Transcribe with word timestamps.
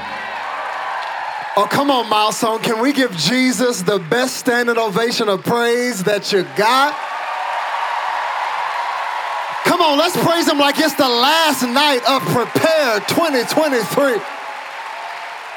Oh, 1.54 1.66
come 1.70 1.90
on, 1.90 2.08
Milestone. 2.08 2.60
Can 2.60 2.80
we 2.80 2.94
give 2.94 3.14
Jesus 3.16 3.82
the 3.82 3.98
best 3.98 4.36
standing 4.36 4.78
ovation 4.78 5.28
of 5.28 5.44
praise 5.44 6.02
that 6.04 6.32
you 6.32 6.44
got? 6.56 6.96
Come 9.64 9.82
on, 9.82 9.98
let's 9.98 10.16
praise 10.24 10.48
him 10.48 10.58
like 10.58 10.78
it's 10.78 10.94
the 10.94 11.08
last 11.08 11.62
night 11.62 12.00
of 12.08 12.22
Prepare 12.22 13.00
2023. 13.00 14.18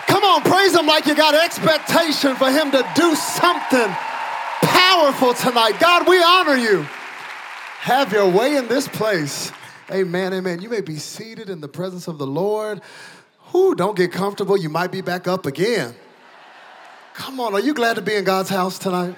Come 0.07 0.23
on, 0.23 0.41
praise 0.41 0.75
him 0.75 0.85
like 0.85 1.05
you 1.05 1.15
got 1.15 1.33
expectation 1.33 2.35
for 2.35 2.51
him 2.51 2.71
to 2.71 2.85
do 2.95 3.15
something 3.15 3.87
powerful 4.61 5.33
tonight. 5.33 5.79
God, 5.79 6.09
we 6.09 6.21
honor 6.21 6.55
you. 6.55 6.85
Have 7.79 8.11
your 8.11 8.29
way 8.29 8.57
in 8.57 8.67
this 8.67 8.89
place. 8.89 9.51
Amen, 9.91 10.33
amen. 10.33 10.61
You 10.61 10.69
may 10.69 10.81
be 10.81 10.97
seated 10.97 11.49
in 11.49 11.61
the 11.61 11.67
presence 11.67 12.07
of 12.07 12.17
the 12.17 12.27
Lord. 12.27 12.81
Whew, 13.51 13.75
don't 13.75 13.95
get 13.95 14.11
comfortable. 14.11 14.57
You 14.57 14.69
might 14.69 14.91
be 14.91 15.01
back 15.01 15.27
up 15.27 15.45
again. 15.45 15.95
Come 17.13 17.39
on, 17.39 17.53
are 17.53 17.59
you 17.59 17.73
glad 17.73 17.95
to 17.95 18.01
be 18.01 18.15
in 18.15 18.23
God's 18.23 18.49
house 18.49 18.77
tonight? 18.77 19.15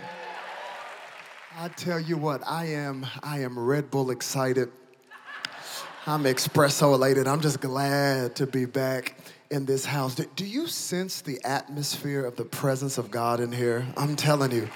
I 1.59 1.69
tell 1.69 1.99
you 1.99 2.17
what, 2.17 2.41
I 2.47 2.65
am, 2.65 3.07
I 3.23 3.39
am 3.39 3.57
Red 3.57 3.89
Bull 3.89 4.11
excited. 4.11 4.69
I'm 6.05 6.23
espresso 6.23 6.93
elated. 6.93 7.27
I'm 7.27 7.41
just 7.41 7.59
glad 7.59 8.35
to 8.35 8.45
be 8.45 8.65
back 8.65 9.15
in 9.49 9.65
this 9.65 9.83
house. 9.83 10.15
Do, 10.15 10.25
do 10.35 10.45
you 10.45 10.67
sense 10.67 11.21
the 11.21 11.43
atmosphere 11.43 12.23
of 12.25 12.35
the 12.35 12.45
presence 12.45 12.97
of 12.97 13.09
God 13.09 13.39
in 13.39 13.51
here? 13.51 13.85
I'm 13.97 14.15
telling 14.15 14.51
you. 14.51 14.69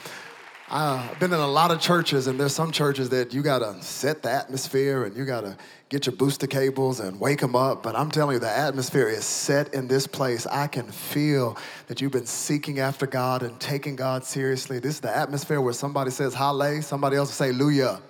I've 0.69 1.19
been 1.19 1.33
in 1.33 1.39
a 1.39 1.47
lot 1.47 1.69
of 1.69 1.79
churches, 1.79 2.27
and 2.27 2.39
there's 2.39 2.55
some 2.55 2.71
churches 2.71 3.09
that 3.09 3.33
you 3.33 3.43
gotta 3.43 3.81
set 3.81 4.23
the 4.23 4.31
atmosphere 4.31 5.03
and 5.03 5.15
you 5.15 5.25
gotta 5.25 5.57
get 5.91 6.05
your 6.05 6.15
booster 6.15 6.47
cables 6.47 7.01
and 7.01 7.19
wake 7.19 7.41
them 7.41 7.53
up. 7.53 7.83
But 7.83 7.97
I'm 7.97 8.09
telling 8.09 8.35
you, 8.35 8.39
the 8.39 8.49
atmosphere 8.49 9.09
is 9.09 9.25
set 9.25 9.73
in 9.73 9.89
this 9.89 10.07
place. 10.07 10.47
I 10.47 10.67
can 10.67 10.89
feel 10.89 11.57
that 11.87 11.99
you've 11.99 12.13
been 12.13 12.25
seeking 12.25 12.79
after 12.79 13.05
God 13.05 13.43
and 13.43 13.59
taking 13.59 13.97
God 13.97 14.23
seriously. 14.23 14.79
This 14.79 14.95
is 14.95 14.99
the 15.01 15.15
atmosphere 15.15 15.59
where 15.59 15.73
somebody 15.73 16.09
says 16.09 16.33
hallelujah, 16.33 16.81
somebody 16.81 17.17
else 17.17 17.37
will 17.37 17.45
say 17.45 17.51
luya. 17.51 18.01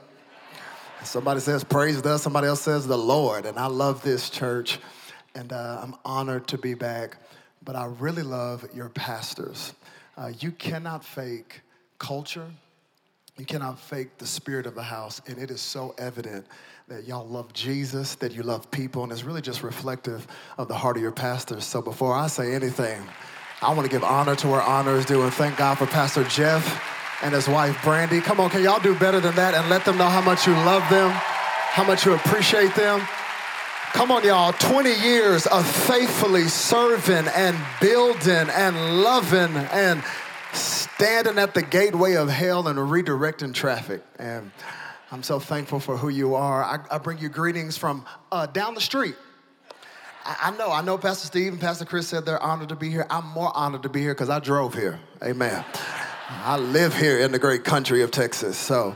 Somebody 1.04 1.40
says 1.40 1.64
praise 1.64 2.00
the, 2.04 2.20
somebody 2.20 2.46
else 2.46 2.62
says 2.62 2.86
the 2.86 2.98
Lord. 2.98 3.48
And 3.48 3.58
I 3.58 3.66
love 3.66 4.04
this 4.04 4.30
church, 4.30 4.78
and 5.34 5.52
uh, 5.52 5.80
I'm 5.82 5.96
honored 6.06 6.48
to 6.50 6.60
be 6.60 6.76
back. 6.76 7.18
But 7.64 7.76
I 7.76 7.86
really 7.86 8.22
love 8.22 8.64
your 8.76 8.90
pastors. 8.90 9.74
Uh, 10.16 10.32
you 10.40 10.52
cannot 10.52 11.04
fake 11.04 11.62
culture. 11.98 12.52
You 13.40 13.46
cannot 13.46 13.80
fake 13.80 14.20
the 14.20 14.28
spirit 14.28 14.68
of 14.68 14.76
the 14.76 14.84
house. 14.84 15.20
And 15.26 15.40
it 15.40 15.50
is 15.50 15.62
so 15.62 15.96
evident 15.98 16.46
that 16.92 17.08
y'all 17.08 17.26
love 17.26 17.54
Jesus, 17.54 18.16
that 18.16 18.34
you 18.34 18.44
love 18.44 18.70
people, 18.70 19.04
and 19.04 19.14
it's 19.14 19.24
really 19.24 19.42
just 19.42 19.64
reflective 19.64 20.28
of 20.58 20.68
the 20.68 20.74
heart 20.74 20.98
of 20.98 21.02
your 21.02 21.14
pastor. 21.14 21.62
So 21.62 21.82
before 21.82 22.14
I 22.14 22.28
say 22.28 22.54
anything, 22.54 23.02
I 23.62 23.74
want 23.74 23.84
to 23.84 23.90
give 23.90 24.04
honor 24.04 24.36
to 24.36 24.48
where 24.50 24.62
honor 24.62 24.98
is 24.98 25.06
due 25.06 25.22
and 25.22 25.34
thank 25.34 25.56
God 25.56 25.78
for 25.78 25.86
Pastor 25.86 26.26
Jeff 26.26 26.84
and 27.24 27.34
his 27.34 27.48
wife 27.48 27.82
Brandy. 27.82 28.20
Come 28.20 28.42
on, 28.42 28.50
can 28.50 28.62
y'all 28.62 28.82
do 28.82 28.94
better 29.00 29.22
than 29.22 29.34
that 29.36 29.54
and 29.54 29.70
let 29.70 29.86
them 29.86 29.98
know 29.98 30.10
how 30.10 30.20
much 30.20 30.46
you 30.46 30.52
love 30.52 30.84
them, 30.90 31.12
how 31.12 31.86
much 31.86 32.06
you 32.06 32.14
appreciate 32.14 32.76
them? 32.76 33.00
Come 33.94 34.12
on, 34.12 34.26
y'all. 34.26 34.52
20 34.52 34.94
years 34.96 35.48
of 35.48 35.66
faithfully 35.66 36.50
serving 36.50 37.30
and 37.34 37.58
building 37.80 38.50
and 38.50 39.02
loving 39.02 39.56
and 39.56 40.04
standing 40.52 41.38
at 41.38 41.54
the 41.54 41.62
gateway 41.62 42.16
of 42.16 42.28
hell 42.28 42.68
and 42.68 42.78
redirecting 42.78 43.54
traffic. 43.54 44.04
And 44.20 44.52
I'm 45.14 45.24
so 45.24 45.40
thankful 45.40 45.82
for 45.82 45.98
who 45.98 46.08
you 46.08 46.36
are. 46.36 46.64
I, 46.64 46.80
I 46.90 46.98
bring 46.98 47.18
you 47.18 47.28
greetings 47.28 47.78
from 47.78 48.06
uh, 48.32 48.46
down 48.46 48.76
the 48.76 48.82
street. 48.82 49.16
I, 50.24 50.38
I, 50.44 50.58
know, 50.58 50.72
I 50.72 50.82
know 50.82 50.98
Pastor 50.98 51.28
Steve 51.28 51.52
and 51.52 51.60
Pastor 51.60 51.84
Chris 51.84 52.08
said 52.08 52.26
they're 52.26 52.42
honored 52.42 52.70
to 52.70 52.78
be 52.78 52.90
here. 52.90 53.06
I'm 53.10 53.28
more 53.28 53.52
honored 53.56 53.84
to 53.84 53.90
be 53.90 54.00
here 54.00 54.14
because 54.14 54.30
I 54.30 54.40
drove 54.40 54.74
here. 54.74 55.02
Amen. 55.22 55.66
I 56.30 56.58
live 56.58 56.96
here 56.96 57.20
in 57.20 57.34
the 57.34 57.40
great 57.40 57.66
country 57.66 58.04
of 58.04 58.12
Texas. 58.12 58.58
So 58.58 58.96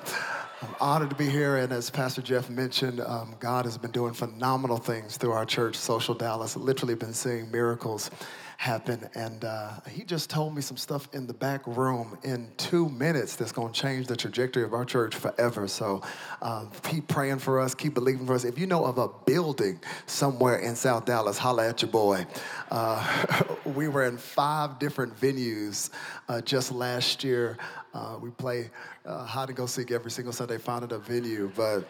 I'm 0.62 0.76
honored 0.80 1.09
to 1.09 1.18
be 1.18 1.30
here. 1.30 1.58
And 1.58 1.74
as 1.74 1.90
Pastor 1.90 2.22
Jeff 2.22 2.50
mentioned, 2.50 3.02
um, 3.02 3.36
God 3.42 3.66
has 3.66 3.78
been 3.78 3.92
doing 3.92 4.14
phenomenal 4.14 4.78
things 4.78 5.18
through 5.18 5.34
our 5.34 5.46
church, 5.46 5.76
Social 5.76 6.16
Dallas. 6.16 6.56
Literally 6.56 6.96
been 6.96 7.14
seeing 7.14 7.52
miracles 7.52 8.09
happen. 8.57 9.09
And 9.16 9.43
uh, 9.43 9.73
he 9.89 10.03
just 10.03 10.29
told 10.29 10.55
me 10.55 10.61
some 10.61 10.77
stuff 10.77 11.07
in 11.13 11.27
the 11.27 11.33
back 11.33 11.66
room 11.67 12.17
in 12.23 12.51
two 12.57 12.89
minutes 12.89 13.35
that's 13.35 13.51
going 13.51 13.73
to 13.73 13.79
change 13.79 14.07
the 14.07 14.16
trajectory 14.16 14.63
of 14.63 14.73
our 14.73 14.85
church 14.85 15.16
forever. 15.16 15.67
So 15.67 16.01
um, 16.41 16.71
keep 16.83 17.07
praying 17.07 17.39
for 17.39 17.59
us, 17.59 17.75
keep 17.75 17.93
believing 17.93 18.25
for 18.25 18.33
us. 18.33 18.43
If 18.43 18.57
you 18.57 18.67
know 18.67 18.85
of 18.85 18.97
a 18.97 19.09
building 19.25 19.79
somewhere 20.05 20.57
in 20.59 20.75
South 20.75 21.05
Dallas, 21.05 21.38
holla 21.38 21.69
at 21.69 21.81
your 21.81 21.91
boy. 21.91 22.25
Uh, 22.71 23.43
we 23.66 23.88
were 23.88 24.05
in 24.05 24.17
five 24.17 24.79
different 24.79 25.19
venues 25.19 25.89
uh, 26.29 26.41
just 26.41 26.72
last 26.72 27.23
year. 27.23 27.57
Uh, 27.93 28.17
we 28.22 28.29
play 28.29 28.69
uh, 29.05 29.25
hide 29.25 29.49
and 29.49 29.57
go 29.57 29.66
seek 29.66 29.91
every 29.91 30.11
single 30.11 30.33
Sunday, 30.33 30.57
finding 30.57 30.91
a 30.91 30.97
venue, 30.97 31.51
but 31.55 31.87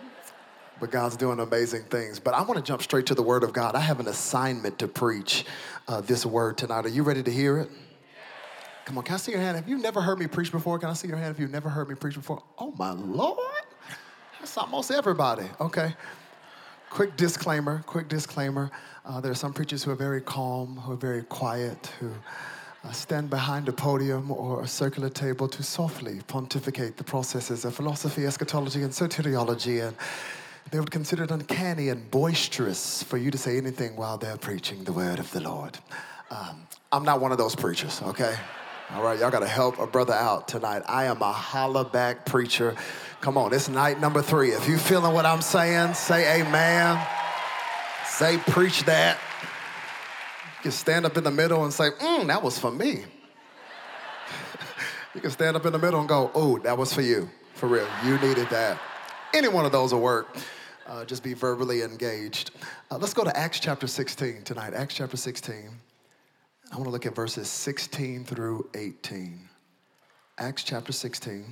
but 0.79 0.91
God's 0.91 1.15
doing 1.15 1.39
amazing 1.39 1.83
things. 1.83 2.19
But 2.19 2.33
I 2.33 2.41
want 2.41 2.57
to 2.57 2.61
jump 2.61 2.81
straight 2.81 3.05
to 3.07 3.15
the 3.15 3.23
Word 3.23 3.43
of 3.43 3.53
God. 3.53 3.75
I 3.75 3.79
have 3.79 3.99
an 3.99 4.07
assignment 4.07 4.79
to 4.79 4.87
preach 4.87 5.45
uh, 5.87 6.01
this 6.01 6.25
word 6.25 6.57
tonight. 6.57 6.85
Are 6.85 6.89
you 6.89 7.03
ready 7.03 7.23
to 7.23 7.31
hear 7.31 7.57
it? 7.57 7.69
Come 8.85 8.97
on, 8.97 9.03
can 9.03 9.15
I 9.15 9.17
see 9.17 9.31
your 9.31 9.41
hand? 9.41 9.55
Have 9.55 9.67
you 9.67 9.77
never 9.77 9.99
heard 9.99 10.19
me 10.19 10.27
preach 10.27 10.51
before? 10.51 10.77
Can 10.77 10.89
I 10.89 10.93
see 10.93 11.07
your 11.07 11.17
hand 11.17 11.31
if 11.33 11.39
you've 11.39 11.51
never 11.51 11.69
heard 11.69 11.89
me 11.89 11.95
preach 11.95 12.15
before? 12.15 12.43
Oh, 12.59 12.71
my 12.77 12.91
Lord. 12.91 13.39
That's 14.39 14.57
almost 14.57 14.91
everybody. 14.91 15.45
Okay. 15.59 15.95
Quick 16.91 17.17
disclaimer, 17.17 17.83
quick 17.87 18.07
disclaimer. 18.07 18.69
Uh, 19.03 19.19
there 19.19 19.31
are 19.31 19.35
some 19.35 19.53
preachers 19.53 19.83
who 19.83 19.91
are 19.91 19.95
very 19.95 20.21
calm, 20.21 20.77
who 20.77 20.93
are 20.93 20.97
very 20.97 21.23
quiet, 21.23 21.91
who 21.99 22.11
uh, 22.83 22.91
stand 22.91 23.29
behind 23.29 23.67
a 23.67 23.73
podium 23.73 24.31
or 24.31 24.61
a 24.61 24.67
circular 24.67 25.09
table 25.09 25.47
to 25.47 25.63
softly 25.63 26.21
pontificate 26.27 26.95
the 26.95 27.03
processes 27.03 27.65
of 27.65 27.73
philosophy, 27.73 28.25
eschatology, 28.25 28.83
and 28.83 28.93
soteriology. 28.93 29.85
And 29.85 29.97
they 30.71 30.79
would 30.79 30.91
consider 30.91 31.23
it 31.23 31.31
uncanny 31.31 31.89
and 31.89 32.09
boisterous 32.09 33.03
for 33.03 33.17
you 33.17 33.31
to 33.31 33.37
say 33.37 33.57
anything 33.57 33.95
while 33.95 34.17
they're 34.17 34.37
preaching 34.37 34.83
the 34.83 34.91
word 34.91 35.19
of 35.19 35.31
the 35.31 35.39
Lord. 35.39 35.77
Um, 36.31 36.67
I'm 36.91 37.03
not 37.03 37.21
one 37.21 37.31
of 37.31 37.37
those 37.37 37.55
preachers, 37.55 38.01
okay? 38.01 38.35
All 38.93 39.03
right, 39.03 39.19
y'all 39.19 39.31
gotta 39.31 39.47
help 39.47 39.79
a 39.79 39.87
brother 39.87 40.13
out 40.13 40.47
tonight. 40.47 40.83
I 40.87 41.05
am 41.05 41.21
a 41.21 41.31
holla 41.31 41.85
back 41.85 42.25
preacher. 42.25 42.75
Come 43.21 43.37
on, 43.37 43.53
it's 43.53 43.69
night 43.69 43.99
number 43.99 44.21
three. 44.21 44.49
If 44.49 44.67
you 44.67 44.77
feeling 44.77 45.13
what 45.13 45.25
I'm 45.25 45.41
saying, 45.41 45.93
say 45.93 46.41
amen. 46.41 47.05
Say 48.07 48.37
preach 48.37 48.83
that. 48.83 49.17
You 50.57 50.63
can 50.63 50.71
stand 50.71 51.05
up 51.05 51.17
in 51.17 51.23
the 51.23 51.31
middle 51.31 51.63
and 51.63 51.73
say, 51.73 51.89
mm, 51.91 52.27
that 52.27 52.41
was 52.41 52.57
for 52.57 52.71
me. 52.71 53.03
you 55.15 55.21
can 55.21 55.31
stand 55.31 55.55
up 55.55 55.65
in 55.65 55.73
the 55.73 55.79
middle 55.79 55.99
and 55.99 56.09
go, 56.09 56.31
oh, 56.33 56.57
that 56.59 56.77
was 56.77 56.93
for 56.93 57.01
you. 57.01 57.29
For 57.53 57.67
real, 57.67 57.87
you 58.03 58.17
needed 58.19 58.49
that. 58.49 58.79
Any 59.33 59.47
one 59.47 59.65
of 59.65 59.71
those 59.71 59.93
will 59.93 60.01
work 60.01 60.35
uh, 60.87 61.05
just 61.05 61.23
be 61.23 61.33
verbally 61.33 61.81
engaged. 61.81 62.51
Uh, 62.91 62.97
let's 62.97 63.13
go 63.13 63.23
to 63.23 63.35
Acts 63.35 63.59
chapter 63.59 63.87
16 63.87 64.43
tonight. 64.43 64.73
Acts 64.73 64.95
chapter 64.95 65.17
16. 65.17 65.69
I 66.71 66.75
want 66.75 66.85
to 66.85 66.91
look 66.91 67.05
at 67.05 67.15
verses 67.15 67.47
16 67.49 68.25
through 68.25 68.69
18. 68.75 69.39
Acts 70.37 70.63
chapter 70.63 70.91
16. 70.91 71.45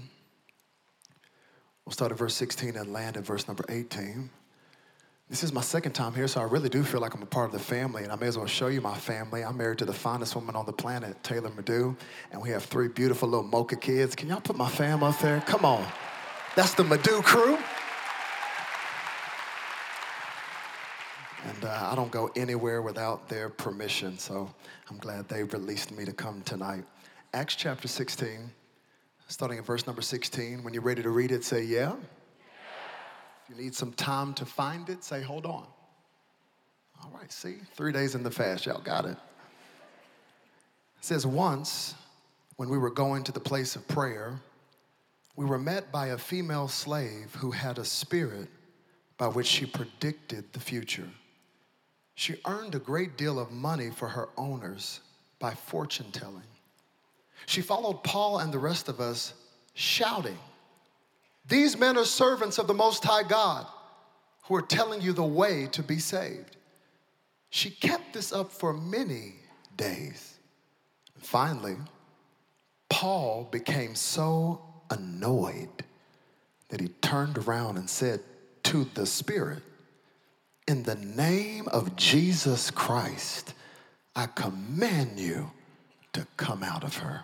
We'll 1.85 1.93
start 1.93 2.11
at 2.11 2.17
verse 2.17 2.35
16 2.35 2.75
and 2.75 2.93
land 2.93 3.17
at 3.17 3.25
verse 3.25 3.47
number 3.47 3.65
18. 3.69 4.29
This 5.29 5.43
is 5.43 5.51
my 5.51 5.61
second 5.61 5.93
time 5.93 6.13
here, 6.13 6.27
so 6.27 6.41
I 6.41 6.43
really 6.43 6.69
do 6.69 6.83
feel 6.83 7.01
like 7.01 7.15
I'm 7.15 7.21
a 7.23 7.25
part 7.25 7.47
of 7.47 7.53
the 7.53 7.59
family, 7.59 8.03
and 8.03 8.11
I 8.11 8.15
may 8.15 8.27
as 8.27 8.37
well 8.37 8.45
show 8.45 8.67
you 8.67 8.81
my 8.81 8.95
family. 8.95 9.43
I'm 9.43 9.57
married 9.57 9.79
to 9.79 9.85
the 9.85 9.93
finest 9.93 10.35
woman 10.35 10.55
on 10.55 10.65
the 10.65 10.73
planet, 10.73 11.21
Taylor 11.23 11.49
Madu, 11.49 11.95
and 12.31 12.41
we 12.41 12.49
have 12.49 12.63
three 12.63 12.87
beautiful 12.87 13.29
little 13.29 13.45
mocha 13.45 13.75
kids. 13.75 14.15
Can 14.15 14.29
y'all 14.29 14.41
put 14.41 14.57
my 14.57 14.69
fam 14.69 15.01
up 15.01 15.17
there? 15.19 15.41
Come 15.41 15.65
on. 15.65 15.85
That's 16.55 16.75
the 16.75 16.83
Madu 16.83 17.21
crew. 17.23 17.57
And 21.45 21.65
uh, 21.65 21.89
I 21.91 21.95
don't 21.95 22.11
go 22.11 22.29
anywhere 22.35 22.83
without 22.83 23.27
their 23.27 23.49
permission, 23.49 24.19
so 24.19 24.53
I'm 24.89 24.97
glad 24.97 25.27
they 25.27 25.43
released 25.43 25.91
me 25.91 26.05
to 26.05 26.13
come 26.13 26.41
tonight. 26.43 26.83
Acts 27.33 27.55
chapter 27.55 27.87
16, 27.87 28.51
starting 29.27 29.57
at 29.57 29.65
verse 29.65 29.87
number 29.87 30.03
16. 30.03 30.63
When 30.63 30.75
you're 30.75 30.83
ready 30.83 31.01
to 31.01 31.09
read 31.09 31.31
it, 31.31 31.43
say, 31.43 31.63
Yeah. 31.63 31.79
yeah. 31.79 31.95
If 33.49 33.57
you 33.57 33.63
need 33.63 33.73
some 33.73 33.91
time 33.93 34.35
to 34.35 34.45
find 34.45 34.87
it, 34.89 35.03
say, 35.03 35.23
Hold 35.23 35.47
on. 35.47 35.65
All 37.03 37.11
right, 37.19 37.31
see? 37.31 37.55
Three 37.75 37.91
days 37.91 38.13
in 38.13 38.21
the 38.21 38.31
fast, 38.31 38.67
y'all 38.67 38.79
got 38.79 39.05
it. 39.05 39.17
It 39.17 39.17
says, 41.01 41.25
Once, 41.25 41.95
when 42.57 42.69
we 42.69 42.77
were 42.77 42.91
going 42.91 43.23
to 43.23 43.31
the 43.31 43.39
place 43.39 43.75
of 43.75 43.87
prayer, 43.87 44.39
we 45.35 45.45
were 45.45 45.59
met 45.59 45.91
by 45.91 46.07
a 46.07 46.17
female 46.17 46.67
slave 46.67 47.35
who 47.35 47.51
had 47.51 47.77
a 47.77 47.85
spirit 47.85 48.49
by 49.17 49.27
which 49.27 49.47
she 49.47 49.65
predicted 49.65 50.51
the 50.53 50.59
future. 50.59 51.09
She 52.15 52.35
earned 52.45 52.75
a 52.75 52.79
great 52.79 53.17
deal 53.17 53.39
of 53.39 53.51
money 53.51 53.89
for 53.89 54.07
her 54.07 54.29
owners 54.37 54.99
by 55.39 55.53
fortune 55.53 56.11
telling. 56.11 56.43
She 57.45 57.61
followed 57.61 58.03
Paul 58.03 58.39
and 58.39 58.53
the 58.53 58.59
rest 58.59 58.87
of 58.87 58.99
us, 58.99 59.33
shouting, 59.73 60.37
These 61.47 61.77
men 61.77 61.97
are 61.97 62.05
servants 62.05 62.59
of 62.59 62.67
the 62.67 62.73
Most 62.73 63.03
High 63.03 63.23
God 63.23 63.65
who 64.43 64.55
are 64.55 64.61
telling 64.61 65.01
you 65.01 65.13
the 65.13 65.23
way 65.23 65.67
to 65.71 65.81
be 65.81 65.99
saved. 65.99 66.57
She 67.49 67.69
kept 67.69 68.13
this 68.13 68.31
up 68.31 68.51
for 68.51 68.73
many 68.73 69.35
days. 69.75 70.37
Finally, 71.17 71.77
Paul 72.89 73.47
became 73.51 73.95
so 73.95 74.72
annoyed 74.93 75.83
that 76.69 76.79
he 76.79 76.87
turned 76.87 77.37
around 77.37 77.77
and 77.77 77.89
said 77.89 78.21
to 78.63 78.85
the 78.93 79.05
Spirit, 79.05 79.61
In 80.67 80.83
the 80.83 80.95
name 80.95 81.67
of 81.67 81.95
Jesus 81.95 82.71
Christ, 82.71 83.53
I 84.15 84.27
command 84.27 85.19
you 85.19 85.51
to 86.13 86.25
come 86.37 86.63
out 86.63 86.83
of 86.83 86.97
her. 86.97 87.21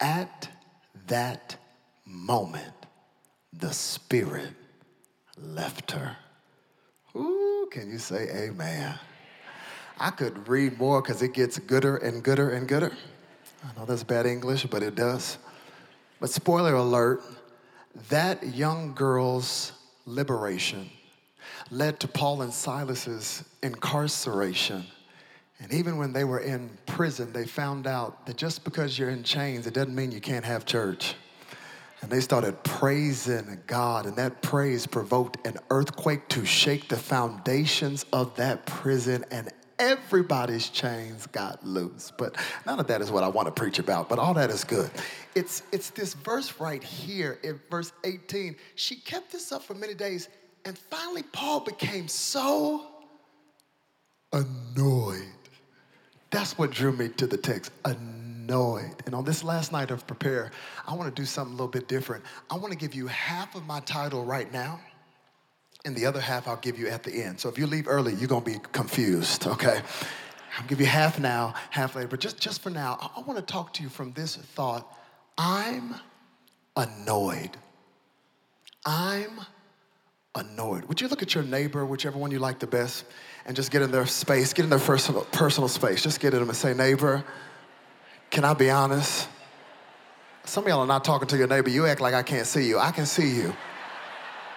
At 0.00 0.48
that 1.08 1.56
moment, 2.06 2.74
the 3.52 3.72
Spirit 3.72 4.52
left 5.38 5.92
her. 5.92 6.16
Ooh, 7.16 7.68
can 7.70 7.90
you 7.90 7.98
say 7.98 8.28
amen? 8.30 8.98
I 9.98 10.10
could 10.10 10.48
read 10.48 10.78
more 10.78 11.02
because 11.02 11.22
it 11.22 11.34
gets 11.34 11.58
gooder 11.58 11.96
and 11.96 12.22
gooder 12.22 12.50
and 12.50 12.66
gooder. 12.66 12.92
I 13.64 13.78
know 13.78 13.86
that's 13.86 14.02
bad 14.02 14.26
English, 14.26 14.66
but 14.66 14.82
it 14.82 14.94
does. 14.94 15.38
But 16.22 16.30
spoiler 16.30 16.74
alert, 16.74 17.20
that 18.08 18.54
young 18.54 18.94
girl's 18.94 19.72
liberation 20.06 20.88
led 21.72 21.98
to 21.98 22.06
Paul 22.06 22.42
and 22.42 22.54
Silas's 22.54 23.42
incarceration. 23.60 24.84
And 25.58 25.72
even 25.72 25.96
when 25.96 26.12
they 26.12 26.22
were 26.22 26.38
in 26.38 26.70
prison, 26.86 27.32
they 27.32 27.44
found 27.44 27.88
out 27.88 28.24
that 28.26 28.36
just 28.36 28.62
because 28.62 28.96
you're 28.96 29.10
in 29.10 29.24
chains, 29.24 29.66
it 29.66 29.74
doesn't 29.74 29.96
mean 29.96 30.12
you 30.12 30.20
can't 30.20 30.44
have 30.44 30.64
church. 30.64 31.16
And 32.02 32.08
they 32.08 32.20
started 32.20 32.62
praising 32.62 33.60
God, 33.66 34.06
and 34.06 34.14
that 34.14 34.42
praise 34.42 34.86
provoked 34.86 35.44
an 35.44 35.56
earthquake 35.70 36.28
to 36.28 36.44
shake 36.44 36.88
the 36.88 36.96
foundations 36.96 38.06
of 38.12 38.36
that 38.36 38.64
prison, 38.64 39.24
and 39.32 39.50
everybody's 39.82 40.68
chains 40.68 41.26
got 41.26 41.66
loose. 41.66 42.12
But 42.16 42.36
none 42.64 42.78
of 42.78 42.86
that 42.86 43.00
is 43.00 43.10
what 43.10 43.24
I 43.24 43.28
want 43.28 43.46
to 43.46 43.52
preach 43.52 43.80
about, 43.80 44.08
but 44.08 44.18
all 44.18 44.32
that 44.34 44.48
is 44.48 44.62
good. 44.62 44.90
It's, 45.34 45.64
it's 45.72 45.90
this 45.90 46.14
verse 46.14 46.60
right 46.60 46.82
here 46.82 47.38
in 47.42 47.60
verse 47.68 47.92
18. 48.04 48.56
She 48.76 48.96
kept 48.96 49.32
this 49.32 49.50
up 49.50 49.62
for 49.62 49.74
many 49.74 49.94
days, 49.94 50.28
and 50.64 50.78
finally, 50.78 51.24
Paul 51.24 51.60
became 51.60 52.06
so 52.06 52.86
annoyed. 54.32 55.22
That's 56.30 56.56
what 56.56 56.70
drew 56.70 56.92
me 56.92 57.08
to 57.08 57.26
the 57.26 57.36
text. 57.36 57.72
Annoyed. 57.84 58.94
And 59.06 59.14
on 59.14 59.24
this 59.24 59.42
last 59.42 59.72
night 59.72 59.90
of 59.90 60.06
Prepare, 60.06 60.52
I 60.86 60.94
want 60.94 61.14
to 61.14 61.20
do 61.20 61.26
something 61.26 61.52
a 61.52 61.56
little 61.56 61.68
bit 61.68 61.88
different. 61.88 62.24
I 62.48 62.56
want 62.56 62.70
to 62.70 62.78
give 62.78 62.94
you 62.94 63.08
half 63.08 63.56
of 63.56 63.66
my 63.66 63.80
title 63.80 64.24
right 64.24 64.50
now, 64.52 64.80
and 65.84 65.96
the 65.96 66.06
other 66.06 66.20
half 66.20 66.46
I'll 66.46 66.56
give 66.56 66.78
you 66.78 66.88
at 66.88 67.02
the 67.02 67.12
end. 67.12 67.40
So 67.40 67.48
if 67.48 67.58
you 67.58 67.66
leave 67.66 67.88
early, 67.88 68.14
you're 68.14 68.28
going 68.28 68.44
to 68.44 68.50
be 68.50 68.58
confused, 68.72 69.46
okay? 69.46 69.80
I'll 70.58 70.66
give 70.66 70.80
you 70.80 70.86
half 70.86 71.18
now, 71.18 71.54
half 71.70 71.96
later. 71.96 72.08
But 72.08 72.20
just, 72.20 72.38
just 72.38 72.62
for 72.62 72.70
now, 72.70 72.98
I, 73.00 73.20
I 73.20 73.22
want 73.22 73.38
to 73.38 73.52
talk 73.52 73.72
to 73.74 73.82
you 73.82 73.88
from 73.88 74.12
this 74.12 74.36
thought 74.36 74.96
I'm 75.36 75.94
annoyed. 76.76 77.56
I'm 78.84 79.40
annoyed. 80.34 80.84
Would 80.86 81.00
you 81.00 81.08
look 81.08 81.22
at 81.22 81.34
your 81.34 81.44
neighbor, 81.44 81.84
whichever 81.84 82.18
one 82.18 82.30
you 82.30 82.38
like 82.38 82.58
the 82.58 82.66
best, 82.66 83.04
and 83.46 83.56
just 83.56 83.70
get 83.70 83.82
in 83.82 83.90
their 83.90 84.06
space, 84.06 84.52
get 84.52 84.64
in 84.64 84.70
their 84.70 84.78
personal, 84.78 85.22
personal 85.32 85.68
space. 85.68 86.02
Just 86.02 86.20
get 86.20 86.32
in 86.32 86.40
them 86.40 86.48
and 86.48 86.56
say, 86.56 86.74
neighbor, 86.74 87.24
can 88.30 88.44
I 88.44 88.54
be 88.54 88.70
honest? 88.70 89.28
Some 90.44 90.64
of 90.64 90.68
y'all 90.68 90.80
are 90.80 90.86
not 90.86 91.04
talking 91.04 91.28
to 91.28 91.36
your 91.36 91.46
neighbor. 91.46 91.70
You 91.70 91.86
act 91.86 92.00
like 92.00 92.14
I 92.14 92.22
can't 92.22 92.46
see 92.46 92.66
you. 92.66 92.78
I 92.78 92.90
can 92.90 93.06
see 93.06 93.36
you. 93.36 93.54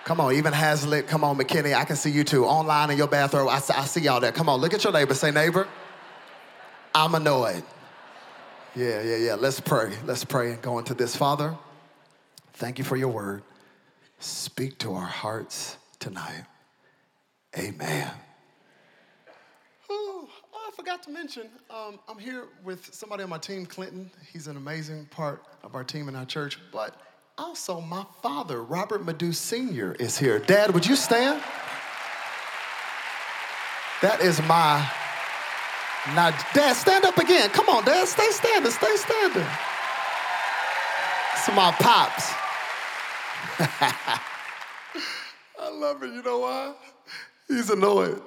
Come 0.05 0.21
on, 0.21 0.33
even 0.33 0.53
Haslet, 0.53 1.07
come 1.07 1.23
on, 1.23 1.35
McKinney, 1.35 1.75
I 1.75 1.83
can 1.83 1.95
see 1.95 2.11
you 2.11 2.23
too. 2.23 2.45
Online 2.45 2.91
in 2.91 2.97
your 2.97 3.07
bathroom, 3.07 3.49
I, 3.49 3.55
I 3.55 3.85
see 3.85 4.01
y'all 4.01 4.19
there. 4.19 4.31
Come 4.31 4.47
on, 4.47 4.61
look 4.61 4.73
at 4.75 4.83
your 4.83 4.93
neighbor. 4.93 5.15
Say, 5.15 5.31
neighbor, 5.31 5.67
I'm 6.93 7.15
annoyed. 7.15 7.63
Yeah, 8.75 9.01
yeah, 9.01 9.15
yeah. 9.15 9.35
Let's 9.35 9.59
pray. 9.59 9.93
Let's 10.05 10.23
pray 10.23 10.51
and 10.51 10.61
go 10.61 10.77
into 10.77 10.93
this. 10.93 11.15
Father, 11.15 11.57
thank 12.53 12.77
you 12.77 12.85
for 12.85 12.95
your 12.95 13.07
word. 13.09 13.41
Speak 14.19 14.77
to 14.79 14.93
our 14.93 15.07
hearts 15.07 15.77
tonight. 15.99 16.43
Amen 17.57 18.11
Ooh, 19.89 20.27
I 20.53 20.71
forgot 20.75 21.03
to 21.03 21.11
mention, 21.11 21.49
um, 21.69 21.99
I'm 22.07 22.17
here 22.17 22.45
with 22.63 22.93
somebody 22.93 23.23
on 23.23 23.29
my 23.29 23.37
team, 23.37 23.65
Clinton. 23.65 24.11
He's 24.31 24.47
an 24.47 24.57
amazing 24.57 25.05
part 25.05 25.43
of 25.63 25.75
our 25.75 25.83
team 25.83 26.09
in 26.09 26.15
our 26.15 26.25
church. 26.25 26.59
But 26.71 26.99
also, 27.37 27.81
my 27.81 28.05
father, 28.21 28.63
Robert 28.63 29.05
Madu 29.05 29.33
Sr., 29.33 29.93
is 29.93 30.17
here. 30.17 30.39
Dad, 30.39 30.73
would 30.73 30.85
you 30.85 30.95
stand? 30.95 31.41
That 34.01 34.21
is 34.21 34.41
my. 34.43 34.89
Now, 36.15 36.31
Dad, 36.53 36.73
stand 36.73 37.03
up 37.03 37.17
again. 37.17 37.49
Come 37.49 37.67
on, 37.67 37.83
Dad, 37.83 38.07
stay 38.07 38.29
standing, 38.31 38.71
stay 38.71 38.95
standing. 38.95 39.47
It's 41.33 41.47
my 41.55 41.71
pops. 41.79 42.33
I 45.59 45.69
love 45.71 46.03
it. 46.03 46.13
You 46.13 46.21
know 46.23 46.39
why? 46.39 46.73
He's 47.47 47.69
annoyed. 47.69 48.21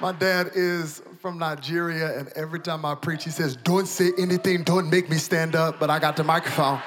My 0.00 0.12
dad 0.12 0.52
is 0.54 1.02
from 1.20 1.38
Nigeria, 1.38 2.16
and 2.16 2.28
every 2.36 2.60
time 2.60 2.84
I 2.84 2.94
preach, 2.94 3.24
he 3.24 3.30
says, 3.30 3.56
Don't 3.56 3.86
say 3.86 4.12
anything, 4.16 4.62
don't 4.62 4.88
make 4.88 5.10
me 5.10 5.16
stand 5.16 5.56
up, 5.56 5.80
but 5.80 5.90
I 5.90 5.98
got 5.98 6.16
the 6.16 6.22
microphone. 6.22 6.80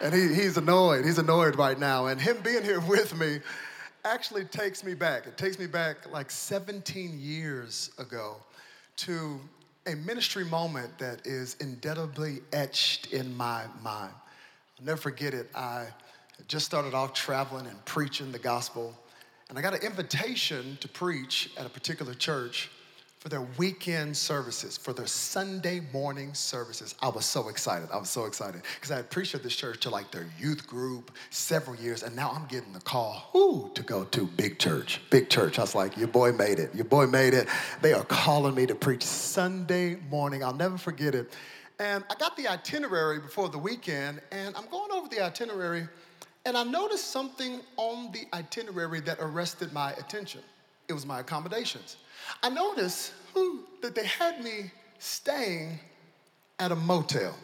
and 0.00 0.12
he, 0.12 0.34
he's 0.34 0.56
annoyed. 0.56 1.04
He's 1.04 1.18
annoyed 1.18 1.54
right 1.54 1.78
now. 1.78 2.06
And 2.06 2.20
him 2.20 2.38
being 2.42 2.64
here 2.64 2.80
with 2.88 3.16
me 3.16 3.38
actually 4.04 4.46
takes 4.46 4.82
me 4.82 4.94
back. 4.94 5.28
It 5.28 5.36
takes 5.36 5.60
me 5.60 5.68
back 5.68 6.10
like 6.10 6.28
17 6.28 7.20
years 7.20 7.92
ago 7.98 8.38
to 8.96 9.38
a 9.86 9.94
ministry 9.94 10.44
moment 10.44 10.98
that 10.98 11.24
is 11.24 11.56
indelibly 11.60 12.40
etched 12.52 13.12
in 13.12 13.36
my 13.36 13.62
mind. 13.80 14.12
I'll 14.80 14.86
never 14.86 15.00
forget 15.00 15.34
it. 15.34 15.50
I 15.54 15.86
just 16.48 16.66
started 16.66 16.94
off 16.94 17.12
traveling 17.12 17.68
and 17.68 17.84
preaching 17.84 18.32
the 18.32 18.40
gospel 18.40 18.92
and 19.48 19.58
I 19.58 19.62
got 19.62 19.74
an 19.74 19.82
invitation 19.82 20.76
to 20.80 20.88
preach 20.88 21.50
at 21.56 21.64
a 21.64 21.70
particular 21.70 22.14
church 22.14 22.70
for 23.18 23.28
their 23.28 23.46
weekend 23.56 24.16
services, 24.16 24.76
for 24.76 24.92
their 24.92 25.06
Sunday 25.06 25.80
morning 25.92 26.32
services. 26.34 26.94
I 27.02 27.08
was 27.08 27.26
so 27.26 27.48
excited. 27.48 27.88
I 27.92 27.96
was 27.96 28.10
so 28.10 28.26
excited 28.26 28.62
because 28.76 28.92
I 28.92 28.96
had 28.96 29.10
preached 29.10 29.34
at 29.34 29.42
this 29.42 29.56
church 29.56 29.80
to 29.80 29.90
like 29.90 30.12
their 30.12 30.26
youth 30.38 30.66
group 30.66 31.10
several 31.30 31.76
years, 31.76 32.04
and 32.04 32.14
now 32.14 32.30
I'm 32.30 32.46
getting 32.46 32.72
the 32.72 32.80
call 32.80 33.30
ooh, 33.34 33.70
to 33.74 33.82
go 33.82 34.04
to 34.04 34.26
big 34.26 34.58
church. 34.58 35.00
Big 35.10 35.30
church. 35.30 35.58
I 35.58 35.62
was 35.62 35.74
like, 35.74 35.96
your 35.96 36.08
boy 36.08 36.30
made 36.32 36.60
it. 36.60 36.72
Your 36.74 36.84
boy 36.84 37.06
made 37.06 37.34
it. 37.34 37.48
They 37.82 37.92
are 37.92 38.04
calling 38.04 38.54
me 38.54 38.66
to 38.66 38.74
preach 38.74 39.02
Sunday 39.02 39.96
morning. 40.10 40.44
I'll 40.44 40.54
never 40.54 40.78
forget 40.78 41.14
it. 41.14 41.32
And 41.80 42.04
I 42.10 42.14
got 42.16 42.36
the 42.36 42.48
itinerary 42.48 43.18
before 43.18 43.48
the 43.48 43.58
weekend, 43.58 44.20
and 44.30 44.54
I'm 44.56 44.66
going 44.66 44.92
over 44.92 45.08
the 45.08 45.22
itinerary 45.24 45.88
and 46.48 46.56
I 46.56 46.64
noticed 46.64 47.10
something 47.10 47.60
on 47.76 48.10
the 48.10 48.26
itinerary 48.32 49.00
that 49.00 49.18
arrested 49.20 49.70
my 49.74 49.92
attention. 49.92 50.40
It 50.88 50.94
was 50.94 51.04
my 51.04 51.20
accommodations. 51.20 51.98
I 52.42 52.48
noticed 52.48 53.12
that 53.82 53.94
they 53.94 54.06
had 54.06 54.42
me 54.42 54.70
staying 54.98 55.78
at 56.58 56.72
a 56.72 56.74
motel. 56.74 57.34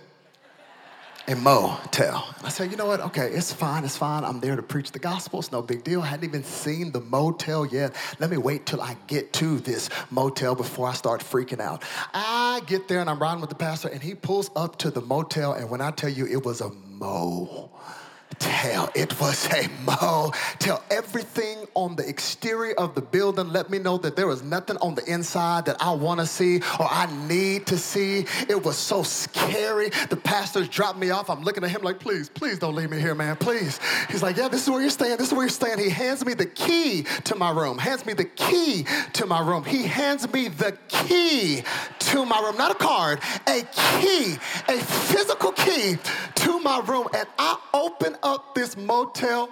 A 1.28 1.36
motel. 1.36 2.34
I 2.42 2.48
said, 2.48 2.70
you 2.70 2.78
know 2.78 2.86
what? 2.86 3.00
Okay, 3.00 3.28
it's 3.28 3.52
fine, 3.52 3.84
it's 3.84 3.96
fine. 3.96 4.24
I'm 4.24 4.40
there 4.40 4.56
to 4.56 4.62
preach 4.62 4.90
the 4.90 4.98
gospel. 4.98 5.38
It's 5.40 5.52
no 5.52 5.60
big 5.60 5.84
deal. 5.84 6.00
I 6.00 6.06
hadn't 6.06 6.26
even 6.26 6.42
seen 6.42 6.90
the 6.90 7.00
motel 7.00 7.66
yet. 7.66 7.94
Let 8.20 8.30
me 8.30 8.38
wait 8.38 8.64
till 8.64 8.80
I 8.80 8.96
get 9.06 9.34
to 9.34 9.58
this 9.58 9.90
motel 10.10 10.54
before 10.54 10.88
I 10.88 10.94
start 10.94 11.20
freaking 11.20 11.60
out. 11.60 11.82
I 12.14 12.62
get 12.66 12.88
there 12.88 13.00
and 13.00 13.10
I'm 13.10 13.18
riding 13.18 13.42
with 13.42 13.50
the 13.50 13.56
pastor, 13.56 13.88
and 13.88 14.02
he 14.02 14.14
pulls 14.14 14.50
up 14.56 14.78
to 14.78 14.90
the 14.90 15.02
motel, 15.02 15.52
and 15.52 15.68
when 15.68 15.82
I 15.82 15.90
tell 15.90 16.10
you 16.10 16.26
it 16.26 16.42
was 16.42 16.62
a 16.62 16.70
mo 16.70 17.70
motel. 18.34 18.90
It 18.94 19.18
was 19.20 19.46
a 19.52 19.68
motel. 19.84 20.82
Everything 20.90 21.66
on 21.74 21.96
the 21.96 22.08
exterior 22.08 22.74
of 22.74 22.94
the 22.94 23.00
building 23.00 23.48
let 23.50 23.70
me 23.70 23.78
know 23.78 23.98
that 23.98 24.16
there 24.16 24.26
was 24.26 24.42
nothing 24.42 24.76
on 24.78 24.94
the 24.94 25.04
inside 25.04 25.66
that 25.66 25.76
I 25.80 25.92
want 25.92 26.20
to 26.20 26.26
see 26.26 26.58
or 26.78 26.86
I 26.90 27.06
need 27.26 27.66
to 27.66 27.78
see. 27.78 28.26
It 28.48 28.62
was 28.62 28.76
so 28.76 29.02
scary. 29.02 29.90
The 30.10 30.16
pastors 30.16 30.68
dropped 30.68 30.98
me 30.98 31.10
off. 31.10 31.30
I'm 31.30 31.42
looking 31.42 31.64
at 31.64 31.70
him 31.70 31.82
like, 31.82 32.00
please, 32.00 32.28
please 32.28 32.58
don't 32.58 32.74
leave 32.74 32.90
me 32.90 33.00
here, 33.00 33.14
man. 33.14 33.36
Please. 33.36 33.80
He's 34.10 34.22
like, 34.22 34.36
yeah, 34.36 34.48
this 34.48 34.64
is 34.64 34.70
where 34.70 34.80
you're 34.80 34.90
staying. 34.90 35.16
This 35.16 35.28
is 35.28 35.32
where 35.32 35.42
you're 35.42 35.50
staying. 35.50 35.78
He 35.78 35.90
hands 35.90 36.24
me 36.24 36.34
the 36.34 36.46
key 36.46 37.06
to 37.24 37.34
my 37.34 37.50
room. 37.50 37.78
Hands 37.78 38.04
me 38.06 38.14
the 38.14 38.24
key 38.24 38.86
to 39.14 39.26
my 39.26 39.40
room. 39.40 39.64
He 39.64 39.84
hands 39.84 40.30
me 40.32 40.48
the 40.48 40.76
key 40.88 41.62
to 42.00 42.24
my 42.24 42.40
room. 42.40 42.56
Not 42.56 42.72
a 42.72 42.74
card, 42.74 43.20
a 43.46 43.62
key, 43.62 44.36
a 44.68 44.78
physical 44.78 45.52
key 45.52 45.96
to 46.34 46.60
my 46.60 46.80
room. 46.80 47.08
And 47.14 47.28
I 47.38 47.58
open 47.72 48.16
up 48.24 48.54
this 48.54 48.76
motel. 48.76 49.50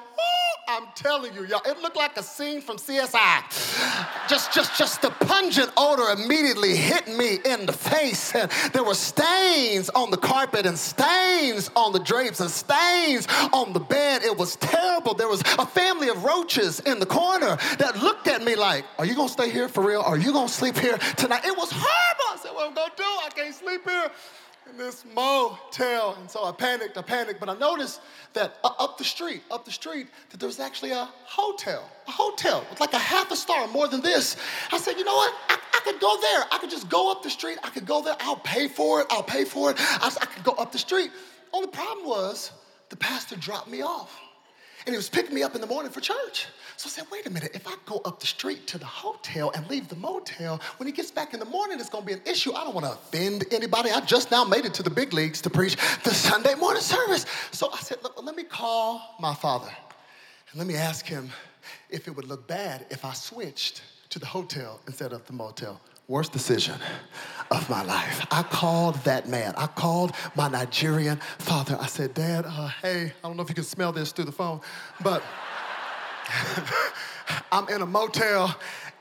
I'm 0.69 0.87
telling 0.95 1.35
you, 1.35 1.45
y'all, 1.45 1.61
it 1.67 1.83
looked 1.83 1.97
like 1.97 2.17
a 2.17 2.23
scene 2.23 2.63
from 2.63 2.79
CSI. 2.79 4.29
Just, 4.29 4.55
just, 4.55 4.79
just 4.79 5.03
the 5.03 5.11
pungent 5.11 5.71
odor 5.77 6.19
immediately 6.19 6.77
hit 6.77 7.09
me 7.09 7.39
in 7.45 7.67
the 7.67 7.73
face. 7.73 8.35
And 8.35 8.51
there 8.73 8.83
were 8.83 8.95
stains 8.95 9.91
on 9.91 10.11
the 10.11 10.17
carpet 10.17 10.65
and 10.65 10.79
stains 10.79 11.71
on 11.77 11.93
the 11.93 11.99
drapes 11.99 12.41
and 12.41 12.49
stains 12.49 13.27
on 13.53 13.73
the 13.75 13.81
bed. 13.81 14.23
It 14.23 14.37
was 14.37 14.57
terrible. 14.57 15.13
There 15.15 15.29
was 15.29 15.43
a 15.59 15.67
family 15.67 16.09
of 16.09 16.25
roaches 16.25 16.81
in 16.81 17.01
the 17.01 17.07
corner 17.07 17.59
that 17.79 18.01
looked 18.03 18.29
at 18.29 18.43
me 18.43 18.55
like, 18.55 18.85
Are 18.99 19.05
you 19.05 19.15
gonna 19.15 19.29
stay 19.29 19.51
here 19.51 19.69
for 19.69 19.85
real? 19.85 20.01
Are 20.01 20.17
you 20.17 20.33
gonna 20.33 20.49
sleep 20.49 20.79
here 20.79 20.97
tonight? 21.17 21.45
It 21.45 21.57
was 21.57 21.71
horrible. 21.71 22.33
I 22.33 22.39
said, 22.41 22.53
What 22.55 22.67
am 22.69 22.73
I 22.73 22.75
gonna 22.77 22.93
do? 22.97 23.03
I 23.03 23.29
can't 23.35 23.55
sleep 23.55 23.83
here 23.87 24.11
in 24.71 24.77
this 24.77 25.05
motel. 25.15 26.17
And 26.19 26.31
so 26.31 26.45
I 26.45 26.53
panicked, 26.53 26.97
I 26.97 27.03
panicked, 27.03 27.41
but 27.41 27.49
I 27.49 27.57
noticed 27.59 28.01
that 28.33 28.57
up 28.63 28.99
the 28.99 29.05
street, 29.05 29.43
up 29.51 29.65
the 29.65 29.71
street, 29.71 30.09
that 30.31 30.41
there 30.41 30.47
was 30.47 30.61
actually 30.61 30.93
a 30.93 31.09
hotel, 31.25 31.89
a 32.07 32.11
hotel 32.11 32.65
with 32.71 32.81
like 32.81 32.93
a 32.93 32.99
half 32.99 33.31
a 33.31 33.37
star, 33.37 33.67
more 33.69 33.89
than 33.89 34.01
this. 34.01 34.37
I 34.71 34.79
said, 34.79 34.97
you 34.97 35.05
know 35.05 35.15
what? 35.15 35.35
I, 35.49 35.59
I 35.75 35.81
could 35.85 36.01
go 36.01 36.17
there. 36.21 36.45
I 36.51 36.59
could 36.59 36.71
just 36.71 36.89
go 36.89 37.11
up 37.11 37.23
the 37.23 37.31
street. 37.31 37.59
I 37.63 37.71
could 37.71 37.87
go 37.87 38.03
there. 38.03 38.17
I'll 38.21 38.37
pay 38.37 38.69
for 38.69 39.01
it. 39.01 39.07
I'll 39.11 39.23
pay 39.23 39.45
for 39.45 39.71
it. 39.71 39.77
I, 39.79 40.15
I 40.21 40.27
could 40.27 40.45
go 40.45 40.53
up 40.53 40.73
the 40.73 40.79
street. 40.79 41.11
Only 41.53 41.69
problem 41.69 42.07
was 42.07 42.53
the 42.89 42.97
pastor 42.97 43.37
dropped 43.37 43.69
me 43.69 43.83
off. 43.83 44.19
And 44.85 44.93
he 44.93 44.97
was 44.97 45.09
picking 45.09 45.35
me 45.35 45.43
up 45.43 45.55
in 45.55 45.61
the 45.61 45.67
morning 45.67 45.93
for 45.93 46.01
church. 46.01 46.47
So 46.83 46.89
I 46.89 46.91
said, 46.91 47.05
wait 47.13 47.27
a 47.27 47.31
minute, 47.31 47.53
if 47.55 47.69
I 47.69 47.75
go 47.87 47.99
up 48.05 48.19
the 48.19 48.27
street 48.27 48.67
to 48.67 48.77
the 48.77 48.87
hotel 48.87 49.53
and 49.55 49.71
leave 49.71 49.87
the 49.87 49.95
motel, 49.95 50.61
when 50.79 50.89
he 50.89 50.93
gets 50.93 51.13
back 51.13 51.33
in 51.33 51.39
the 51.39 51.47
morning, 51.47 51.79
it's 51.79 51.89
gonna 51.89 52.05
be 52.05 52.13
an 52.13 52.23
issue. 52.27 52.53
I 52.55 52.65
don't 52.65 52.75
wanna 52.75 52.91
offend 52.91 53.45
anybody. 53.53 53.93
I 53.93 54.01
just 54.01 54.33
now 54.33 54.43
made 54.43 54.65
it 54.65 54.75
to 54.75 54.83
the 54.83 54.91
big 54.91 55.13
leagues 55.13 55.41
to 55.43 55.49
preach 55.49 55.77
the 56.03 56.13
Sunday 56.13 56.57
morning 56.57 56.83
service. 56.83 57.25
So 57.53 57.71
I 57.73 57.77
said, 57.77 57.99
let 58.21 58.35
me 58.35 58.43
call 58.43 59.15
my 59.21 59.33
father 59.33 59.69
and 60.51 60.59
let 60.59 60.67
me 60.67 60.75
ask 60.75 61.07
him 61.07 61.31
if 61.89 62.09
it 62.09 62.17
would 62.17 62.27
look 62.27 62.49
bad 62.49 62.85
if 62.91 63.05
I 63.05 63.13
switched 63.13 63.83
to 64.09 64.19
the 64.19 64.27
hotel 64.27 64.81
instead 64.89 65.13
of 65.13 65.25
the 65.27 65.35
motel. 65.35 65.81
Worst 66.09 66.33
decision 66.33 66.81
of 67.53 67.71
my 67.71 67.85
life. 67.85 68.27
I 68.33 68.43
called 68.43 68.97
that 69.05 69.29
man. 69.29 69.55
I 69.57 69.69
called 69.69 70.17
my 70.35 70.49
Nigerian 70.49 71.19
father. 71.39 71.79
I 71.81 71.87
said, 71.87 72.13
Dad, 72.13 72.45
uh, 72.45 72.71
hey, 72.83 73.13
I 73.23 73.29
don't 73.29 73.37
know 73.37 73.45
if 73.45 73.49
you 73.49 73.55
can 73.55 73.63
smell 73.63 73.93
this 73.93 74.11
through 74.11 74.25
the 74.25 74.33
phone, 74.33 74.61
but 75.01 75.23
I'm 77.53 77.69
in 77.69 77.83
a 77.83 77.87
motel 77.87 78.55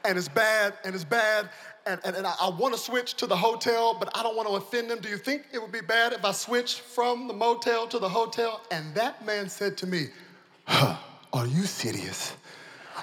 and 0.06 0.18
it's 0.18 0.28
bad 0.28 0.74
and 0.84 0.96
it's 0.96 1.04
bad 1.04 1.50
and, 1.86 2.00
and, 2.04 2.16
and 2.16 2.28
I, 2.28 2.36
I 2.42 2.50
want 2.50 2.74
to 2.74 2.80
switch 2.80 3.16
to 3.16 3.28
the 3.28 3.36
hotel, 3.36 3.96
but 3.98 4.16
I 4.16 4.24
don't 4.24 4.36
want 4.36 4.48
to 4.48 4.56
offend 4.56 4.90
them. 4.90 5.00
Do 5.00 5.10
you 5.10 5.18
think 5.18 5.46
it 5.52 5.62
would 5.62 5.72
be 5.72 5.82
bad 5.82 6.14
if 6.14 6.24
I 6.24 6.32
switched 6.32 6.82
from 6.82 7.28
the 7.28 7.34
motel 7.34 7.88
to 7.88 8.00
the 8.00 8.10
hotel? 8.10 8.62
And 8.72 8.94
that 8.96 9.26
man 9.26 9.50
said 9.50 9.78
to 9.78 9.88
me, 9.88 10.08
huh, 10.66 10.98
Are 11.34 11.48
you 11.48 11.64
serious? 11.64 12.34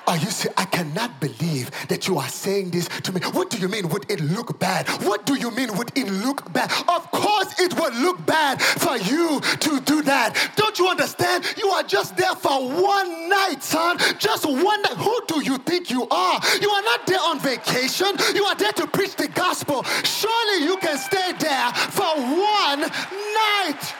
Are 0.08 0.16
you 0.16 0.30
saying, 0.30 0.54
I 0.56 0.64
cannot 0.64 1.20
believe 1.20 1.70
that 1.88 2.08
you 2.08 2.16
are 2.16 2.28
saying 2.28 2.70
this 2.70 2.88
to 2.88 3.12
me? 3.12 3.20
What 3.32 3.50
do 3.50 3.58
you 3.58 3.68
mean, 3.68 3.90
would 3.90 4.10
it 4.10 4.20
look 4.20 4.58
bad? 4.58 4.88
What 5.04 5.26
do 5.26 5.34
you 5.34 5.50
mean, 5.50 5.76
would 5.76 5.92
it 5.94 6.10
look 6.10 6.50
bad? 6.50 6.72
Of 6.88 7.10
course, 7.10 7.60
it 7.60 7.78
would 7.78 7.94
look 7.96 8.24
bad 8.24 8.62
for 8.62 8.96
you 8.96 9.38
to 9.40 9.80
do 9.80 10.00
that. 10.04 10.52
Don't 10.56 10.78
you 10.78 10.88
understand? 10.88 11.44
You 11.58 11.68
are 11.68 11.82
just 11.82 12.16
there 12.16 12.34
for 12.36 12.58
one 12.70 13.28
night, 13.28 13.62
son. 13.62 13.98
Just 14.18 14.46
one 14.46 14.80
night. 14.80 14.96
Who 14.96 15.20
do 15.28 15.44
you 15.44 15.58
think 15.58 15.90
you 15.90 16.08
are? 16.10 16.40
You 16.58 16.70
are 16.70 16.82
not 16.82 17.06
there 17.06 17.20
on 17.20 17.38
vacation. 17.38 18.16
You 18.34 18.46
are 18.46 18.54
there 18.54 18.72
to 18.72 18.86
preach 18.86 19.14
the 19.14 19.28
gospel. 19.28 19.82
Surely 20.04 20.64
you 20.64 20.78
can 20.78 20.96
stay 20.96 21.32
there 21.38 21.70
for 21.92 22.16
one 22.16 22.80
night. 22.80 23.94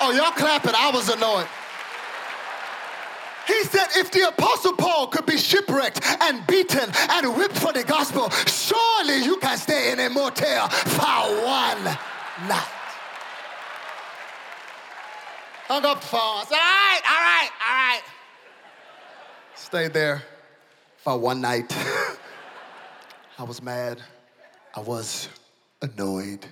Oh, 0.00 0.12
y'all 0.16 0.32
clapping. 0.32 0.72
I 0.74 0.90
was 0.94 1.10
annoyed. 1.10 1.46
He 3.46 3.64
said, 3.64 3.86
if 3.96 4.10
the 4.10 4.28
Apostle 4.28 4.72
Paul 4.74 5.08
could 5.08 5.26
be 5.26 5.36
shipwrecked 5.36 6.00
and 6.22 6.46
beaten 6.46 6.90
and 7.10 7.36
whipped 7.36 7.58
for 7.58 7.72
the 7.72 7.84
gospel, 7.84 8.30
surely 8.30 9.24
you 9.24 9.36
can 9.38 9.56
stay 9.58 9.92
in 9.92 10.00
a 10.00 10.08
motel 10.08 10.68
for 10.68 11.44
one 11.44 11.84
night. 12.48 12.68
Hung 15.66 15.84
up 15.84 16.00
the 16.00 16.06
phone. 16.06 16.20
I 16.20 16.44
said, 16.48 16.54
all 16.54 16.60
right, 16.60 17.00
all 17.08 17.16
right, 17.16 17.50
all 17.66 17.74
right. 17.74 18.02
Stayed 19.54 19.92
there 19.92 20.22
for 20.98 21.18
one 21.18 21.40
night. 21.40 21.74
I 23.38 23.42
was 23.42 23.62
mad. 23.62 24.00
I 24.74 24.80
was 24.80 25.28
annoyed. 25.82 26.46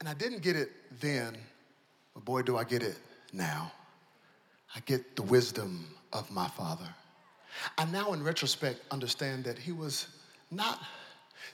And 0.00 0.08
I 0.08 0.14
didn't 0.14 0.42
get 0.42 0.56
it 0.56 0.70
then, 1.00 1.36
but 2.14 2.24
boy, 2.24 2.42
do 2.42 2.56
I 2.56 2.64
get 2.64 2.82
it 2.82 2.96
now. 3.32 3.72
I 4.74 4.80
get 4.80 5.16
the 5.16 5.22
wisdom 5.22 5.86
of 6.12 6.30
my 6.30 6.48
father. 6.48 6.88
I 7.78 7.84
now, 7.84 8.12
in 8.12 8.22
retrospect, 8.22 8.80
understand 8.90 9.44
that 9.44 9.58
he 9.58 9.72
was 9.72 10.08
not 10.50 10.80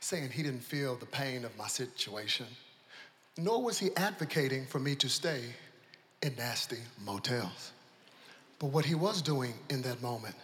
saying 0.00 0.30
he 0.30 0.42
didn't 0.42 0.64
feel 0.64 0.96
the 0.96 1.06
pain 1.06 1.44
of 1.44 1.56
my 1.56 1.68
situation, 1.68 2.46
nor 3.36 3.62
was 3.62 3.78
he 3.78 3.90
advocating 3.96 4.66
for 4.66 4.78
me 4.78 4.94
to 4.96 5.08
stay 5.08 5.42
in 6.22 6.34
nasty 6.36 6.78
motels. 7.04 7.72
But 8.58 8.68
what 8.68 8.84
he 8.84 8.94
was 8.94 9.22
doing 9.22 9.54
in 9.68 9.82
that 9.82 10.02
moment 10.02 10.36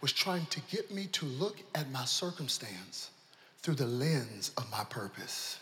was 0.00 0.12
trying 0.12 0.46
to 0.46 0.60
get 0.70 0.92
me 0.92 1.06
to 1.08 1.24
look 1.24 1.56
at 1.74 1.90
my 1.90 2.04
circumstance 2.04 3.10
through 3.58 3.74
the 3.74 3.86
lens 3.86 4.52
of 4.56 4.70
my 4.70 4.84
purpose. 4.84 5.58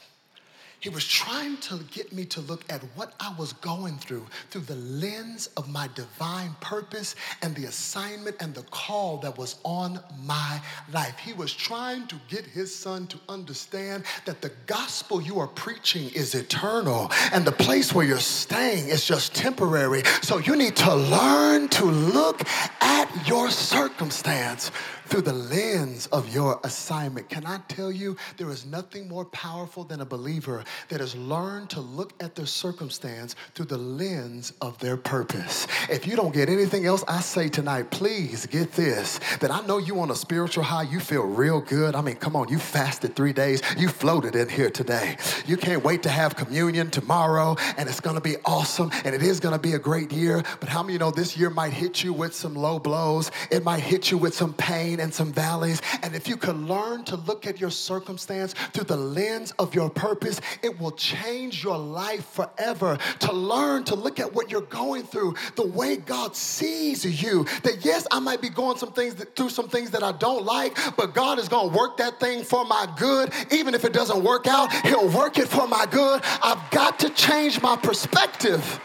He 0.85 0.91
was 0.91 1.09
trying 1.09 1.57
to 1.63 1.79
get 1.91 2.13
me 2.13 2.27
to 2.27 2.43
look 2.43 2.63
at 2.71 2.83
what 2.95 3.15
I 3.19 3.35
was 3.39 3.55
going 3.55 3.97
through 3.97 4.27
through 4.51 4.67
the 4.67 4.75
lens 4.75 5.49
of 5.57 5.67
my 5.67 5.89
divine 5.95 6.55
purpose 6.61 7.15
and 7.41 7.55
the 7.55 7.65
assignment 7.65 8.37
and 8.41 8.55
the 8.55 8.65
call 8.65 9.17
that 9.21 9.39
was 9.39 9.57
on 9.63 9.99
my 10.25 10.61
life. 10.93 11.19
He 11.19 11.33
was 11.33 11.55
trying 11.55 12.07
to 12.09 12.21
get 12.29 12.45
his 12.45 12.75
son 12.75 13.07
to 13.07 13.19
understand 13.31 14.05
that 14.27 14.43
the 14.43 14.53
gospel 14.67 15.23
you 15.23 15.39
are 15.39 15.47
preaching 15.47 16.11
is 16.11 16.35
eternal 16.35 17.11
and 17.33 17.47
the 17.47 17.53
place 17.53 17.95
where 17.95 18.05
you're 18.05 18.19
staying 18.19 18.89
is 18.89 19.07
just 19.07 19.35
temporary. 19.35 20.03
So 20.21 20.37
you 20.37 20.55
need 20.55 20.77
to 20.77 20.95
learn 20.95 21.69
to 21.69 21.87
look 21.87 22.43
at 22.83 23.27
your 23.27 23.49
circumstance 23.49 24.71
through 25.07 25.23
the 25.23 25.33
lens 25.33 26.07
of 26.09 26.33
your 26.35 26.61
assignment. 26.65 27.29
Can 27.29 27.47
I 27.47 27.59
tell 27.69 27.93
you, 27.93 28.17
there 28.37 28.51
is 28.51 28.67
nothing 28.67 29.09
more 29.09 29.25
powerful 29.27 29.85
than 29.85 30.01
a 30.01 30.05
believer 30.05 30.65
that 30.89 31.01
has 31.01 31.15
learned 31.17 31.71
to 31.71 31.81
look 31.81 32.13
at 32.23 32.35
their 32.35 32.47
circumstance 32.47 33.37
through 33.55 33.67
the 33.67 33.79
lens 33.79 34.53
of 34.61 34.79
their 34.79 34.97
purpose. 34.97 35.67
If 35.91 36.07
you 36.07 36.17
don't 36.17 36.35
get 36.35 36.49
anything 36.49 36.87
else 36.87 37.05
I 37.07 37.21
say 37.21 37.49
tonight, 37.49 37.91
please 37.91 38.47
get 38.47 38.73
this 38.73 39.21
that 39.41 39.51
I 39.51 39.65
know 39.67 39.79
you 39.79 40.01
on 40.01 40.11
a 40.11 40.15
spiritual 40.15 40.65
high, 40.65 40.83
you 40.83 41.01
feel 41.01 41.23
real 41.23 41.61
good. 41.61 41.95
I 41.95 42.01
mean, 42.01 42.17
come 42.17 42.37
on, 42.37 42.49
you 42.49 42.59
fasted 42.59 43.15
three 43.15 43.33
days, 43.33 43.63
you 43.77 43.89
floated 43.89 44.35
in 44.37 44.49
here 44.49 44.71
today. 44.71 45.17
You 45.47 45.57
can't 45.57 45.85
wait 45.85 46.03
to 46.05 46.09
have 46.09 46.37
communion 46.37 46.91
tomorrow, 46.91 47.57
and 47.77 47.89
it's 47.89 48.01
gonna 48.01 48.21
be 48.21 48.37
awesome, 48.45 48.91
and 49.05 49.15
it 49.15 49.23
is 49.23 49.41
gonna 49.41 49.59
be 49.59 49.75
a 49.75 49.79
great 49.79 50.13
year. 50.13 50.43
But 50.61 50.69
how 50.69 50.83
many 50.83 50.99
know 50.99 51.11
this 51.11 51.37
year 51.37 51.51
might 51.51 51.73
hit 51.73 52.03
you 52.03 52.13
with 52.13 52.35
some 52.35 52.55
low 52.55 52.79
blows? 52.79 53.31
It 53.51 53.65
might 53.65 53.81
hit 53.81 54.11
you 54.11 54.19
with 54.19 54.35
some 54.35 54.55
pain 54.55 54.94
and 55.01 55.13
some 55.13 55.33
valleys. 55.33 55.81
And 56.03 56.15
if 56.15 56.29
you 56.29 56.37
could 56.37 56.57
learn 56.57 57.05
to 57.05 57.17
look 57.17 57.47
at 57.47 57.61
your 57.61 57.71
circumstance 57.71 58.55
through 58.73 58.85
the 58.85 58.97
lens 58.97 59.53
of 59.59 59.75
your 59.75 59.91
purpose, 59.91 60.41
it 60.63 60.79
will 60.79 60.93
change 60.93 61.63
your 61.63 61.79
life 61.79 62.27
forever. 62.27 62.99
To 63.21 63.33
learn 63.33 63.85
to 63.85 63.95
look 63.95 64.21
at 64.21 64.33
what 64.33 64.51
you're 64.51 64.63
going 64.63 65.05
through 65.05 65.35
the 65.57 65.67
way 65.67 65.97
God 65.97 66.37
sees 66.37 67.05
you. 67.23 67.45
That 67.63 67.85
yes, 67.85 68.07
I 68.11 68.19
might 68.19 68.41
be 68.41 68.49
going 68.49 68.79
some 68.79 68.93
things 68.93 69.15
that, 69.17 69.37
through 69.37 69.51
some 69.51 69.69
things 69.69 69.91
that 69.91 70.03
I 70.03 70.13
don't 70.13 70.45
like, 70.45 70.77
but 70.97 71.15
God 71.15 71.39
is 71.39 71.49
going 71.49 71.71
to 71.71 71.77
work 71.77 71.97
that 71.99 72.21
thing 72.21 72.45
for 72.45 72.65
my 72.65 72.87
good. 72.97 73.33
Even 73.51 73.75
if 73.75 73.85
it 73.85 73.93
doesn't 73.93 74.23
work 74.23 74.47
out, 74.47 74.73
He'll 74.87 75.09
work 75.09 75.39
it 75.39 75.49
for 75.49 75.67
my 75.67 75.87
good. 75.87 76.23
I've 76.43 76.71
got 76.71 76.99
to 77.01 77.11
change 77.11 77.61
my 77.63 77.77
perspective 77.77 78.81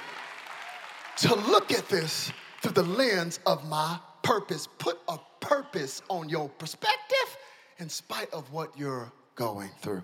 to 1.18 1.36
look 1.36 1.72
at 1.72 1.88
this 1.89 2.32
through 2.62 2.72
the 2.72 2.84
lens 2.84 3.39
of 3.46 3.68
my 3.68 4.00
purpose. 4.24 4.68
Put 4.78 5.00
a 5.08 5.18
purpose 5.39 6.01
on 6.10 6.29
your 6.29 6.50
perspective 6.50 7.38
in 7.77 7.89
spite 7.89 8.31
of 8.34 8.51
what 8.51 8.77
you're 8.77 9.12
going 9.36 9.69
through. 9.81 10.03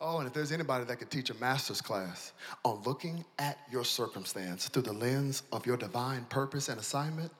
Oh, 0.00 0.18
and 0.18 0.26
if 0.26 0.34
there's 0.34 0.52
anybody 0.52 0.84
that 0.84 0.96
could 0.96 1.10
teach 1.10 1.30
a 1.30 1.34
master's 1.34 1.80
class 1.80 2.32
on 2.64 2.82
looking 2.84 3.24
at 3.38 3.58
your 3.70 3.84
circumstance 3.84 4.68
through 4.68 4.82
the 4.82 4.92
lens 4.92 5.42
of 5.52 5.64
your 5.64 5.78
divine 5.78 6.24
purpose 6.26 6.68
and 6.68 6.78
assignment, 6.78 7.32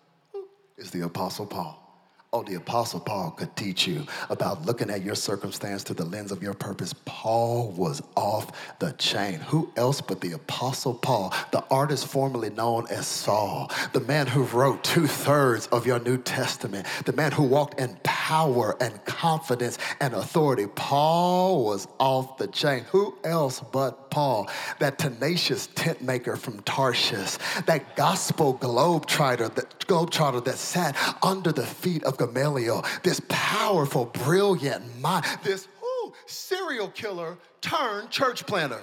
is 0.78 0.90
the 0.90 1.02
Apostle 1.02 1.46
Paul. 1.46 1.85
Oh, 2.32 2.42
the 2.42 2.54
Apostle 2.54 3.00
Paul 3.00 3.30
could 3.30 3.54
teach 3.54 3.86
you 3.86 4.04
about 4.30 4.66
looking 4.66 4.90
at 4.90 5.02
your 5.02 5.14
circumstance 5.14 5.84
through 5.84 5.96
the 5.96 6.04
lens 6.04 6.32
of 6.32 6.42
your 6.42 6.54
purpose. 6.54 6.92
Paul 7.04 7.70
was 7.70 8.02
off 8.16 8.50
the 8.80 8.92
chain. 8.92 9.34
Who 9.34 9.72
else 9.76 10.00
but 10.00 10.20
the 10.20 10.32
Apostle 10.32 10.94
Paul, 10.94 11.32
the 11.52 11.64
artist 11.70 12.08
formerly 12.08 12.50
known 12.50 12.88
as 12.90 13.06
Saul, 13.06 13.70
the 13.92 14.00
man 14.00 14.26
who 14.26 14.42
wrote 14.42 14.82
two 14.82 15.06
thirds 15.06 15.68
of 15.68 15.86
your 15.86 16.00
New 16.00 16.18
Testament, 16.18 16.86
the 17.04 17.12
man 17.12 17.30
who 17.30 17.44
walked 17.44 17.80
in 17.80 17.96
power 18.02 18.76
and 18.80 19.02
confidence 19.04 19.78
and 20.00 20.12
authority? 20.12 20.66
Paul 20.66 21.64
was 21.64 21.86
off 22.00 22.38
the 22.38 22.48
chain. 22.48 22.84
Who 22.90 23.16
else 23.22 23.60
but 23.60 24.10
Paul, 24.10 24.50
that 24.80 24.98
tenacious 24.98 25.68
tent 25.74 26.02
maker 26.02 26.36
from 26.36 26.60
Tarshish, 26.62 27.38
that 27.66 27.96
gospel 27.96 28.58
globetrotter 28.58 29.54
that, 29.54 29.78
globetrotter 29.80 30.44
that 30.44 30.58
sat 30.58 30.96
under 31.22 31.52
the 31.52 31.66
feet 31.66 32.02
of 32.04 32.16
Gamaliel, 32.26 32.84
this 33.02 33.20
powerful, 33.28 34.06
brilliant 34.06 35.00
mind, 35.00 35.24
this 35.42 35.68
ooh, 35.82 36.12
serial 36.26 36.88
killer 36.88 37.36
turned 37.60 38.10
church 38.10 38.46
planter. 38.46 38.82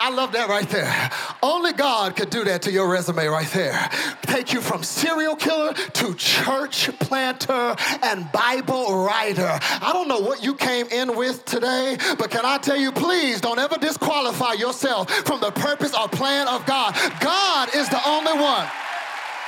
I 0.00 0.10
love 0.10 0.32
that 0.32 0.48
right 0.48 0.68
there. 0.68 1.10
Only 1.44 1.72
God 1.72 2.16
could 2.16 2.28
do 2.28 2.42
that 2.42 2.62
to 2.62 2.72
your 2.72 2.90
resume 2.90 3.24
right 3.26 3.46
there. 3.52 3.88
Take 4.22 4.52
you 4.52 4.60
from 4.60 4.82
serial 4.82 5.36
killer 5.36 5.74
to 5.74 6.14
church 6.14 6.90
planter 6.98 7.76
and 8.02 8.30
Bible 8.32 9.04
writer. 9.04 9.60
I 9.62 9.90
don't 9.92 10.08
know 10.08 10.18
what 10.18 10.42
you 10.42 10.56
came 10.56 10.88
in 10.88 11.16
with 11.16 11.44
today, 11.44 11.96
but 12.18 12.32
can 12.32 12.44
I 12.44 12.58
tell 12.58 12.76
you, 12.76 12.90
please 12.90 13.40
don't 13.40 13.60
ever 13.60 13.78
disqualify 13.78 14.54
yourself 14.54 15.08
from 15.08 15.40
the 15.40 15.52
purpose 15.52 15.94
or 15.96 16.08
plan 16.08 16.48
of 16.48 16.66
God. 16.66 16.96
God 17.20 17.68
is 17.72 17.88
the 17.88 18.00
only 18.04 18.32
one 18.32 18.66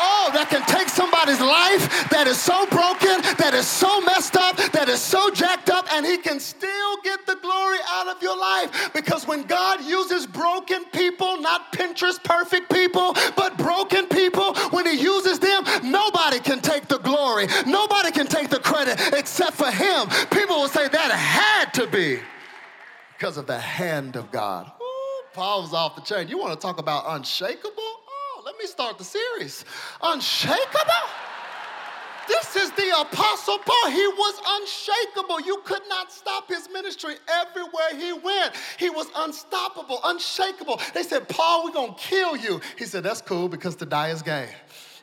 oh, 0.01 0.31
that 0.35 0.49
can 0.51 0.63
take 0.67 0.89
somebody's 0.89 1.41
life 1.41 2.09
that 2.11 2.27
is 2.27 2.41
so 2.41 2.67
broken, 2.67 3.23
that 3.39 3.55
is 3.55 3.67
so 3.67 4.01
messed 4.03 4.37
up, 4.37 4.57
that 4.73 4.89
is 4.89 5.01
so 5.01 5.31
jacked 5.31 5.71
up, 5.71 5.87
and 5.93 6.05
he 6.05 6.19
can 6.19 6.41
still 6.41 6.97
get 7.03 7.27
the 7.27 7.37
glory 7.37 7.79
out 7.91 8.09
of 8.09 8.23
your 8.23 8.37
life. 8.37 8.93
Because 8.93 9.27
when 9.27 9.43
God 9.43 9.85
uses 9.85 10.27
broken 10.27 10.85
people, 10.87 11.41
not 11.41 11.73
Pinterest 11.73 12.23
perfect 12.23 12.73
people, 12.73 13.15
but 13.37 13.57
broken 13.57 14.07
people, 14.07 14.55
when 14.71 14.87
he 14.87 15.01
uses 15.01 15.39
them, 15.39 15.65
nobody 15.83 16.39
can 16.41 16.61
take 16.61 16.89
the 16.89 16.99
glory. 16.99 17.47
Nobody 17.67 18.11
can 18.11 18.27
take 18.27 18.49
the 18.49 18.61
credit 18.61 19.01
except 19.13 19.55
for 19.55 19.71
him. 19.71 20.09
People 20.31 20.57
will 20.57 20.69
say 20.69 20.89
that 20.89 21.11
had 21.11 21.73
to 21.75 21.87
be 21.87 22.21
because 23.17 23.37
of 23.37 23.47
the 23.47 23.59
hand 23.59 24.17
of 24.17 24.31
God. 24.31 24.71
Ooh, 24.81 25.23
Paul's 25.33 25.73
off 25.73 25.97
the 25.97 26.03
chain. 26.03 26.29
You 26.29 26.39
want 26.39 26.53
to 26.53 26.61
talk 26.61 26.79
about 26.79 27.05
unshakable? 27.07 28.04
Let 28.55 28.61
me 28.61 28.67
start 28.69 28.99
the 28.99 29.05
series. 29.05 29.65
Unshakable? 30.01 31.05
This 32.29 32.55
is 32.55 32.71
the 32.71 33.01
Apostle 33.01 33.59
Paul. 33.59 33.91
He 33.91 34.07
was 34.07 34.41
unshakable. 34.47 35.41
You 35.41 35.61
could 35.65 35.83
not 35.89 36.13
stop 36.13 36.49
his 36.49 36.69
ministry 36.73 37.17
everywhere 37.29 37.99
he 37.99 38.13
went. 38.13 38.55
He 38.79 38.91
was 38.91 39.09
unstoppable, 39.17 39.99
unshakable. 40.05 40.81
They 40.95 41.03
said, 41.03 41.29
Paul, 41.29 41.65
we're 41.65 41.73
going 41.73 41.95
to 41.95 42.01
kill 42.01 42.37
you. 42.37 42.61
He 42.79 42.85
said, 42.85 43.03
That's 43.03 43.21
cool 43.21 43.49
because 43.49 43.75
to 43.77 43.87
die 43.87 44.11
is 44.11 44.23
gain. 44.23 44.49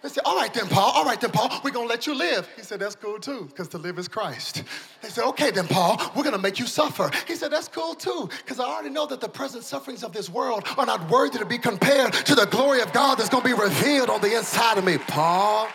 They 0.01 0.09
said, 0.09 0.23
All 0.25 0.35
right 0.35 0.51
then, 0.53 0.67
Paul, 0.67 0.91
all 0.95 1.05
right 1.05 1.19
then, 1.21 1.29
Paul, 1.31 1.61
we're 1.63 1.71
gonna 1.71 1.87
let 1.87 2.07
you 2.07 2.15
live. 2.15 2.49
He 2.55 2.63
said, 2.63 2.79
That's 2.79 2.95
cool 2.95 3.19
too, 3.19 3.45
because 3.45 3.67
to 3.69 3.77
live 3.77 3.99
is 3.99 4.07
Christ. 4.07 4.63
They 5.01 5.09
said, 5.09 5.25
Okay 5.25 5.51
then, 5.51 5.67
Paul, 5.67 6.01
we're 6.15 6.23
gonna 6.23 6.39
make 6.39 6.57
you 6.57 6.65
suffer. 6.65 7.11
He 7.27 7.35
said, 7.35 7.51
That's 7.51 7.67
cool 7.67 7.93
too, 7.93 8.29
because 8.37 8.59
I 8.59 8.65
already 8.65 8.89
know 8.89 9.05
that 9.07 9.21
the 9.21 9.29
present 9.29 9.63
sufferings 9.63 10.03
of 10.03 10.11
this 10.11 10.29
world 10.29 10.63
are 10.77 10.85
not 10.85 11.09
worthy 11.09 11.37
to 11.37 11.45
be 11.45 11.59
compared 11.59 12.13
to 12.13 12.33
the 12.33 12.45
glory 12.47 12.81
of 12.81 12.91
God 12.93 13.19
that's 13.19 13.29
gonna 13.29 13.45
be 13.45 13.53
revealed 13.53 14.09
on 14.09 14.21
the 14.21 14.35
inside 14.35 14.77
of 14.77 14.83
me. 14.83 14.97
Paul 14.97 15.67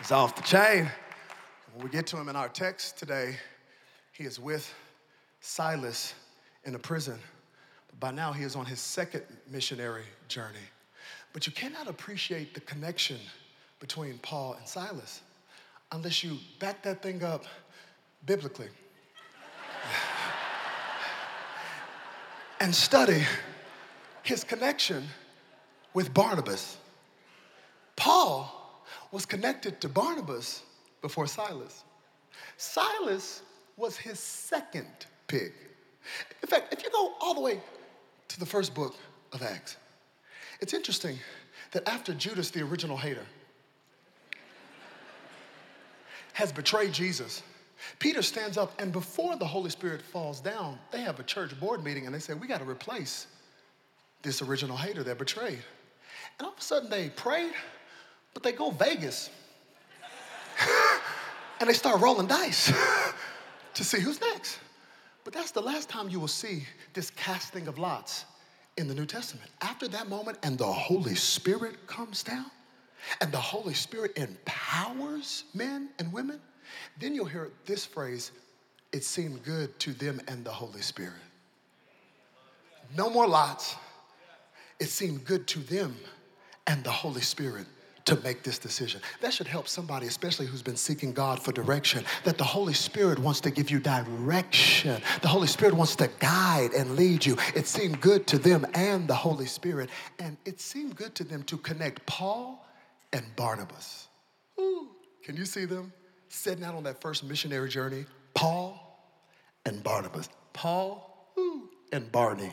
is 0.00 0.10
off 0.10 0.34
the 0.34 0.42
chain. 0.42 0.90
When 1.74 1.84
we 1.84 1.90
get 1.90 2.06
to 2.08 2.16
him 2.16 2.28
in 2.28 2.36
our 2.36 2.48
text 2.48 2.98
today, 2.98 3.36
he 4.12 4.24
is 4.24 4.40
with 4.40 4.74
Silas 5.40 6.14
in 6.64 6.74
a 6.74 6.78
prison. 6.78 7.18
By 8.00 8.10
now, 8.10 8.32
he 8.32 8.44
is 8.44 8.56
on 8.56 8.64
his 8.64 8.80
second 8.80 9.22
missionary 9.50 10.04
journey. 10.28 10.58
But 11.38 11.46
you 11.46 11.52
cannot 11.52 11.86
appreciate 11.86 12.52
the 12.52 12.60
connection 12.62 13.20
between 13.78 14.18
Paul 14.18 14.54
and 14.54 14.66
Silas 14.66 15.20
unless 15.92 16.24
you 16.24 16.36
back 16.58 16.82
that 16.82 17.00
thing 17.00 17.22
up 17.22 17.44
biblically 18.26 18.66
and 22.60 22.74
study 22.74 23.22
his 24.24 24.42
connection 24.42 25.04
with 25.94 26.12
Barnabas. 26.12 26.76
Paul 27.94 28.82
was 29.12 29.24
connected 29.24 29.80
to 29.82 29.88
Barnabas 29.88 30.64
before 31.02 31.28
Silas. 31.28 31.84
Silas 32.56 33.42
was 33.76 33.96
his 33.96 34.18
second 34.18 35.06
pig. 35.28 35.52
In 36.42 36.48
fact, 36.48 36.74
if 36.74 36.82
you 36.82 36.90
go 36.90 37.14
all 37.20 37.34
the 37.34 37.40
way 37.40 37.60
to 38.26 38.40
the 38.40 38.46
first 38.46 38.74
book 38.74 38.96
of 39.32 39.44
Acts, 39.44 39.76
it's 40.60 40.74
interesting 40.74 41.18
that 41.72 41.88
after 41.88 42.12
Judas, 42.14 42.50
the 42.50 42.62
original 42.62 42.96
hater, 42.96 43.24
has 46.32 46.52
betrayed 46.52 46.92
Jesus, 46.92 47.42
Peter 47.98 48.22
stands 48.22 48.56
up, 48.56 48.80
and 48.80 48.92
before 48.92 49.36
the 49.36 49.44
Holy 49.44 49.70
Spirit 49.70 50.02
falls 50.02 50.40
down, 50.40 50.78
they 50.90 51.00
have 51.00 51.20
a 51.20 51.22
church 51.22 51.58
board 51.60 51.84
meeting 51.84 52.06
and 52.06 52.14
they 52.14 52.18
say, 52.18 52.34
We 52.34 52.46
got 52.46 52.58
to 52.58 52.68
replace 52.68 53.26
this 54.22 54.42
original 54.42 54.76
hater 54.76 55.02
that 55.04 55.18
betrayed. 55.18 55.62
And 56.38 56.46
all 56.46 56.52
of 56.52 56.58
a 56.58 56.62
sudden 56.62 56.90
they 56.90 57.08
prayed, 57.10 57.52
but 58.34 58.42
they 58.42 58.52
go 58.52 58.70
Vegas. 58.70 59.30
and 61.60 61.68
they 61.68 61.74
start 61.74 62.00
rolling 62.00 62.26
dice 62.26 62.72
to 63.74 63.84
see 63.84 64.00
who's 64.00 64.20
next. 64.20 64.58
But 65.24 65.32
that's 65.32 65.50
the 65.52 65.60
last 65.60 65.88
time 65.88 66.08
you 66.08 66.18
will 66.18 66.26
see 66.26 66.64
this 66.94 67.10
casting 67.10 67.68
of 67.68 67.78
lots 67.78 68.24
in 68.78 68.88
the 68.88 68.94
New 68.94 69.06
Testament. 69.06 69.50
After 69.60 69.88
that 69.88 70.08
moment, 70.08 70.38
and 70.42 70.56
the 70.56 70.64
Holy 70.64 71.14
Spirit 71.14 71.86
comes 71.86 72.22
down, 72.22 72.46
and 73.20 73.30
the 73.32 73.38
Holy 73.38 73.74
Spirit 73.74 74.16
empowers 74.16 75.44
men 75.52 75.90
and 75.98 76.12
women, 76.12 76.40
then 76.98 77.14
you'll 77.14 77.26
hear 77.26 77.50
this 77.66 77.84
phrase 77.84 78.32
it 78.92 79.04
seemed 79.04 79.42
good 79.44 79.78
to 79.80 79.92
them 79.92 80.20
and 80.28 80.44
the 80.44 80.50
Holy 80.50 80.80
Spirit. 80.80 81.12
No 82.96 83.10
more 83.10 83.26
lots. 83.26 83.76
It 84.80 84.88
seemed 84.88 85.24
good 85.24 85.46
to 85.48 85.58
them 85.58 85.94
and 86.66 86.82
the 86.84 86.90
Holy 86.90 87.20
Spirit 87.20 87.66
to 88.08 88.16
make 88.22 88.42
this 88.42 88.58
decision. 88.58 89.00
That 89.20 89.34
should 89.34 89.46
help 89.46 89.68
somebody, 89.68 90.06
especially 90.06 90.46
who's 90.46 90.62
been 90.62 90.76
seeking 90.76 91.12
God 91.12 91.42
for 91.42 91.52
direction, 91.52 92.04
that 92.24 92.38
the 92.38 92.44
Holy 92.44 92.72
Spirit 92.72 93.18
wants 93.18 93.40
to 93.42 93.50
give 93.50 93.70
you 93.70 93.78
direction. 93.78 95.02
The 95.20 95.28
Holy 95.28 95.46
Spirit 95.46 95.74
wants 95.74 95.94
to 95.96 96.08
guide 96.18 96.72
and 96.72 96.96
lead 96.96 97.26
you. 97.26 97.36
It 97.54 97.66
seemed 97.66 98.00
good 98.00 98.26
to 98.28 98.38
them 98.38 98.66
and 98.74 99.06
the 99.06 99.14
Holy 99.14 99.44
Spirit, 99.44 99.90
and 100.18 100.38
it 100.46 100.58
seemed 100.58 100.96
good 100.96 101.14
to 101.16 101.24
them 101.24 101.42
to 101.44 101.58
connect 101.58 102.04
Paul 102.06 102.66
and 103.12 103.24
Barnabas. 103.36 104.08
Ooh, 104.58 104.88
can 105.22 105.36
you 105.36 105.44
see 105.44 105.66
them 105.66 105.92
setting 106.28 106.64
out 106.64 106.74
on 106.74 106.84
that 106.84 107.02
first 107.02 107.24
missionary 107.24 107.68
journey? 107.68 108.06
Paul 108.34 109.04
and 109.66 109.82
Barnabas. 109.82 110.30
Paul 110.54 111.30
ooh, 111.38 111.68
and 111.92 112.10
Barney. 112.10 112.52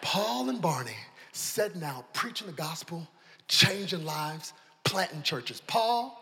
Paul 0.00 0.48
and 0.50 0.60
Barney 0.60 0.96
setting 1.32 1.82
out 1.82 2.12
preaching 2.14 2.46
the 2.46 2.52
gospel 2.52 3.08
changing 3.52 4.04
lives, 4.04 4.54
planting 4.82 5.22
churches. 5.22 5.60
Paul 5.66 6.18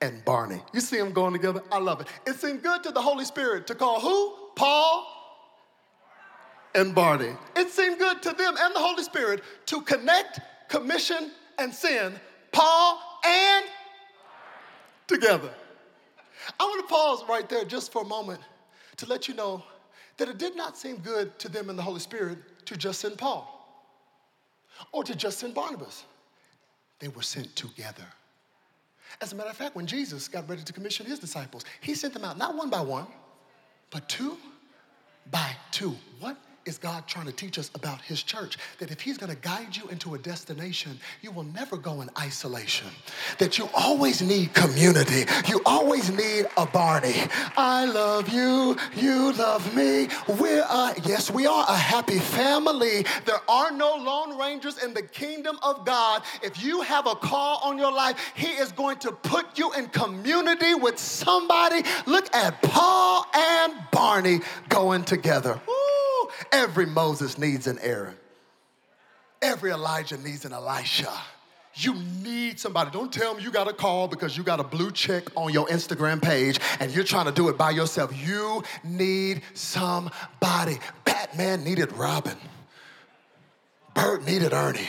and 0.00 0.24
Barney. 0.24 0.60
You 0.72 0.80
see 0.80 0.98
them 0.98 1.12
going 1.12 1.32
together? 1.32 1.62
I 1.70 1.78
love 1.78 2.00
it. 2.00 2.08
It 2.26 2.34
seemed 2.34 2.62
good 2.62 2.82
to 2.82 2.90
the 2.90 3.00
Holy 3.00 3.24
Spirit 3.24 3.68
to 3.68 3.76
call 3.76 4.00
who? 4.00 4.34
Paul 4.56 5.06
and 6.74 6.92
Barney. 6.92 7.30
It 7.54 7.70
seemed 7.70 7.98
good 8.00 8.20
to 8.22 8.32
them 8.32 8.56
and 8.58 8.74
the 8.74 8.80
Holy 8.80 9.04
Spirit 9.04 9.42
to 9.66 9.80
connect, 9.82 10.40
commission, 10.68 11.30
and 11.58 11.72
send 11.72 12.18
Paul 12.50 13.00
and 13.24 13.64
together. 15.06 15.50
I 16.58 16.64
want 16.64 16.86
to 16.86 16.92
pause 16.92 17.24
right 17.28 17.48
there 17.48 17.64
just 17.64 17.92
for 17.92 18.02
a 18.02 18.06
moment 18.06 18.40
to 18.96 19.06
let 19.06 19.28
you 19.28 19.34
know 19.34 19.62
that 20.16 20.28
it 20.28 20.38
did 20.38 20.56
not 20.56 20.76
seem 20.76 20.96
good 20.96 21.38
to 21.38 21.48
them 21.48 21.70
and 21.70 21.78
the 21.78 21.82
Holy 21.82 22.00
Spirit 22.00 22.38
to 22.66 22.76
just 22.76 23.00
send 23.00 23.16
Paul 23.16 23.50
or 24.90 25.04
to 25.04 25.14
just 25.14 25.38
send 25.38 25.54
Barnabas. 25.54 26.04
They 27.04 27.08
were 27.08 27.20
sent 27.20 27.54
together. 27.54 28.06
As 29.20 29.34
a 29.34 29.36
matter 29.36 29.50
of 29.50 29.56
fact, 29.58 29.76
when 29.76 29.86
Jesus 29.86 30.26
got 30.26 30.48
ready 30.48 30.62
to 30.62 30.72
commission 30.72 31.04
his 31.04 31.18
disciples, 31.18 31.62
he 31.82 31.94
sent 31.94 32.14
them 32.14 32.24
out 32.24 32.38
not 32.38 32.56
one 32.56 32.70
by 32.70 32.80
one, 32.80 33.06
but 33.90 34.08
two 34.08 34.38
by 35.30 35.54
two. 35.70 35.94
What 36.18 36.38
is 36.66 36.78
God 36.78 37.06
trying 37.06 37.26
to 37.26 37.32
teach 37.32 37.58
us 37.58 37.70
about 37.74 38.00
His 38.00 38.22
church. 38.22 38.58
That 38.78 38.90
if 38.90 39.00
He's 39.00 39.18
gonna 39.18 39.34
guide 39.34 39.76
you 39.76 39.88
into 39.88 40.14
a 40.14 40.18
destination, 40.18 40.98
you 41.22 41.30
will 41.30 41.44
never 41.44 41.76
go 41.76 42.00
in 42.00 42.10
isolation. 42.18 42.88
That 43.38 43.58
you 43.58 43.68
always 43.74 44.22
need 44.22 44.54
community. 44.54 45.24
You 45.48 45.60
always 45.66 46.10
need 46.10 46.46
a 46.56 46.66
Barney. 46.66 47.22
I 47.56 47.84
love 47.84 48.28
you, 48.28 48.76
you 48.96 49.32
love 49.34 49.74
me. 49.74 50.08
We're 50.40 50.62
a, 50.62 50.94
yes, 51.04 51.30
we 51.30 51.46
are 51.46 51.64
a 51.68 51.76
happy 51.76 52.18
family. 52.18 53.04
There 53.24 53.40
are 53.48 53.70
no 53.70 53.96
lone 53.96 54.38
rangers 54.38 54.82
in 54.82 54.94
the 54.94 55.02
kingdom 55.02 55.58
of 55.62 55.84
God. 55.84 56.22
If 56.42 56.62
you 56.62 56.80
have 56.82 57.06
a 57.06 57.14
call 57.14 57.60
on 57.62 57.78
your 57.78 57.92
life, 57.92 58.32
He 58.34 58.48
is 58.48 58.72
going 58.72 58.98
to 58.98 59.12
put 59.12 59.58
you 59.58 59.72
in 59.74 59.88
community 59.88 60.74
with 60.74 60.98
somebody. 60.98 61.82
Look 62.06 62.34
at 62.34 62.60
Paul 62.62 63.26
and 63.34 63.74
Barney 63.90 64.40
going 64.68 65.04
together. 65.04 65.60
Woo! 65.66 65.83
Every 66.52 66.86
Moses 66.86 67.38
needs 67.38 67.66
an 67.66 67.78
Aaron. 67.80 68.16
Every 69.42 69.70
Elijah 69.70 70.16
needs 70.18 70.44
an 70.44 70.52
Elisha. 70.52 71.12
You 71.76 71.94
need 72.22 72.60
somebody. 72.60 72.90
Don't 72.92 73.12
tell 73.12 73.34
me 73.34 73.42
you 73.42 73.50
got 73.50 73.66
a 73.66 73.72
call 73.72 74.06
because 74.06 74.36
you 74.36 74.44
got 74.44 74.60
a 74.60 74.64
blue 74.64 74.92
check 74.92 75.24
on 75.36 75.52
your 75.52 75.66
Instagram 75.66 76.22
page 76.22 76.60
and 76.78 76.92
you're 76.92 77.04
trying 77.04 77.26
to 77.26 77.32
do 77.32 77.48
it 77.48 77.58
by 77.58 77.70
yourself. 77.70 78.16
You 78.16 78.62
need 78.84 79.42
somebody. 79.54 80.78
Batman 81.04 81.64
needed 81.64 81.92
Robin. 81.92 82.36
Bert 83.94 84.24
needed 84.24 84.52
Ernie. 84.52 84.86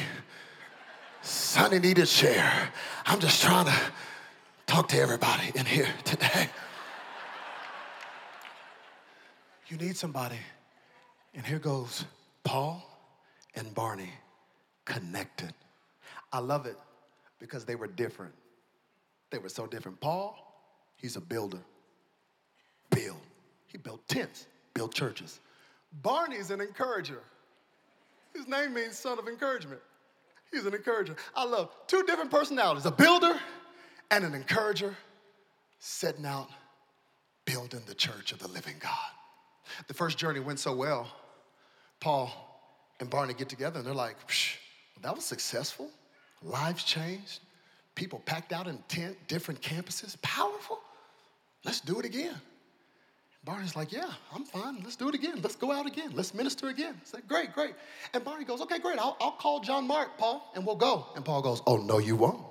Sonny 1.22 1.80
needed 1.80 2.08
Cher. 2.08 2.70
I'm 3.08 3.20
just 3.20 3.42
trying 3.42 3.66
to 3.66 3.76
talk 4.68 4.88
to 4.90 5.00
everybody 5.00 5.52
in 5.56 5.66
here 5.66 5.90
today. 6.04 6.50
You 9.68 9.78
need 9.78 9.98
somebody 9.98 10.38
and 11.36 11.46
here 11.46 11.60
goes 11.60 12.06
Paul 12.44 12.82
and 13.56 13.74
Barney 13.76 14.12
connected. 14.86 15.54
I 16.32 16.40
love 16.40 16.66
it 16.66 16.78
because 17.40 17.66
they 17.66 17.76
were 17.76 17.88
different. 17.88 18.34
They 19.30 19.38
were 19.38 19.50
so 19.50 19.68
different. 19.68 20.00
Paul, 20.00 20.38
he's 20.98 21.16
a 21.18 21.22
builder. 21.22 21.60
Build. 22.90 23.20
He 23.68 23.78
built 23.78 24.08
tents, 24.08 24.48
built 24.74 24.94
churches. 24.94 25.42
Barney's 26.02 26.52
an 26.52 26.62
encourager. 26.62 27.20
His 28.34 28.48
name 28.48 28.74
means 28.74 28.98
son 28.98 29.20
of 29.20 29.28
encouragement. 29.28 29.82
He's 30.52 30.66
an 30.66 30.74
encourager. 30.74 31.16
I 31.36 31.46
love 31.46 31.70
two 31.88 32.04
different 32.04 32.32
personalities 32.32 32.86
a 32.86 32.92
builder 32.92 33.38
and 34.12 34.24
an 34.24 34.34
encourager 34.34 34.96
setting 35.80 36.26
out 36.26 36.50
building 37.46 37.82
the 37.88 37.96
church 37.96 38.32
of 38.32 38.40
the 38.40 38.48
living 38.48 38.76
God. 38.80 38.92
The 39.88 39.94
first 39.94 40.18
journey 40.18 40.40
went 40.40 40.60
so 40.60 40.74
well 40.74 41.08
Paul 42.06 42.32
and 43.00 43.10
Barney 43.10 43.34
get 43.34 43.50
together 43.50 43.80
and 43.80 43.88
they're 43.88 43.96
like, 43.96 44.16
that 45.02 45.16
was 45.16 45.26
successful. 45.26 45.90
Lives 46.44 46.84
changed. 46.84 47.40
People 47.96 48.22
packed 48.28 48.54
out 48.54 48.68
in 48.68 48.78
tent, 48.88 49.18
different 49.28 49.60
campuses. 49.60 50.16
Powerful. 50.22 50.80
Let's 51.64 51.82
do 51.82 51.98
it 52.00 52.06
again. 52.06 52.36
Barney's 53.44 53.76
like, 53.76 53.92
yeah, 53.92 54.12
I'm 54.36 54.44
fine. 54.44 54.82
Let's 54.84 54.96
do 54.96 55.10
it 55.10 55.16
again. 55.16 55.40
Let's 55.42 55.56
go 55.56 55.72
out 55.72 55.88
again. 55.88 56.12
Let's 56.14 56.36
minister 56.36 56.68
again. 56.68 56.96
It's 57.02 57.12
like, 57.12 57.28
great, 57.28 57.54
great. 57.54 57.74
And 58.14 58.24
Barney 58.24 58.46
goes, 58.46 58.62
okay, 58.62 58.78
great. 58.78 59.00
I'll, 59.00 59.18
I'll 59.20 59.32
call 59.32 59.62
John 59.62 59.88
Mark, 59.88 60.16
Paul, 60.20 60.52
and 60.54 60.64
we'll 60.64 60.76
go. 60.76 61.08
And 61.16 61.26
Paul 61.26 61.42
goes, 61.42 61.64
oh, 61.66 61.78
no, 61.78 61.98
you 61.98 62.16
won't. 62.16 62.46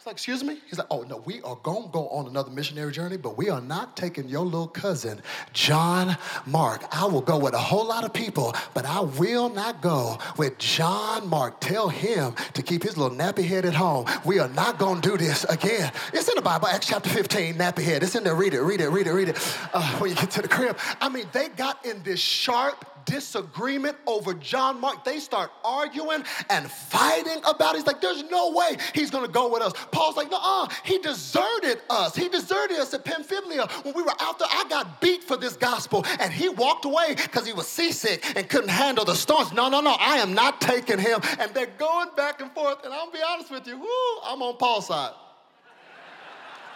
He's 0.00 0.06
like, 0.06 0.14
excuse 0.14 0.42
me? 0.42 0.56
He's 0.66 0.78
like, 0.78 0.86
oh, 0.90 1.02
no, 1.02 1.18
we 1.26 1.42
are 1.42 1.56
going 1.56 1.82
to 1.82 1.88
go 1.90 2.08
on 2.08 2.26
another 2.26 2.50
missionary 2.50 2.90
journey, 2.90 3.18
but 3.18 3.36
we 3.36 3.50
are 3.50 3.60
not 3.60 3.98
taking 3.98 4.30
your 4.30 4.46
little 4.46 4.66
cousin, 4.66 5.20
John 5.52 6.16
Mark. 6.46 6.82
I 6.90 7.04
will 7.04 7.20
go 7.20 7.38
with 7.38 7.52
a 7.52 7.58
whole 7.58 7.86
lot 7.86 8.04
of 8.04 8.14
people, 8.14 8.56
but 8.72 8.86
I 8.86 9.00
will 9.00 9.50
not 9.50 9.82
go 9.82 10.16
with 10.38 10.56
John 10.56 11.28
Mark. 11.28 11.60
Tell 11.60 11.90
him 11.90 12.34
to 12.54 12.62
keep 12.62 12.82
his 12.82 12.96
little 12.96 13.14
nappy 13.14 13.44
head 13.44 13.66
at 13.66 13.74
home. 13.74 14.06
We 14.24 14.38
are 14.38 14.48
not 14.48 14.78
going 14.78 15.02
to 15.02 15.10
do 15.10 15.18
this 15.18 15.44
again. 15.44 15.92
It's 16.14 16.30
in 16.30 16.34
the 16.34 16.40
Bible, 16.40 16.68
Acts 16.68 16.86
chapter 16.88 17.10
15, 17.10 17.56
nappy 17.56 17.82
head. 17.82 18.02
It's 18.02 18.14
in 18.14 18.24
there. 18.24 18.34
Read 18.34 18.54
it, 18.54 18.62
read 18.62 18.80
it, 18.80 18.88
read 18.88 19.06
it, 19.06 19.12
read 19.12 19.28
it. 19.28 19.58
Uh, 19.74 19.98
when 19.98 20.08
you 20.08 20.16
get 20.16 20.30
to 20.30 20.40
the 20.40 20.48
crib. 20.48 20.78
I 21.02 21.10
mean, 21.10 21.26
they 21.34 21.50
got 21.50 21.84
in 21.84 22.02
this 22.04 22.20
sharp 22.20 22.86
disagreement 23.04 23.96
over 24.06 24.34
John 24.34 24.80
Mark. 24.80 25.04
They 25.04 25.18
start 25.18 25.50
arguing 25.64 26.24
and 26.48 26.70
fighting 26.70 27.40
about 27.44 27.74
it. 27.74 27.78
He's 27.78 27.86
like, 27.86 28.00
there's 28.00 28.22
no 28.30 28.52
way 28.52 28.76
he's 28.94 29.10
gonna 29.10 29.28
go 29.28 29.52
with 29.52 29.62
us. 29.62 29.72
Paul's 29.92 30.16
like, 30.16 30.30
no, 30.30 30.38
uh 30.40 30.68
he 30.84 30.98
deserted 30.98 31.80
us. 31.90 32.14
He 32.14 32.28
deserted 32.28 32.78
us 32.78 32.94
at 32.94 33.04
Pamphylia 33.04 33.66
when 33.82 33.94
we 33.94 34.02
were 34.02 34.14
out 34.20 34.38
there. 34.38 34.48
I 34.50 34.64
got 34.68 35.00
beat 35.00 35.24
for 35.24 35.36
this 35.36 35.56
gospel, 35.56 36.04
and 36.18 36.32
he 36.32 36.48
walked 36.48 36.84
away 36.84 37.14
because 37.14 37.46
he 37.46 37.52
was 37.52 37.66
seasick 37.66 38.24
and 38.36 38.48
couldn't 38.48 38.70
handle 38.70 39.04
the 39.04 39.14
storms. 39.14 39.52
No, 39.52 39.68
no, 39.68 39.80
no, 39.80 39.96
I 39.98 40.16
am 40.16 40.34
not 40.34 40.60
taking 40.60 40.98
him. 40.98 41.20
And 41.38 41.52
they're 41.54 41.74
going 41.78 42.08
back 42.16 42.40
and 42.40 42.50
forth. 42.52 42.84
And 42.84 42.92
I'll 42.92 43.10
be 43.10 43.20
honest 43.26 43.50
with 43.50 43.66
you, 43.66 43.76
I'm 44.24 44.42
on 44.42 44.56
Paul's 44.56 44.86
side. 44.86 45.12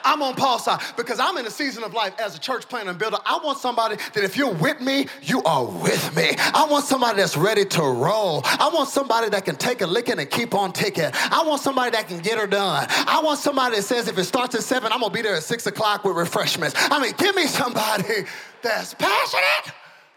I'm 0.04 0.22
on 0.22 0.34
Paul's 0.34 0.64
side 0.64 0.80
because 0.96 1.18
I'm 1.18 1.36
in 1.38 1.46
a 1.46 1.50
season 1.50 1.82
of 1.82 1.94
life 1.94 2.14
as 2.20 2.36
a 2.36 2.38
church 2.38 2.68
planter 2.68 2.90
and 2.90 2.98
builder. 2.98 3.16
I 3.24 3.38
want 3.42 3.58
somebody 3.58 3.96
that 3.96 4.22
if 4.22 4.36
you're 4.36 4.52
with 4.52 4.80
me, 4.80 5.06
you 5.22 5.42
are 5.44 5.64
with 5.64 6.14
me. 6.14 6.30
I 6.38 6.66
want 6.70 6.84
somebody 6.84 7.16
that's 7.16 7.36
ready 7.36 7.64
to 7.64 7.82
roll. 7.82 8.42
I 8.44 8.70
want 8.72 8.88
somebody 8.88 9.30
that 9.30 9.44
can 9.44 9.56
take 9.56 9.80
a 9.80 9.86
licking 9.86 10.18
and 10.18 10.30
keep 10.30 10.54
on 10.54 10.72
ticking. 10.72 11.10
I 11.14 11.42
want 11.46 11.62
somebody 11.62 11.90
that 11.92 12.08
can 12.08 12.20
get 12.20 12.38
her 12.38 12.46
done. 12.46 12.86
I 12.90 13.20
want 13.24 13.38
somebody 13.38 13.76
that 13.76 13.82
says 13.82 14.08
if 14.08 14.18
it 14.18 14.24
starts 14.24 14.54
at 14.54 14.62
seven, 14.62 14.92
I'm 14.92 15.00
gonna 15.00 15.12
be 15.12 15.22
there 15.22 15.36
at 15.36 15.42
six 15.42 15.66
o'clock 15.66 16.04
with 16.04 16.16
refreshments. 16.16 16.74
I 16.76 17.00
mean, 17.00 17.14
give 17.16 17.34
me 17.34 17.46
somebody 17.46 18.24
that's 18.62 18.94
passionate 18.94 19.74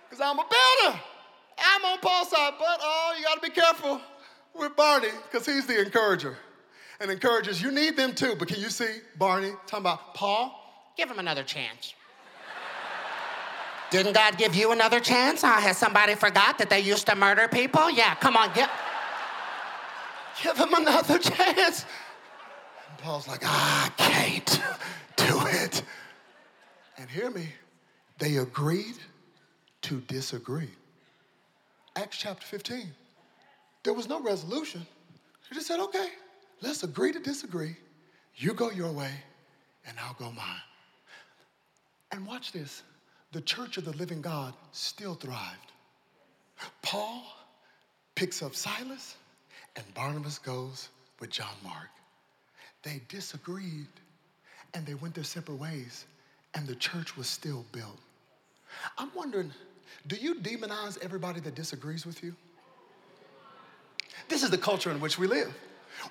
because 0.10 0.22
I'm 0.22 0.38
a 0.38 0.44
builder. 0.44 1.00
I'm 1.58 1.86
on 1.86 2.00
Paul's 2.00 2.30
side, 2.30 2.54
but 2.60 2.80
oh, 2.82 3.16
you 3.18 3.24
gotta 3.24 3.42
be 3.42 3.50
careful 3.50 4.02
with 4.54 4.76
Barney 4.76 5.10
because 5.24 5.46
he's 5.46 5.66
the 5.66 5.82
encourager 5.82 6.38
and 7.00 7.12
encourages. 7.12 7.62
You 7.62 7.72
need 7.72 7.96
them 7.96 8.14
too, 8.14 8.36
but 8.38 8.48
can 8.48 8.60
you 8.60 8.70
see 8.70 9.00
Barney 9.18 9.52
talking 9.66 9.80
about 9.80 10.14
Paul? 10.14 10.54
Give 10.98 11.10
him 11.10 11.20
another 11.20 11.44
chance. 11.44 11.94
Didn't 13.90 14.14
God 14.14 14.38
give 14.38 14.54
you 14.54 14.72
another 14.72 15.00
chance? 15.00 15.44
Uh, 15.44 15.54
has 15.54 15.78
somebody 15.78 16.16
forgot 16.16 16.58
that 16.58 16.70
they 16.70 16.82
used 16.82 17.06
to 17.08 17.16
murder 17.16 17.48
people? 17.48 17.90
Yeah, 17.90 18.16
come 18.16 18.36
on, 18.36 18.52
get. 18.54 18.70
Give 20.44 20.58
him 20.58 20.74
another 20.74 21.18
chance. 21.20 21.86
And 22.90 22.98
Paul's 22.98 23.28
like, 23.28 23.42
I 23.44 23.90
can't 23.98 24.62
do 25.16 25.40
it. 25.48 25.84
And 26.98 27.10
hear 27.10 27.30
me, 27.30 27.48
they 28.18 28.38
agreed 28.38 28.96
to 29.84 30.02
disagree. 30.02 30.70
Acts 31.96 32.18
chapter 32.18 32.46
15. 32.46 32.92
There 33.84 33.94
was 33.94 34.10
no 34.10 34.22
resolution. 34.22 34.86
He 35.48 35.56
just 35.56 35.68
said, 35.68 35.80
okay, 35.80 36.10
Let's 36.62 36.84
agree 36.84 37.12
to 37.12 37.20
disagree. 37.20 37.76
You 38.36 38.54
go 38.54 38.72
your 38.72 38.92
way, 38.92 39.12
and 39.86 39.98
I'll 40.04 40.16
go 40.16 40.32
mine. 40.32 40.62
And 42.12 42.26
watch 42.26 42.52
this 42.52 42.84
the 43.34 43.42
church 43.42 43.78
of 43.78 43.86
the 43.86 43.92
living 43.98 44.22
God 44.22 44.54
still 44.72 45.16
thrived. 45.16 45.72
Paul 46.82 47.24
picks 48.16 48.42
up 48.42 48.56
Silas, 48.56 49.16
and 49.76 49.86
Barnabas 49.94 50.40
goes 50.40 50.90
with 51.20 51.30
John 51.30 51.54
Mark. 51.64 51.90
They 52.84 53.02
disagreed, 53.10 53.88
and 54.74 54.86
they 54.86 54.96
went 54.96 55.14
their 55.14 55.24
separate 55.24 55.60
ways, 55.60 56.06
and 56.56 56.66
the 56.66 56.76
church 56.76 57.18
was 57.18 57.28
still 57.28 57.66
built. 57.72 58.00
I'm 58.98 59.12
wondering 59.16 59.52
do 60.08 60.16
you 60.16 60.36
demonize 60.36 60.98
everybody 61.02 61.40
that 61.42 61.56
disagrees 61.56 62.06
with 62.06 62.24
you? 62.24 62.36
This 64.30 64.44
is 64.44 64.50
the 64.50 64.58
culture 64.58 64.92
in 64.92 65.00
which 65.00 65.18
we 65.18 65.28
live. 65.28 65.54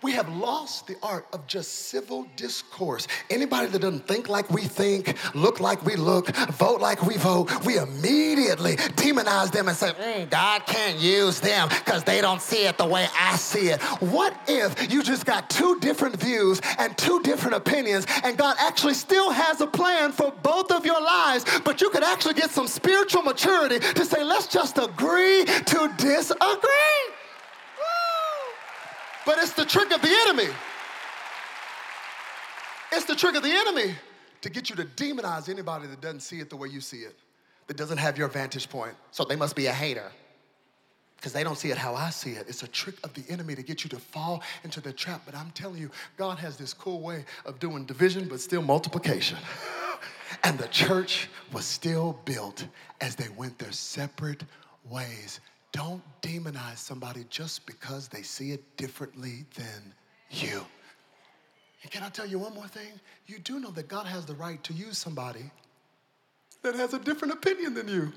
We 0.03 0.13
have 0.13 0.29
lost 0.29 0.87
the 0.87 0.97
art 1.03 1.27
of 1.33 1.47
just 1.47 1.89
civil 1.89 2.27
discourse. 2.37 3.09
Anybody 3.31 3.69
that 3.69 3.81
doesn't 3.81 4.07
think 4.07 4.29
like 4.29 4.51
we 4.51 4.63
think, 4.63 5.17
look 5.35 5.61
like 5.61 5.85
we 5.85 5.97
look, 5.97 6.35
vote 6.53 6.81
like 6.81 7.03
we 7.03 7.17
vote, 7.17 7.51
we 7.65 7.79
immediately 7.79 8.77
demonize 8.77 9.51
them 9.53 9.69
and 9.69 9.77
say, 9.77 9.93
mm, 9.93 10.31
God 10.31 10.67
can't 10.67 10.99
use 10.99 11.41
them 11.41 11.69
because 11.69 12.05
they 12.05 12.21
don't 12.21 12.43
see 12.43 12.67
it 12.67 12.79
the 12.79 12.87
way 12.87 13.07
I 13.19 13.37
see 13.37 13.69
it. 13.69 13.83
What 14.01 14.37
if 14.49 14.93
you 14.93 15.03
just 15.03 15.27
got 15.27 15.49
two 15.51 15.79
different 15.81 16.21
views 16.21 16.61
and 16.79 16.97
two 16.97 17.21
different 17.23 17.57
opinions, 17.57 18.07
and 18.23 18.37
God 18.37 18.57
actually 18.59 18.95
still 18.95 19.31
has 19.31 19.61
a 19.61 19.67
plan 19.67 20.13
for 20.13 20.33
both 20.43 20.71
of 20.71 20.85
your 20.85 21.01
lives, 21.01 21.45
but 21.65 21.81
you 21.81 21.91
could 21.91 22.05
actually 22.05 22.35
get 22.35 22.51
some 22.51 22.69
spiritual 22.69 23.23
maturity 23.23 23.79
to 23.81 24.05
say, 24.05 24.23
let's 24.23 24.47
just 24.47 24.79
agree 24.79 25.45
to 25.45 25.93
disagree? 25.97 27.16
But 29.27 29.39
it's 29.39 29.53
the 29.53 29.67
trick 29.67 29.93
of 29.93 30.01
the 30.01 30.17
enemy. 30.27 30.49
It's 32.93 33.05
the 33.05 33.17
trick 33.17 33.35
of 33.35 33.43
the 33.43 33.51
enemy 33.51 33.95
to 34.41 34.49
get 34.49 34.71
you 34.71 34.77
to 34.77 34.85
demonize 34.85 35.49
anybody 35.49 35.89
that 35.89 36.01
doesn't 36.01 36.21
see 36.21 36.39
it 36.39 36.49
the 36.49 36.57
way 36.57 36.69
you 36.69 36.81
see 36.81 36.99
it, 36.99 37.17
that 37.67 37.77
doesn't 37.77 37.99
have 37.99 38.17
your 38.17 38.29
vantage 38.29 38.71
point. 38.71 38.95
So 39.11 39.25
they 39.25 39.37
must 39.37 39.57
be 39.57 39.67
a 39.67 39.73
hater 39.73 40.13
because 41.17 41.33
they 41.33 41.43
don't 41.43 41.59
see 41.59 41.71
it 41.71 41.77
how 41.77 41.95
I 41.97 42.11
see 42.11 42.33
it. 42.33 42.47
It's 42.49 42.63
a 42.63 42.69
trick 42.69 42.95
of 43.03 43.13
the 43.15 43.25
enemy 43.29 43.57
to 43.57 43.63
get 43.63 43.83
you 43.83 43.91
to 43.91 43.97
fall 43.97 44.43
into 44.63 44.81
the 44.81 44.93
trap. 44.93 45.23
But 45.27 45.35
I'm 45.35 45.51
telling 45.51 45.81
you, 45.81 45.91
God 46.17 46.39
has 46.39 46.57
this 46.57 46.73
cool 46.73 47.01
way 47.01 47.25
of 47.45 47.59
doing 47.59 47.85
division, 47.85 48.29
but 48.29 48.41
still 48.41 48.63
multiplication. 48.63 49.39
And 50.43 50.59
the 50.59 50.69
church 50.69 51.29
was 51.53 51.65
still 51.65 52.21
built 52.25 52.67
as 53.01 53.15
they 53.15 53.29
went 53.31 53.59
their 53.59 53.73
separate 53.73 54.43
ways. 54.89 55.41
Don't 55.77 56.03
demonize 56.23 56.79
somebody 56.79 57.27
just 57.29 57.67
because 57.67 58.09
they 58.09 58.23
see 58.23 58.53
it 58.53 58.79
differently 58.79 59.45
than 59.57 59.93
you. 60.31 60.65
And 61.83 61.93
can 61.93 62.03
I 62.03 62.09
tell 62.09 62.25
you 62.25 62.39
one 62.39 62.55
more 62.55 62.67
thing? 62.67 62.99
You 63.27 63.39
do 63.39 63.61
know 63.61 63.71
that 63.73 63.87
God 63.87 64.07
has 64.07 64.25
the 64.25 64.33
right 64.37 64.63
to 64.65 64.73
use 64.73 64.97
somebody 64.97 65.51
that 66.63 66.77
has 66.77 66.95
a 66.95 66.99
different 66.99 67.35
opinion 67.35 67.75
than 67.75 67.89
you. 67.89 68.11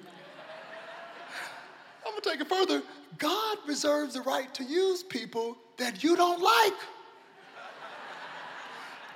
I'm 2.05 2.11
gonna 2.11 2.21
take 2.21 2.39
it 2.39 2.47
further. 2.47 2.81
God 3.17 3.57
reserves 3.67 4.13
the 4.13 4.21
right 4.21 4.53
to 4.53 4.63
use 4.63 5.03
people 5.03 5.57
that 5.75 6.01
you 6.01 6.15
don't 6.15 6.41
like. 6.41 6.79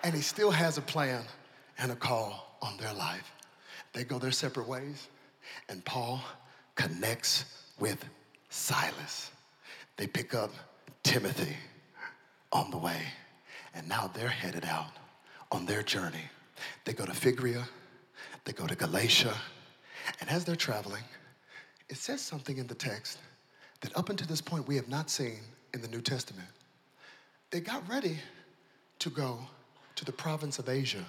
And 0.03 0.13
He 0.13 0.21
still 0.21 0.51
has 0.51 0.77
a 0.77 0.81
plan 0.81 1.23
and 1.77 1.93
a 1.93 1.95
call 1.95 2.57
on 2.61 2.75
their 2.75 2.93
life. 2.93 3.31
They 3.93 4.03
go 4.03 4.19
their 4.19 4.31
separate 4.31 4.67
ways, 4.67 5.07
and 5.69 5.85
Paul 5.85 6.19
connects 6.75 7.45
with 7.79 8.03
Silas. 8.53 9.31
They 9.97 10.05
pick 10.05 10.35
up 10.35 10.51
Timothy 11.01 11.57
on 12.51 12.69
the 12.69 12.77
way, 12.77 13.01
and 13.73 13.89
now 13.89 14.11
they're 14.13 14.27
headed 14.27 14.63
out 14.63 14.91
on 15.51 15.65
their 15.65 15.81
journey. 15.81 16.29
They 16.85 16.93
go 16.93 17.03
to 17.03 17.13
Phrygia, 17.13 17.67
they 18.45 18.53
go 18.53 18.67
to 18.67 18.75
Galatia, 18.75 19.35
and 20.21 20.29
as 20.29 20.45
they're 20.45 20.55
traveling, 20.55 21.03
it 21.89 21.97
says 21.97 22.21
something 22.21 22.57
in 22.57 22.67
the 22.67 22.75
text 22.75 23.17
that 23.81 23.95
up 23.97 24.09
until 24.09 24.27
this 24.27 24.41
point 24.41 24.67
we 24.67 24.75
have 24.75 24.87
not 24.87 25.09
seen 25.09 25.39
in 25.73 25.81
the 25.81 25.87
New 25.87 26.01
Testament. 26.01 26.47
They 27.49 27.59
got 27.59 27.87
ready 27.89 28.19
to 28.99 29.09
go 29.09 29.39
to 29.95 30.05
the 30.05 30.11
province 30.11 30.59
of 30.59 30.69
Asia, 30.69 31.03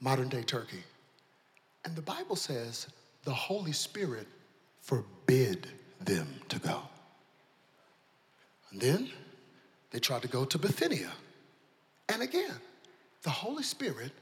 modern 0.00 0.28
day 0.28 0.42
Turkey. 0.42 0.82
And 1.84 1.94
the 1.94 2.02
Bible 2.02 2.36
says 2.36 2.88
the 3.22 3.32
Holy 3.32 3.72
Spirit 3.72 4.26
forbid 4.80 5.68
them 6.04 6.28
to 6.48 6.58
go. 6.58 6.82
And 8.70 8.80
then 8.80 9.10
they 9.90 9.98
tried 9.98 10.22
to 10.22 10.28
go 10.28 10.44
to 10.44 10.58
Bithynia. 10.58 11.10
And 12.08 12.22
again, 12.22 12.54
the 13.22 13.30
Holy 13.30 13.62
Spirit 13.62 14.12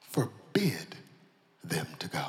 forbid 0.00 0.96
them 1.64 1.86
to 1.98 2.08
go. 2.08 2.24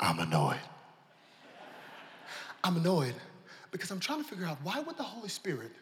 I'm 0.00 0.18
annoyed. 0.20 0.60
I'm 2.62 2.76
annoyed 2.76 3.14
because 3.70 3.90
I'm 3.90 4.00
trying 4.00 4.22
to 4.22 4.28
figure 4.28 4.46
out 4.46 4.58
why 4.62 4.80
would 4.80 4.96
the 4.96 5.02
Holy 5.02 5.28
Spirit 5.28 5.72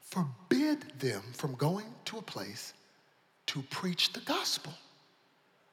forbid 0.00 0.82
them 0.98 1.22
from 1.32 1.54
going 1.54 1.86
to 2.06 2.18
a 2.18 2.22
place 2.22 2.74
to 3.46 3.62
preach 3.70 4.12
the 4.12 4.20
gospel? 4.20 4.72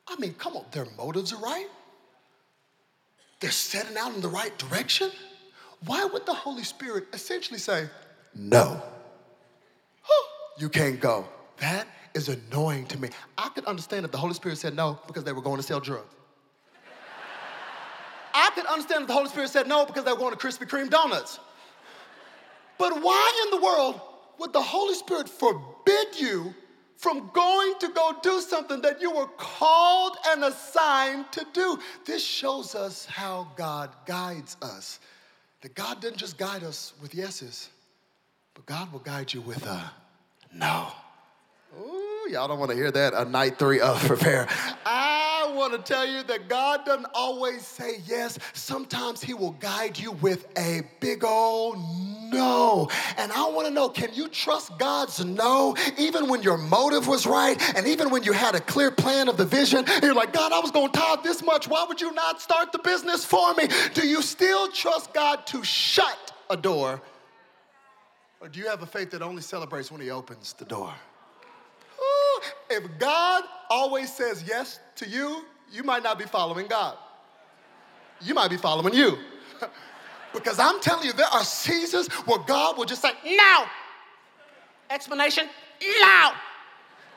I 0.08 0.16
mean, 0.18 0.34
come 0.36 0.56
on, 0.56 0.66
their 0.72 0.88
motives 0.98 1.34
are 1.34 1.42
right. 1.42 1.68
They're 3.42 3.52
setting 3.52 3.98
out 3.98 4.14
in 4.14 4.22
the 4.22 4.30
right 4.30 4.56
direction. 4.58 5.12
Why 5.86 6.06
would 6.06 6.26
the 6.28 6.34
Holy 6.34 6.64
Spirit 6.64 7.08
essentially 7.12 7.60
say, 7.60 7.90
no, 8.36 8.82
you 10.58 10.70
can't 10.70 11.00
go? 11.00 11.28
That 11.58 11.88
is 12.14 12.30
annoying 12.30 12.86
to 12.88 13.00
me. 13.02 13.10
I 13.38 13.50
could 13.50 13.66
understand 13.66 14.06
if 14.06 14.12
the 14.12 14.18
Holy 14.18 14.36
Spirit 14.36 14.60
said 14.60 14.76
no 14.76 15.00
because 15.08 15.24
they 15.24 15.34
were 15.34 15.42
going 15.42 15.58
to 15.58 15.64
sell 15.64 15.80
drugs. 15.80 16.16
I 18.34 18.52
could 18.56 18.66
understand 18.68 19.02
if 19.02 19.08
the 19.08 19.14
Holy 19.14 19.28
Spirit 19.28 19.50
said 19.50 19.68
no 19.68 19.86
because 19.86 20.04
they 20.04 20.12
were 20.12 20.20
going 20.20 20.36
to 20.36 20.38
Krispy 20.38 20.68
Kreme 20.68 20.90
donuts. 20.90 21.40
But 22.78 23.02
why 23.02 23.46
in 23.46 23.60
the 23.60 23.64
world 23.64 24.00
would 24.40 24.54
the 24.54 24.62
Holy 24.62 24.94
Spirit 24.94 25.28
forbid 25.28 26.08
you 26.18 26.54
from 27.02 27.32
going 27.34 27.74
to 27.80 27.88
go 27.90 28.16
do 28.22 28.40
something 28.42 28.80
that 28.82 29.02
you 29.02 29.10
were 29.10 29.26
called 29.38 30.18
and 30.28 30.44
assigned 30.44 31.32
to 31.32 31.44
do? 31.52 31.80
This 32.06 32.24
shows 32.24 32.76
us 32.76 33.06
how 33.06 33.48
God 33.56 33.90
guides 34.06 34.56
us. 34.62 35.00
That 35.62 35.74
God 35.74 36.00
didn't 36.00 36.18
just 36.18 36.38
guide 36.38 36.64
us 36.64 36.94
with 37.02 37.16
yeses, 37.16 37.70
but 38.54 38.68
God 38.68 38.92
will 38.94 39.00
guide 39.00 39.34
you 39.34 39.42
with 39.42 39.66
a 39.66 39.92
no. 40.54 40.92
Ooh, 41.80 42.30
y'all 42.30 42.48
don't 42.48 42.60
want 42.60 42.70
to 42.70 42.78
hear 42.78 42.92
that. 42.92 43.16
A 43.16 43.26
night 43.26 43.58
three 43.58 43.80
of 43.80 44.00
prepare. 44.06 44.48
I 44.86 45.52
want 45.56 45.74
to 45.74 45.80
tell 45.80 46.06
you 46.06 46.22
that 46.24 46.48
God 46.48 46.86
doesn't 46.86 47.08
always 47.16 47.66
say 47.66 47.98
yes. 48.06 48.38
Sometimes 48.54 49.24
He 49.24 49.34
will 49.34 49.54
guide 49.54 49.98
you 49.98 50.12
with 50.12 50.48
a 50.56 50.82
big 51.00 51.24
old 51.24 51.78
no. 51.78 52.11
And 52.40 53.32
I 53.32 53.50
want 53.50 53.68
to 53.68 53.74
know 53.74 53.90
can 53.90 54.14
you 54.14 54.28
trust 54.28 54.78
God's 54.78 55.24
no 55.24 55.76
even 55.98 56.28
when 56.28 56.42
your 56.42 56.58
motive 56.58 57.08
was 57.08 57.26
right 57.26 57.62
and 57.76 57.88
even 57.88 58.10
when 58.10 58.24
you 58.24 58.32
had 58.32 58.56
a 58.56 58.60
clear 58.60 58.92
plan 58.92 59.28
of 59.28 59.38
the 59.38 59.46
vision? 59.46 59.86
You're 60.02 60.14
like, 60.14 60.34
God, 60.34 60.52
I 60.52 60.60
was 60.60 60.72
going 60.72 60.92
to 60.92 61.00
tithe 61.00 61.24
this 61.24 61.44
much. 61.44 61.68
Why 61.68 61.86
would 61.88 62.02
you 62.02 62.12
not 62.14 62.42
start 62.42 62.72
the 62.72 62.80
business 62.80 63.26
for 63.26 63.54
me? 63.56 63.68
Do 63.94 64.08
you 64.08 64.22
still 64.22 64.72
trust 64.72 65.14
God 65.14 65.46
to 65.48 65.64
shut 65.64 66.34
a 66.50 66.58
door? 66.58 67.02
Or 68.40 68.50
do 68.50 68.60
you 68.60 68.68
have 68.68 68.82
a 68.82 68.88
faith 68.88 69.12
that 69.12 69.22
only 69.22 69.42
celebrates 69.42 69.92
when 69.92 70.02
He 70.02 70.10
opens 70.10 70.54
the 70.54 70.66
door? 70.66 70.94
Ooh, 72.00 72.42
if 72.70 72.84
God 72.98 73.44
always 73.70 74.12
says 74.12 74.44
yes 74.48 74.80
to 74.96 75.08
you, 75.08 75.46
you 75.72 75.84
might 75.84 76.04
not 76.04 76.18
be 76.18 76.26
following 76.26 76.68
God. 76.68 76.98
You 78.20 78.34
might 78.34 78.50
be 78.50 78.58
following 78.58 78.94
you. 78.94 79.18
because 80.34 80.60
I'm 80.60 80.80
telling 80.80 81.06
you, 81.06 81.14
there 81.14 81.28
are 81.28 81.44
seasons 81.44 82.08
where 82.26 82.40
God 82.40 82.78
will 82.78 82.86
just 82.86 83.02
say, 83.02 83.12
now. 83.26 83.66
Explanation? 84.90 85.48
now. 86.02 86.34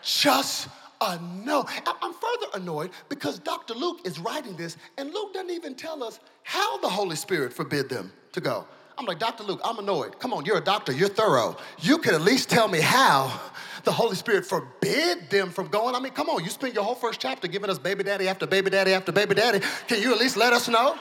just 0.03 0.69
a 1.01 1.19
no. 1.45 1.67
I'm 1.87 2.13
further 2.13 2.47
annoyed 2.55 2.91
because 3.09 3.39
Dr. 3.39 3.75
Luke 3.75 4.01
is 4.05 4.19
writing 4.19 4.57
this, 4.57 4.77
and 4.97 5.13
Luke 5.13 5.35
doesn't 5.35 5.51
even 5.51 5.75
tell 5.75 6.03
us 6.03 6.21
how 6.43 6.79
the 6.79 6.89
Holy 6.89 7.17
Spirit 7.17 7.53
forbid 7.53 7.89
them 7.89 8.13
to 8.33 8.41
go. 8.41 8.67
I'm 8.97 9.07
like, 9.07 9.19
Dr. 9.19 9.43
Luke, 9.43 9.61
I'm 9.65 9.79
annoyed. 9.79 10.19
Come 10.21 10.33
on, 10.33 10.45
you're 10.45 10.59
a 10.59 10.65
doctor, 10.65 10.93
you're 10.93 11.09
thorough. 11.09 11.57
You 11.81 11.99
could 11.99 12.15
at 12.15 12.21
least 12.21 12.49
tell 12.49 12.69
me 12.69 12.81
how 12.81 13.41
the 13.83 13.91
Holy 13.91 14.15
Spirit 14.15 14.47
forbid 14.47 15.31
them 15.31 15.51
from 15.51 15.67
going. 15.67 15.97
I 15.97 16.01
mean, 16.01 16.13
come 16.13 16.29
on, 16.29 16.45
you 16.45 16.51
spend 16.51 16.75
your 16.75 16.85
whole 16.85 16.95
first 16.95 17.21
chapter 17.21 17.49
giving 17.49 17.71
us 17.71 17.79
baby 17.79 18.05
daddy 18.05 18.29
after 18.29 18.47
baby 18.47 18.71
daddy 18.71 18.93
after 18.93 19.11
baby 19.11 19.35
daddy. 19.35 19.61
Can 19.89 20.01
you 20.01 20.13
at 20.13 20.21
least 20.21 20.37
let 20.37 20.53
us 20.53 20.69
know? 20.69 20.97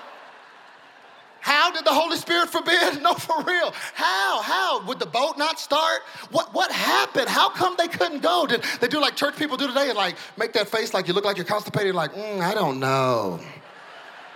How 1.43 1.71
did 1.71 1.83
the 1.83 1.91
Holy 1.93 2.15
Spirit 2.17 2.49
forbid? 2.49 2.73
No, 3.03 3.13
for 3.15 3.43
real. 3.43 3.73
How? 3.95 4.41
How? 4.41 4.85
Would 4.85 4.99
the 4.99 5.05
boat 5.05 5.37
not 5.37 5.59
start? 5.59 6.03
What 6.31 6.53
what 6.53 6.71
happened? 6.71 7.27
How 7.27 7.49
come 7.49 7.75
they 7.77 7.89
couldn't 7.89 8.21
go? 8.21 8.47
Did 8.47 8.63
they 8.79 8.87
do 8.87 9.01
like 9.01 9.17
church 9.17 9.35
people 9.35 9.57
do 9.57 9.67
today 9.67 9.89
and 9.89 9.97
like 9.97 10.15
make 10.37 10.53
that 10.53 10.69
face 10.69 10.93
like 10.93 11.07
you 11.07 11.13
look 11.13 11.25
like 11.25 11.35
you're 11.35 11.45
constipated, 11.45 11.95
like, 11.95 12.13
mm, 12.13 12.39
I 12.39 12.53
don't 12.53 12.79
know. 12.79 13.41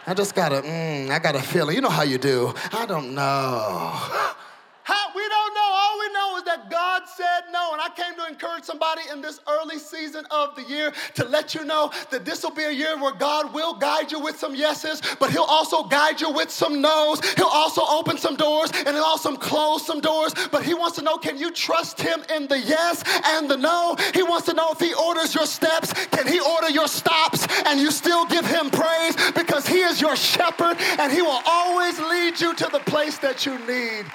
I 0.05 0.13
just 0.13 0.35
got 0.35 0.51
a, 0.51 0.61
mm, 0.61 1.09
I 1.09 1.19
got 1.19 1.35
a 1.35 1.41
feeling. 1.41 1.75
You 1.75 1.81
know 1.81 1.89
how 1.89 2.03
you 2.03 2.17
do. 2.17 2.53
I 2.73 2.85
don't 2.85 3.15
know. 3.15 4.33
How? 4.87 5.11
We 5.13 5.27
don't 5.27 5.53
know. 5.53 5.69
All 5.69 5.99
we 5.99 6.13
know 6.13 6.37
is 6.37 6.43
that 6.43 6.69
God 6.69 7.01
said 7.13 7.51
no. 7.51 7.73
And 7.73 7.81
I 7.81 7.89
came 7.89 8.15
to 8.15 8.25
encourage 8.25 8.63
somebody 8.63 9.01
in 9.11 9.21
this 9.21 9.41
early 9.45 9.79
season 9.79 10.25
of 10.31 10.55
the 10.55 10.63
year 10.63 10.93
to 11.15 11.25
let 11.25 11.53
you 11.53 11.65
know 11.65 11.91
that 12.09 12.23
this 12.23 12.41
will 12.41 12.55
be 12.55 12.63
a 12.63 12.71
year 12.71 12.97
where 12.97 13.13
God 13.13 13.53
will 13.53 13.73
guide 13.73 14.13
you 14.13 14.21
with 14.21 14.39
some 14.39 14.55
yeses, 14.55 15.01
but 15.19 15.29
He'll 15.29 15.43
also 15.43 15.83
guide 15.83 16.21
you 16.21 16.31
with 16.31 16.49
some 16.49 16.79
no's. 16.79 17.19
He'll 17.33 17.47
also 17.47 17.81
open 17.85 18.17
some 18.17 18.37
doors 18.37 18.71
and 18.73 18.95
He'll 18.95 19.03
also 19.03 19.35
close 19.35 19.85
some 19.85 19.99
doors. 19.99 20.33
But 20.53 20.63
He 20.63 20.73
wants 20.73 20.95
to 20.99 21.03
know 21.03 21.17
can 21.17 21.37
you 21.37 21.51
trust 21.51 21.99
Him 21.99 22.23
in 22.33 22.47
the 22.47 22.57
yes 22.57 23.03
and 23.25 23.49
the 23.49 23.57
no? 23.57 23.97
He 24.13 24.23
wants 24.23 24.45
to 24.45 24.53
know 24.53 24.69
if 24.71 24.79
He 24.79 24.93
orders 24.93 25.35
your 25.35 25.47
steps, 25.47 25.91
can 26.15 26.25
He 26.27 26.39
order 26.39 26.69
your 26.69 26.87
stops, 26.87 27.45
and 27.65 27.77
you 27.77 27.91
still 27.91 28.25
give 28.27 28.45
Him 28.45 28.69
praise 28.69 29.17
because 29.33 29.67
He 29.67 29.79
is 29.79 29.99
your 29.99 30.15
shepherd 30.15 30.77
and 30.97 31.11
He 31.11 31.21
will 31.21 31.41
always 31.45 31.99
lead 31.99 32.39
you 32.39 32.55
to 32.55 32.69
the 32.71 32.79
place 32.79 33.17
that 33.17 33.45
you 33.45 33.59
need 33.67 34.05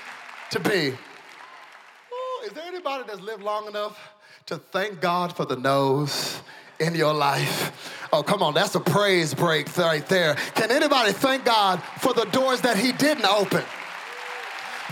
to 0.53 0.61
be. 0.61 0.89
Ooh, 0.91 2.47
is 2.47 2.53
there 2.53 2.65
anybody 2.67 3.05
that's 3.07 3.21
lived 3.21 3.43
long 3.43 3.67
enough 3.67 3.99
to 4.47 4.59
thank 4.59 5.01
God 5.01 5.35
for 5.35 5.47
the 5.47 5.57
no's 5.57 6.41
in 6.79 6.95
your 6.95 7.15
life? 7.15 8.09
Oh, 8.13 8.23
come 8.23 8.43
on, 8.43 8.53
that's 8.53 8.75
a 8.75 8.81
praise 8.81 9.33
break 9.33 9.75
right 9.79 10.07
there. 10.07 10.35
Can 10.55 10.71
anybody 10.71 11.13
thank 11.13 11.47
God 11.47 11.83
for 12.01 12.13
the 12.13 12.27
doors 12.27 12.61
that 12.61 12.77
He 12.77 12.93
didn't 12.93 13.25
open? 13.25 13.63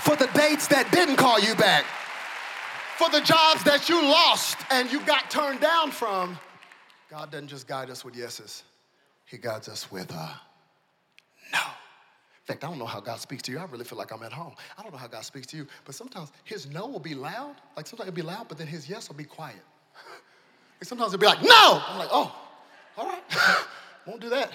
For 0.00 0.16
the 0.16 0.28
dates 0.28 0.66
that 0.68 0.90
didn't 0.92 1.16
call 1.16 1.38
you 1.38 1.54
back? 1.54 1.84
For 2.96 3.10
the 3.10 3.20
jobs 3.20 3.62
that 3.64 3.90
you 3.90 4.00
lost 4.02 4.56
and 4.70 4.90
you 4.90 5.00
got 5.00 5.30
turned 5.30 5.60
down 5.60 5.90
from? 5.90 6.38
God 7.10 7.30
doesn't 7.30 7.48
just 7.48 7.68
guide 7.68 7.90
us 7.90 8.02
with 8.02 8.16
yeses, 8.16 8.62
He 9.26 9.36
guides 9.36 9.68
us 9.68 9.92
with 9.92 10.10
a 10.10 10.40
no. 11.52 11.58
In 12.50 12.54
fact, 12.54 12.64
I 12.64 12.68
don't 12.68 12.80
know 12.80 12.86
how 12.86 12.98
God 12.98 13.20
speaks 13.20 13.42
to 13.44 13.52
you. 13.52 13.60
I 13.60 13.64
really 13.66 13.84
feel 13.84 13.96
like 13.96 14.10
I'm 14.10 14.24
at 14.24 14.32
home. 14.32 14.54
I 14.76 14.82
don't 14.82 14.90
know 14.90 14.98
how 14.98 15.06
God 15.06 15.24
speaks 15.24 15.46
to 15.48 15.56
you, 15.56 15.68
but 15.84 15.94
sometimes 15.94 16.32
his 16.42 16.66
no 16.66 16.88
will 16.88 16.98
be 16.98 17.14
loud. 17.14 17.54
Like 17.76 17.86
sometimes 17.86 18.08
it'll 18.08 18.16
be 18.16 18.22
loud, 18.22 18.48
but 18.48 18.58
then 18.58 18.66
his 18.66 18.88
yes 18.88 19.08
will 19.08 19.14
be 19.14 19.24
quiet. 19.24 19.62
And 20.80 20.88
sometimes 20.88 21.12
it'll 21.12 21.20
be 21.20 21.26
like, 21.26 21.42
no! 21.42 21.82
I'm 21.86 21.98
like, 21.98 22.08
oh, 22.10 22.34
all 22.96 23.06
right. 23.06 23.22
Won't 24.06 24.22
do 24.22 24.30
that. 24.30 24.50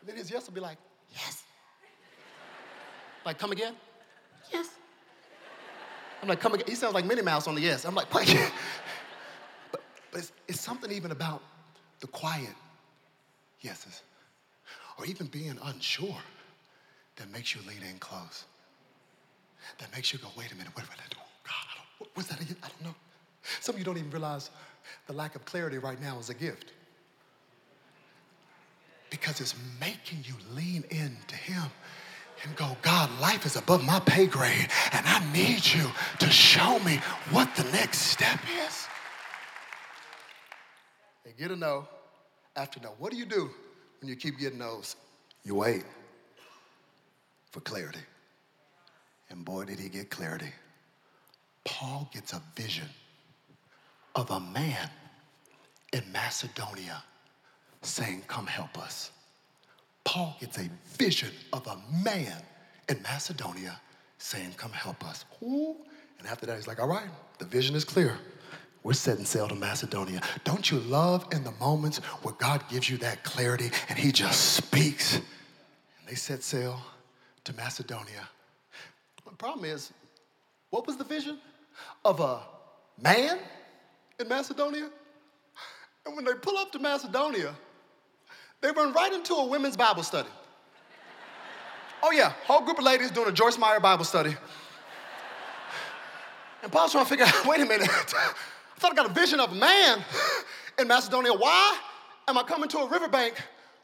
And 0.00 0.08
then 0.08 0.16
his 0.16 0.28
yes 0.28 0.46
will 0.46 0.54
be 0.54 0.60
like, 0.60 0.76
yes. 1.12 1.44
Like, 3.24 3.38
come 3.38 3.52
again? 3.52 3.74
Yes. 4.52 4.68
I'm 6.20 6.28
like, 6.28 6.40
come 6.40 6.52
again. 6.52 6.66
He 6.68 6.74
sounds 6.74 6.94
like 6.94 7.04
Minnie 7.04 7.22
Mouse 7.22 7.46
on 7.46 7.54
the 7.54 7.60
yes. 7.60 7.84
I'm 7.84 7.94
like, 7.94 8.10
but 8.10 8.26
but 9.70 9.82
it's, 10.18 10.32
it's 10.48 10.60
something 10.60 10.90
even 10.90 11.12
about 11.12 11.42
the 12.00 12.08
quiet 12.08 12.56
yeses, 13.60 14.02
or 14.98 15.06
even 15.06 15.28
being 15.28 15.56
unsure 15.62 16.18
that 17.16 17.32
makes 17.32 17.54
you 17.54 17.60
lean 17.66 17.82
in 17.88 17.98
close. 17.98 18.44
That 19.78 19.92
makes 19.94 20.12
you 20.12 20.18
go, 20.18 20.28
wait 20.36 20.52
a 20.52 20.54
minute, 20.54 20.74
what 20.74 20.84
did 20.84 20.92
I 20.92 21.08
do? 21.10 21.18
God, 21.44 21.54
don't, 21.98 22.10
what's 22.14 22.28
that 22.28 22.40
again? 22.40 22.56
I 22.62 22.68
don't 22.68 22.84
know. 22.84 22.94
Some 23.60 23.74
of 23.74 23.78
you 23.78 23.84
don't 23.84 23.98
even 23.98 24.10
realize 24.10 24.50
the 25.06 25.12
lack 25.12 25.34
of 25.34 25.44
clarity 25.44 25.78
right 25.78 26.00
now 26.00 26.18
is 26.18 26.30
a 26.30 26.34
gift. 26.34 26.72
Because 29.10 29.40
it's 29.40 29.54
making 29.80 30.18
you 30.24 30.34
lean 30.54 30.84
into 30.90 31.36
Him 31.36 31.70
and 32.44 32.54
go, 32.56 32.76
God, 32.82 33.08
life 33.20 33.46
is 33.46 33.56
above 33.56 33.84
my 33.84 33.98
pay 34.00 34.26
grade, 34.26 34.68
and 34.92 35.06
I 35.06 35.24
need 35.32 35.64
you 35.64 35.90
to 36.18 36.30
show 36.30 36.78
me 36.80 37.00
what 37.30 37.54
the 37.56 37.64
next 37.64 37.98
step 37.98 38.38
is. 38.66 38.86
And 41.24 41.36
get 41.36 41.50
a 41.50 41.56
no 41.56 41.88
after 42.56 42.78
no. 42.80 42.90
What 42.98 43.10
do 43.10 43.18
you 43.18 43.26
do 43.26 43.50
when 44.00 44.08
you 44.08 44.16
keep 44.16 44.38
getting 44.38 44.58
no's? 44.58 44.96
You 45.44 45.54
wait 45.54 45.84
for 47.56 47.62
clarity. 47.62 48.00
And 49.30 49.42
boy, 49.42 49.64
did 49.64 49.78
he 49.78 49.88
get 49.88 50.10
clarity. 50.10 50.52
Paul 51.64 52.06
gets 52.12 52.34
a 52.34 52.42
vision 52.54 52.86
of 54.14 54.30
a 54.30 54.40
man 54.40 54.90
in 55.94 56.02
Macedonia 56.12 57.02
saying, 57.80 58.24
Come 58.28 58.46
help 58.46 58.76
us. 58.78 59.10
Paul 60.04 60.36
gets 60.38 60.58
a 60.58 60.68
vision 60.98 61.30
of 61.54 61.66
a 61.66 61.78
man 62.04 62.42
in 62.90 63.00
Macedonia 63.02 63.80
saying, 64.18 64.52
Come 64.58 64.72
help 64.72 65.02
us. 65.02 65.24
Ooh. 65.42 65.76
And 66.18 66.28
after 66.28 66.44
that, 66.44 66.56
he's 66.56 66.68
like, 66.68 66.78
All 66.78 66.88
right, 66.88 67.08
the 67.38 67.46
vision 67.46 67.74
is 67.74 67.86
clear. 67.86 68.18
We're 68.82 68.92
setting 68.92 69.24
sail 69.24 69.48
to 69.48 69.54
Macedonia. 69.54 70.20
Don't 70.44 70.70
you 70.70 70.78
love 70.80 71.26
in 71.32 71.42
the 71.42 71.52
moments 71.52 71.98
where 72.20 72.34
God 72.34 72.62
gives 72.68 72.90
you 72.90 72.98
that 72.98 73.24
clarity 73.24 73.70
and 73.88 73.98
he 73.98 74.12
just 74.12 74.56
speaks? 74.56 75.16
And 75.16 75.24
they 76.06 76.16
set 76.16 76.42
sail 76.42 76.82
to 77.46 77.52
Macedonia. 77.54 78.28
The 79.24 79.36
problem 79.36 79.64
is, 79.64 79.92
what 80.70 80.86
was 80.86 80.96
the 80.96 81.04
vision? 81.04 81.38
Of 82.04 82.20
a 82.20 82.40
man 83.00 83.38
in 84.18 84.28
Macedonia? 84.28 84.90
And 86.04 86.16
when 86.16 86.24
they 86.24 86.34
pull 86.34 86.58
up 86.58 86.72
to 86.72 86.78
Macedonia, 86.78 87.54
they 88.60 88.70
run 88.70 88.92
right 88.92 89.12
into 89.12 89.34
a 89.34 89.46
women's 89.46 89.76
Bible 89.76 90.02
study. 90.02 90.28
Oh, 92.02 92.10
yeah, 92.10 92.32
whole 92.46 92.62
group 92.62 92.78
of 92.78 92.84
ladies 92.84 93.10
doing 93.10 93.28
a 93.28 93.32
Joyce 93.32 93.58
Meyer 93.58 93.80
Bible 93.80 94.04
study. 94.04 94.36
And 96.62 96.72
Paul's 96.72 96.92
trying 96.92 97.04
to 97.04 97.08
figure 97.08 97.26
out 97.26 97.46
wait 97.46 97.60
a 97.60 97.66
minute, 97.66 97.88
I 97.88 98.78
thought 98.78 98.92
I 98.92 98.94
got 98.94 99.10
a 99.10 99.12
vision 99.12 99.38
of 99.38 99.52
a 99.52 99.54
man 99.54 100.04
in 100.78 100.88
Macedonia. 100.88 101.32
Why 101.32 101.78
am 102.26 102.38
I 102.38 102.42
coming 102.42 102.68
to 102.70 102.78
a 102.78 102.88
riverbank 102.88 103.34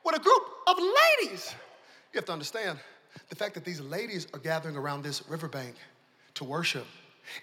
with 0.05 0.17
a 0.17 0.21
group 0.21 0.43
of 0.67 0.77
ladies? 0.79 1.55
You 2.13 2.19
have 2.19 2.25
to 2.27 2.33
understand 2.33 2.79
the 3.29 3.37
fact 3.37 3.55
that 3.55 3.65
these 3.65 3.81
ladies 3.81 4.27
are 4.33 4.39
gathering 4.39 4.77
around 4.77 5.03
this 5.03 5.29
riverbank 5.29 5.75
to 6.35 6.45
worship 6.45 6.87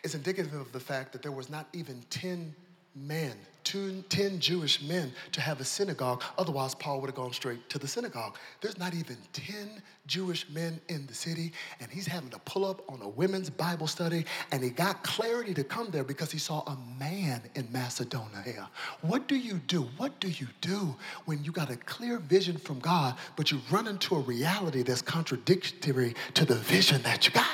is 0.04 0.16
indicative 0.16 0.54
of 0.54 0.72
the 0.72 0.80
fact 0.80 1.12
that 1.14 1.22
there 1.22 1.32
was 1.32 1.50
not 1.50 1.68
even 1.74 2.04
10 2.10 2.54
men, 2.96 3.36
two, 3.64 4.04
10 4.10 4.40
Jewish 4.40 4.82
men 4.82 5.12
to 5.32 5.42
have 5.42 5.60
a 5.60 5.66
synagogue. 5.66 6.24
Otherwise, 6.38 6.76
Paul 6.76 7.02
would 7.02 7.08
have 7.08 7.16
gone 7.16 7.34
straight 7.34 7.70
to 7.70 7.80
the 7.80 7.88
synagogue. 7.88 8.38
There's 8.62 8.78
not 8.78 8.94
even 8.94 9.18
10 9.34 9.82
Jewish 10.08 10.50
men 10.50 10.80
in 10.90 11.06
the 11.08 11.14
city, 11.14 11.52
and 11.80 11.90
he's 11.92 12.08
having 12.08 12.30
to 12.30 12.40
pull 12.40 12.66
up 12.66 12.82
on 12.90 13.02
a 13.02 13.08
women's 13.08 13.50
Bible 13.50 13.88
study, 13.88 14.26
and 14.52 14.64
he 14.64 14.70
got 14.70 15.04
clarity 15.04 15.54
to 15.54 15.64
come 15.64 15.90
there 15.92 16.04
because 16.04 16.32
he 16.32 16.40
saw 16.40 16.62
a 16.62 16.78
man 17.00 17.42
in 17.56 17.68
Macedonia. 17.72 18.70
What 19.02 19.28
do 19.28 19.36
you 19.36 19.56
do? 19.68 19.88
What 19.98 20.20
do 20.20 20.30
you 20.30 20.48
do 20.62 20.96
when 21.26 21.44
you 21.44 21.52
got 21.52 21.70
a 21.70 21.76
clear 21.76 22.18
vision 22.18 22.58
from 22.58 22.80
God, 22.80 23.16
but 23.36 23.52
you 23.52 23.62
run 23.70 23.88
into 23.88 24.16
a 24.16 24.20
reality 24.20 24.84
that's 24.84 25.02
contradictory 25.02 26.16
to 26.34 26.46
the 26.46 26.56
vision 26.56 27.02
that 27.04 27.28
you 27.28 27.34
got? 27.34 27.48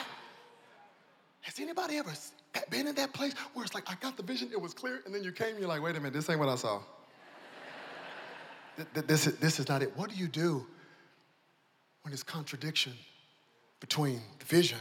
Has 1.42 1.60
anybody 1.60 1.98
ever 1.98 2.12
been 2.70 2.88
in 2.88 2.96
that 2.96 3.14
place 3.14 3.34
where 3.54 3.66
it's 3.66 3.74
like, 3.74 3.90
I 3.90 3.96
got 4.02 4.18
the 4.18 4.24
vision, 4.24 4.50
it 4.52 4.60
was 4.60 4.74
clear, 4.74 5.02
and 5.06 5.14
then 5.14 5.24
you 5.24 5.32
came, 5.32 5.58
you're 5.58 5.68
like, 5.68 5.82
wait 5.82 5.96
a 5.96 6.00
minute, 6.00 6.14
this 6.14 6.30
ain't 6.30 6.40
what 6.40 6.50
I 6.50 6.56
saw. 6.56 6.82
this, 8.94 9.28
is, 9.28 9.38
this 9.38 9.60
is 9.60 9.68
not 9.68 9.82
it. 9.82 9.96
What 9.96 10.10
do 10.10 10.16
you 10.16 10.28
do 10.28 10.66
when 12.02 12.12
there's 12.12 12.24
contradiction 12.24 12.94
between 13.80 14.22
the 14.40 14.46
vision 14.46 14.80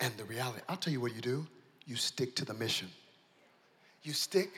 and 0.00 0.12
the 0.16 0.24
reality? 0.24 0.60
I'll 0.68 0.76
tell 0.76 0.92
you 0.92 1.00
what 1.00 1.14
you 1.14 1.20
do. 1.20 1.46
You 1.86 1.96
stick 1.96 2.34
to 2.36 2.44
the 2.44 2.54
mission. 2.54 2.88
You 4.02 4.12
stick 4.12 4.50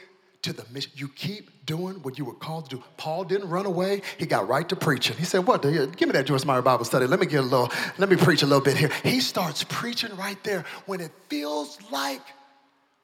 to 0.47 0.53
the 0.53 0.65
mission. 0.73 0.93
You 0.95 1.09
keep 1.09 1.67
doing 1.67 1.97
what 2.03 2.19
you 2.19 2.25
were 2.25 2.35
called 2.35 2.71
to 2.71 2.77
do. 2.77 2.83
Paul 2.97 3.25
didn't 3.25 3.49
run 3.49 3.67
away. 3.67 4.03
He 4.19 4.27
got 4.27 4.49
right 4.49 4.69
to 4.69 4.77
preaching. 4.77 5.17
He 5.17 5.25
said, 5.25 5.47
"What? 5.47 5.63
Give 5.63 6.09
me 6.09 6.13
that 6.13 6.27
Joyce 6.27 6.45
Meyer 6.45 6.63
Bible 6.63 6.85
study. 6.85 7.07
Let 7.07 7.19
me 7.19 7.27
get 7.27 7.41
a 7.41 7.43
little. 7.43 7.71
Let 7.99 8.09
me 8.09 8.17
preach 8.17 8.43
a 8.43 8.47
little 8.47 8.63
bit 8.63 8.77
here." 8.77 8.91
He 9.03 9.21
starts 9.21 9.65
preaching 9.65 10.15
right 10.17 10.43
there 10.45 10.65
when 10.87 11.01
it 11.01 11.11
feels 11.29 11.79
like 11.91 12.23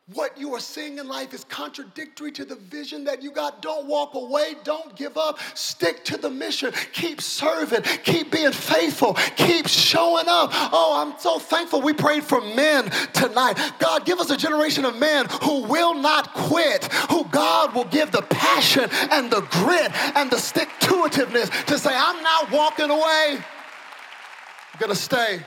what 0.09 0.37
you 0.37 0.53
are 0.53 0.61
seeing 0.61 0.99
in 0.99 1.07
life 1.07 1.33
is 1.33 1.45
contradictory 1.45 2.33
to 2.33 2.45
the 2.45 2.57
vision 2.57 3.05
that 3.05 3.23
you 3.23 3.31
got. 3.31 3.63
Don't 3.63 3.87
walk 3.87 4.15
away. 4.15 4.57
Don't 4.65 4.95
give 4.97 5.17
up. 5.17 5.39
Stick 5.55 6.05
to 6.07 6.17
the 6.17 6.29
mission. 6.29 6.73
Keep 6.93 7.21
serving. 7.21 7.83
Keep 8.03 8.33
being 8.33 8.51
faithful. 8.51 9.15
Keep 9.37 9.69
showing 9.69 10.27
up. 10.29 10.51
Oh, 10.53 11.01
I'm 11.01 11.19
so 11.21 11.39
thankful 11.39 11.81
we 11.81 11.93
prayed 11.93 12.25
for 12.25 12.41
men 12.41 12.91
tonight. 13.13 13.59
God, 13.79 14.05
give 14.05 14.19
us 14.19 14.31
a 14.31 14.37
generation 14.37 14.85
of 14.85 14.97
men 14.97 15.27
who 15.43 15.63
will 15.63 15.95
not 15.95 16.33
quit, 16.35 16.93
who 17.09 17.25
God 17.27 17.73
will 17.73 17.85
give 17.85 18.11
the 18.11 18.23
passion 18.23 18.89
and 19.13 19.31
the 19.31 19.43
grit 19.43 19.93
and 20.17 20.31
the 20.31 20.39
stick 20.39 20.69
to 20.81 20.95
itiveness 21.05 21.65
to 21.67 21.79
say, 21.79 21.95
I'm 21.95 22.21
not 22.25 22.51
walking 22.51 22.91
away. 22.91 23.39
I'm 23.39 24.81
going 24.81 24.91
to 24.91 24.97
stay, 24.97 25.41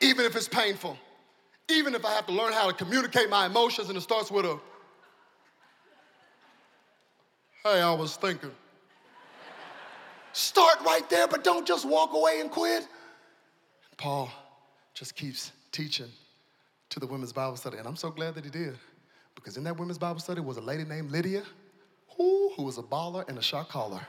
even 0.00 0.26
if 0.26 0.36
it's 0.36 0.48
painful. 0.48 0.98
Even 1.68 1.94
if 1.94 2.04
I 2.04 2.12
have 2.12 2.26
to 2.26 2.32
learn 2.32 2.52
how 2.52 2.70
to 2.70 2.72
communicate 2.72 3.28
my 3.28 3.46
emotions 3.46 3.88
and 3.88 3.98
it 3.98 4.00
starts 4.00 4.30
with 4.30 4.46
a, 4.46 4.58
hey, 7.64 7.80
I 7.80 7.92
was 7.92 8.16
thinking. 8.16 8.52
Start 10.32 10.78
right 10.84 11.08
there, 11.08 11.26
but 11.26 11.42
don't 11.42 11.66
just 11.66 11.84
walk 11.84 12.12
away 12.14 12.40
and 12.40 12.50
quit. 12.50 12.86
Paul 13.96 14.30
just 14.94 15.16
keeps 15.16 15.52
teaching 15.72 16.10
to 16.90 17.00
the 17.00 17.06
women's 17.06 17.32
Bible 17.32 17.56
study, 17.56 17.78
and 17.78 17.88
I'm 17.88 17.96
so 17.96 18.10
glad 18.10 18.34
that 18.34 18.44
he 18.44 18.50
did. 18.50 18.76
Because 19.34 19.56
in 19.56 19.64
that 19.64 19.78
women's 19.78 19.98
Bible 19.98 20.20
study 20.20 20.40
was 20.40 20.56
a 20.56 20.60
lady 20.60 20.84
named 20.84 21.10
Lydia, 21.10 21.42
who, 22.16 22.52
who 22.56 22.62
was 22.62 22.78
a 22.78 22.82
baller 22.82 23.28
and 23.28 23.38
a 23.38 23.42
shot 23.42 23.68
caller. 23.68 24.06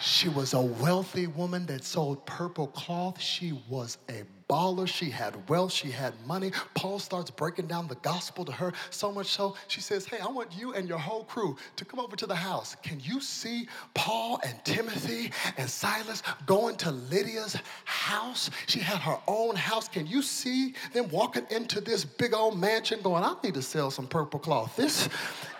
She 0.00 0.28
was 0.28 0.52
a 0.52 0.60
wealthy 0.60 1.26
woman 1.26 1.64
that 1.66 1.84
sold 1.84 2.26
purple 2.26 2.66
cloth. 2.68 3.20
She 3.20 3.52
was 3.68 3.98
a 4.08 4.24
baller. 4.48 4.86
She 4.86 5.10
had 5.10 5.48
wealth. 5.48 5.72
She 5.72 5.90
had 5.90 6.14
money. 6.26 6.52
Paul 6.74 6.98
starts 6.98 7.30
breaking 7.30 7.66
down 7.66 7.88
the 7.88 7.96
gospel 7.96 8.44
to 8.44 8.52
her 8.52 8.72
so 8.90 9.10
much 9.12 9.28
so 9.28 9.56
she 9.68 9.80
says, 9.80 10.04
Hey, 10.06 10.18
I 10.18 10.28
want 10.28 10.56
you 10.56 10.74
and 10.74 10.88
your 10.88 10.98
whole 10.98 11.24
crew 11.24 11.56
to 11.76 11.84
come 11.84 12.00
over 12.00 12.16
to 12.16 12.26
the 12.26 12.34
house. 12.34 12.76
Can 12.82 13.00
you 13.00 13.20
see 13.20 13.68
Paul 13.94 14.40
and 14.44 14.62
Timothy 14.64 15.32
and 15.56 15.68
Silas 15.68 16.22
going 16.46 16.76
to 16.76 16.90
Lydia's 16.90 17.56
house? 17.84 18.50
She 18.66 18.80
had 18.80 18.98
her 18.98 19.18
own 19.26 19.56
house. 19.56 19.88
Can 19.88 20.06
you 20.06 20.22
see 20.22 20.74
them 20.92 21.08
walking 21.08 21.46
into 21.50 21.80
this 21.80 22.04
big 22.04 22.34
old 22.34 22.58
mansion 22.58 23.00
going, 23.02 23.24
I 23.24 23.34
need 23.42 23.54
to 23.54 23.62
sell 23.62 23.90
some 23.90 24.06
purple 24.06 24.40
cloth. 24.40 24.76
This 24.76 25.08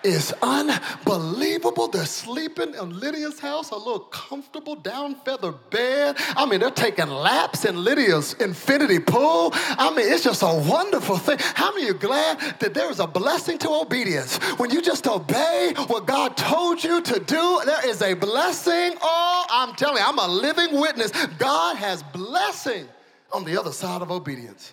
is 0.05 0.35
unbelievable. 0.43 1.89
They're 1.89 2.05
sleeping 2.05 2.75
in 2.75 2.99
Lydia's 2.99 3.39
house, 3.39 3.71
a 3.71 3.77
little 3.77 4.01
comfortable 4.01 4.77
down 4.77 5.15
feather 5.17 5.53
bed. 5.53 6.17
I 6.37 6.47
mean, 6.47 6.61
they're 6.61 6.71
taking 6.71 7.09
laps 7.09 7.65
in 7.65 7.83
Lydia's 7.83 8.35
infinity 8.35 8.99
pool. 8.99 9.51
I 9.55 9.93
mean, 9.95 10.13
it's 10.13 10.25
just 10.25 10.43
a 10.43 10.47
wonderful 10.69 11.17
thing. 11.19 11.39
How 11.41 11.75
many 11.75 11.91
are 11.91 11.95
glad 11.95 12.41
that 12.61 12.75
there 12.75 12.91
is 12.91 13.01
a 13.01 13.07
blessing 13.07 13.59
to 13.59 13.71
obedience? 13.71 14.37
When 14.59 14.71
you 14.71 14.83
just 14.83 15.07
obey 15.07 15.73
what 15.87 16.07
God 16.07 16.37
told 16.37 16.83
you 16.83 17.01
to 17.01 17.21
do, 17.21 17.61
there 17.65 17.89
is 17.89 18.03
a 18.03 18.15
blessing. 18.15 18.97
Oh, 19.01 19.47
I'm 19.51 19.75
telling 19.75 19.99
you, 19.99 20.05
I'm 20.05 20.19
a 20.19 20.29
living 20.29 20.81
witness. 20.81 21.13
God 21.39 21.77
has 21.77 22.03
blessing 22.03 22.89
on 23.33 23.45
the 23.45 23.59
other 23.59 23.73
side 23.73 24.03
of 24.03 24.11
obedience. 24.11 24.73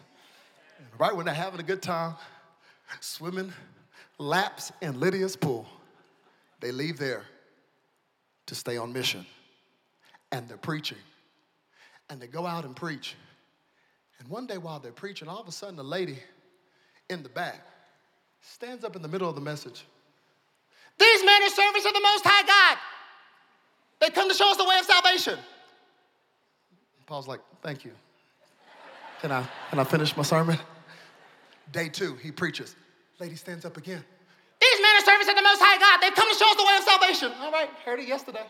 Right 0.97 1.15
when 1.15 1.25
they're 1.25 1.35
having 1.35 1.61
a 1.61 1.63
good 1.63 1.81
time, 1.81 2.15
swimming 2.99 3.53
laps 4.19 4.71
in 4.81 4.99
Lydia's 4.99 5.35
pool. 5.35 5.65
They 6.59 6.71
leave 6.71 6.99
there 6.99 7.23
to 8.45 8.55
stay 8.55 8.77
on 8.77 8.93
mission. 8.93 9.25
And 10.31 10.47
they're 10.47 10.57
preaching. 10.57 10.97
And 12.09 12.21
they 12.21 12.27
go 12.27 12.45
out 12.45 12.65
and 12.65 12.75
preach. 12.75 13.15
And 14.19 14.27
one 14.27 14.45
day 14.45 14.57
while 14.57 14.79
they're 14.79 14.91
preaching, 14.91 15.27
all 15.27 15.39
of 15.39 15.47
a 15.47 15.51
sudden 15.51 15.79
a 15.79 15.83
lady 15.83 16.19
in 17.09 17.23
the 17.23 17.29
back 17.29 17.65
stands 18.41 18.83
up 18.83 18.95
in 18.95 19.01
the 19.01 19.07
middle 19.07 19.29
of 19.29 19.35
the 19.35 19.41
message. 19.41 19.85
These 20.99 21.23
men 21.23 21.41
are 21.43 21.49
servants 21.49 21.85
of 21.85 21.93
the 21.93 22.01
Most 22.01 22.23
High 22.25 22.45
God. 22.45 22.77
They 24.01 24.09
come 24.09 24.29
to 24.29 24.35
show 24.35 24.51
us 24.51 24.57
the 24.57 24.65
way 24.65 24.77
of 24.79 24.85
salvation. 24.85 25.39
Paul's 27.05 27.27
like, 27.27 27.39
thank 27.63 27.85
you. 27.85 27.91
Can 29.21 29.31
I, 29.31 29.45
can 29.69 29.79
I 29.79 29.83
finish 29.83 30.15
my 30.15 30.23
sermon? 30.23 30.57
Day 31.71 31.89
two, 31.89 32.15
he 32.15 32.31
preaches. 32.31 32.75
Lady 33.19 33.35
stands 33.35 33.65
up 33.65 33.75
again. 33.75 34.03
These 34.61 34.81
men 34.81 34.91
are 34.95 35.05
servants 35.05 35.29
of 35.29 35.35
the 35.35 35.41
Most 35.41 35.59
High 35.59 35.77
God. 35.79 35.99
They've 36.01 36.15
come 36.15 36.31
to 36.31 36.37
show 36.37 36.49
us 36.49 36.55
the 36.55 36.63
way 36.63 36.75
of 36.77 36.83
salvation. 36.83 37.31
All 37.41 37.51
right, 37.51 37.69
heard 37.83 37.99
it 37.99 38.07
yesterday. 38.07 38.45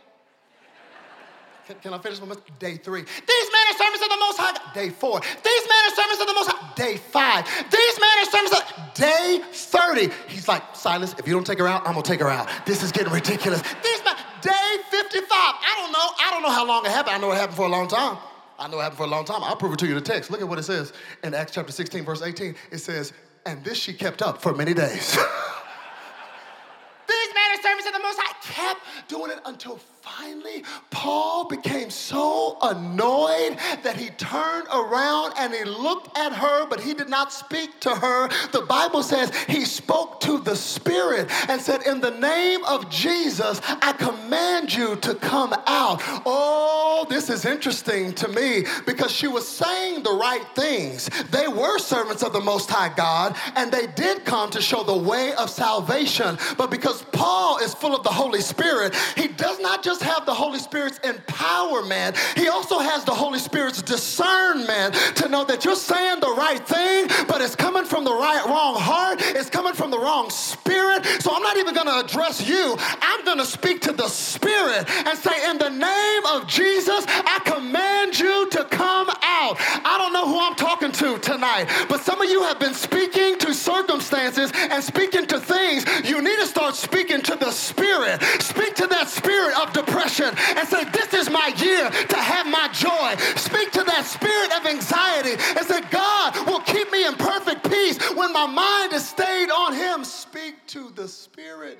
Can, 1.65 1.77
can 1.81 1.93
I 1.93 1.97
finish 1.99 2.19
my 2.19 2.27
message? 2.27 2.43
Day 2.57 2.77
three. 2.77 3.01
These 3.01 3.47
men 3.53 3.63
are 3.69 3.77
servants 3.77 4.01
of 4.01 4.09
the 4.09 4.17
Most 4.19 4.37
High 4.37 4.53
God. 4.53 4.73
Day 4.73 4.89
four. 4.89 5.19
These 5.21 5.65
men 5.69 5.81
are 5.85 5.95
servants 5.95 6.21
of 6.21 6.27
the 6.27 6.33
Most 6.33 6.49
High. 6.49 6.73
Day 6.75 6.97
five. 6.97 7.45
These 7.45 7.99
men 7.99 8.15
are 8.17 8.29
servants 8.29 8.53
of 8.57 8.93
day 8.93 9.41
30. 9.53 10.09
He's 10.27 10.47
like, 10.47 10.63
Silas, 10.75 11.15
if 11.17 11.27
you 11.27 11.33
don't 11.33 11.45
take 11.45 11.59
her 11.59 11.67
out, 11.67 11.85
I'm 11.87 11.93
gonna 11.93 12.03
take 12.03 12.21
her 12.21 12.29
out. 12.29 12.49
This 12.65 12.83
is 12.83 12.91
getting 12.91 13.13
ridiculous. 13.13 13.61
These 13.61 14.03
men, 14.03 14.15
day 14.41 14.77
55. 14.89 15.27
I 15.31 15.73
don't 15.77 15.91
know. 15.91 16.09
I 16.19 16.31
don't 16.31 16.41
know 16.41 16.51
how 16.51 16.65
long 16.65 16.85
it 16.85 16.91
happened. 16.91 17.15
I 17.15 17.19
know 17.19 17.31
it 17.31 17.35
happened 17.35 17.57
for 17.57 17.65
a 17.65 17.69
long 17.69 17.87
time. 17.87 18.17
I 18.57 18.67
know 18.67 18.79
it 18.79 18.83
happened 18.83 18.97
for 18.97 19.05
a 19.05 19.07
long 19.07 19.25
time. 19.25 19.43
I'll 19.43 19.55
prove 19.55 19.73
it 19.73 19.79
to 19.79 19.85
you 19.85 19.97
in 19.97 20.03
the 20.03 20.05
text. 20.05 20.29
Look 20.29 20.41
at 20.41 20.47
what 20.47 20.59
it 20.59 20.63
says 20.63 20.91
in 21.23 21.33
Acts 21.33 21.53
chapter 21.53 21.71
16, 21.71 22.03
verse 22.03 22.21
18. 22.21 22.55
It 22.71 22.79
says, 22.79 23.13
and 23.49 23.63
this 23.63 23.79
she 23.79 23.93
kept 23.93 24.21
up 24.21 24.41
for 24.41 24.53
many 24.53 24.73
days. 24.75 25.15
These 27.07 27.33
men 27.33 27.49
are 27.51 27.61
servants 27.63 27.87
of 27.87 27.93
the 27.93 27.99
Most 27.99 28.19
High 28.21 28.35
kept 28.53 28.81
doing 29.07 29.31
it 29.31 29.39
until 29.45 29.79
finally 30.17 30.63
Paul 30.99 31.47
became 31.47 31.89
so 31.89 32.57
annoyed 32.61 33.57
that 33.83 33.95
he 33.95 34.09
turned 34.09 34.67
around 34.67 35.33
and 35.37 35.53
he 35.53 35.63
looked 35.63 36.17
at 36.17 36.33
her, 36.33 36.67
but 36.67 36.81
he 36.81 36.93
did 36.93 37.09
not 37.09 37.31
speak 37.31 37.79
to 37.81 37.91
her. 37.91 38.27
The 38.51 38.65
Bible 38.67 39.03
says 39.03 39.33
he 39.47 39.65
spoke 39.65 40.19
to 40.21 40.39
the 40.39 40.55
Spirit 40.55 41.29
and 41.49 41.61
said, 41.61 41.83
In 41.83 42.01
the 42.01 42.11
name 42.11 42.63
of 42.65 42.89
Jesus, 42.89 43.61
I 43.63 43.93
command 43.93 44.73
you 44.73 44.95
to 44.97 45.15
come 45.15 45.53
out. 45.67 46.01
Oh, 46.25 47.05
this 47.09 47.29
is 47.29 47.45
interesting 47.45 48.13
to 48.15 48.27
me 48.27 48.65
because 48.85 49.11
she 49.11 49.27
was 49.27 49.47
saying 49.47 50.03
the 50.03 50.11
right 50.11 50.45
things. 50.55 51.09
They 51.31 51.47
were 51.47 51.79
servants 51.79 52.23
of 52.23 52.33
the 52.33 52.41
Most 52.41 52.69
High 52.69 52.93
God, 52.93 53.37
and 53.55 53.71
they 53.71 53.87
did 53.87 54.25
come 54.25 54.49
to 54.51 54.61
show 54.61 54.83
the 54.83 54.97
way 54.97 55.33
of 55.35 55.49
salvation. 55.49 56.37
But 56.57 56.71
because 56.71 57.03
Paul 57.13 57.59
is 57.59 57.73
full 57.73 57.95
of 57.95 58.03
the 58.03 58.09
Holy 58.09 58.41
Spirit, 58.41 58.95
he 59.15 59.27
does 59.29 59.59
not 59.59 59.83
just 59.83 59.98
have 60.01 60.25
the 60.25 60.33
Holy 60.33 60.59
Spirit's 60.59 60.99
empowerment, 60.99 62.17
he 62.37 62.47
also 62.47 62.79
has 62.79 63.03
the 63.03 63.13
Holy 63.13 63.39
Spirit's 63.39 63.81
discernment 63.81 64.93
to 65.15 65.29
know 65.29 65.43
that 65.45 65.65
you're 65.65 65.75
saying 65.75 66.19
the 66.19 66.33
right 66.37 66.65
thing, 66.65 67.07
but 67.27 67.41
it's 67.41 67.55
coming 67.55 67.85
from 67.85 68.03
the 68.03 68.13
right 68.13 68.45
wrong 68.45 68.75
heart, 68.75 69.19
it's 69.21 69.49
coming 69.49 69.73
from 69.73 69.91
the 69.91 69.99
wrong 69.99 70.29
spirit. 70.29 71.05
So 71.21 71.33
I'm 71.33 71.43
not 71.43 71.57
even 71.57 71.73
gonna 71.73 71.99
address 72.03 72.47
you. 72.47 72.75
I'm 73.01 73.25
gonna 73.25 73.45
speak 73.45 73.81
to 73.81 73.91
the 73.91 74.07
spirit 74.07 74.89
and 75.05 75.17
say, 75.17 75.49
in 75.49 75.57
the 75.57 75.69
name 75.69 76.25
of 76.25 76.47
Jesus, 76.47 77.05
I 77.07 77.39
command 77.45 78.19
you 78.19 78.49
to 78.49 78.65
come 78.65 79.09
out. 79.09 79.57
I 79.59 79.97
don't 79.97 80.13
know 80.13 80.27
who 80.27 80.39
I'm 80.39 80.55
talking 80.55 80.91
to 80.91 81.17
tonight, 81.19 81.67
but 81.89 82.01
some 82.01 82.21
of 82.21 82.29
you 82.29 82.43
have 82.43 82.59
been 82.59 82.73
speaking 82.73 83.37
to 83.39 83.53
circumstances 83.53 84.51
and 84.55 84.83
speaking 84.83 85.25
to 85.27 85.39
things. 85.39 85.85
You 86.07 86.21
need 86.21 86.39
to 86.39 86.47
start 86.47 86.75
speaking 86.75 87.21
to 87.21 87.35
the 87.35 87.51
spirit. 87.51 88.21
Speak 88.41 88.75
to 88.75 88.87
that 88.87 89.07
spirit 89.09 89.57
of 89.59 89.73
depression 89.73 89.88
and 89.95 90.67
say, 90.67 90.83
This 90.85 91.13
is 91.13 91.29
my 91.29 91.53
year 91.57 91.89
to 91.89 92.17
have 92.17 92.45
my 92.47 92.69
joy. 92.71 93.15
Speak 93.35 93.71
to 93.71 93.83
that 93.83 94.05
spirit 94.05 94.51
of 94.57 94.65
anxiety 94.65 95.31
and 95.57 95.65
say, 95.65 95.81
God 95.89 96.47
will 96.47 96.61
keep 96.61 96.91
me 96.91 97.05
in 97.05 97.13
perfect 97.15 97.69
peace 97.69 97.97
when 98.13 98.31
my 98.33 98.45
mind 98.45 98.93
is 98.93 99.07
stayed 99.07 99.49
on 99.49 99.73
Him. 99.73 100.03
Speak 100.03 100.55
to 100.67 100.89
the 100.91 101.07
spirit. 101.07 101.79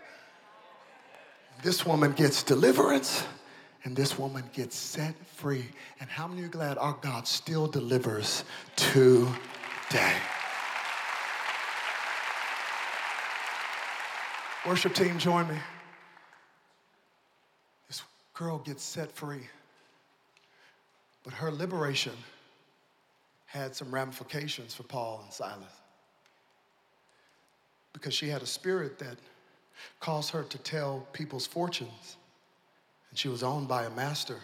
This 1.62 1.86
woman 1.86 2.14
gets 2.14 2.43
deliverance 2.43 3.24
and 3.84 3.95
this 3.95 4.18
woman 4.18 4.43
gets 4.53 4.76
set 4.76 5.16
free. 5.36 5.66
And 5.99 6.10
how 6.10 6.28
many 6.28 6.43
are 6.43 6.49
glad 6.49 6.78
our 6.78 6.97
God 7.01 7.28
still 7.28 7.68
delivers 7.68 8.43
today? 8.76 10.16
Worship 14.66 14.93
team, 14.93 15.18
join 15.18 15.47
me. 15.47 15.55
Girl 18.40 18.58
gets 18.60 18.82
set 18.82 19.12
free. 19.12 19.50
But 21.26 21.34
her 21.34 21.52
liberation 21.52 22.14
had 23.48 23.76
some 23.76 23.94
ramifications 23.94 24.74
for 24.74 24.84
Paul 24.84 25.20
and 25.26 25.34
Silas. 25.34 25.74
Because 27.92 28.14
she 28.14 28.30
had 28.30 28.42
a 28.42 28.46
spirit 28.46 28.98
that 29.00 29.18
caused 30.00 30.30
her 30.30 30.44
to 30.44 30.58
tell 30.60 31.06
people's 31.12 31.46
fortunes. 31.46 32.16
And 33.10 33.20
she 33.20 33.28
was 33.28 33.44
owned 33.44 33.68
by 33.68 33.84
a 33.84 33.90
master. 33.90 34.40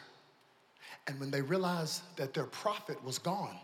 And 1.07 1.17
when 1.17 1.31
they 1.31 1.41
realized 1.41 2.01
that 2.17 2.33
their 2.33 2.47
prophet 2.47 3.01
was 3.01 3.17
gone, 3.17 3.55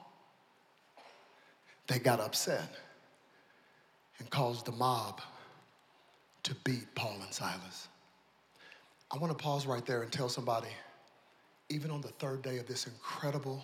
they 1.88 2.00
got 2.00 2.22
upset 2.22 2.74
and 4.20 4.30
caused 4.30 4.66
the 4.66 4.72
mob 4.72 5.20
to 6.44 6.56
beat 6.64 6.96
Paul 6.96 7.18
and 7.22 7.34
Silas. 7.34 7.90
I 9.14 9.18
want 9.18 9.38
to 9.38 9.44
pause 9.44 9.66
right 9.66 9.86
there 9.86 10.04
and 10.04 10.12
tell 10.12 10.30
somebody, 10.30 10.70
even 11.68 11.92
on 11.92 12.00
the 12.00 12.08
third 12.08 12.42
day 12.42 12.60
of 12.60 12.68
this 12.68 12.88
incredible, 12.88 13.62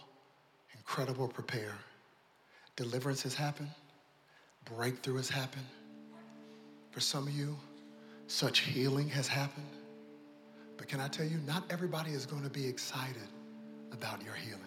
incredible 0.76 1.30
prepare, 1.30 1.74
deliverance 2.76 3.24
has 3.24 3.34
happened, 3.34 3.70
breakthrough 4.66 5.16
has 5.16 5.30
happened. 5.30 5.66
For 6.92 7.00
some 7.00 7.28
of 7.28 7.34
you, 7.34 7.56
such 8.28 8.60
healing 8.60 9.08
has 9.10 9.28
happened. 9.28 9.66
But 10.76 10.90
can 10.90 11.00
I 11.00 11.08
tell 11.08 11.26
you, 11.26 11.38
not 11.48 11.64
everybody 11.70 12.12
is 12.12 12.26
going 12.26 12.44
to 12.44 12.50
be 12.50 12.68
excited 12.68 13.30
about 13.94 14.22
your 14.24 14.34
healing. 14.34 14.60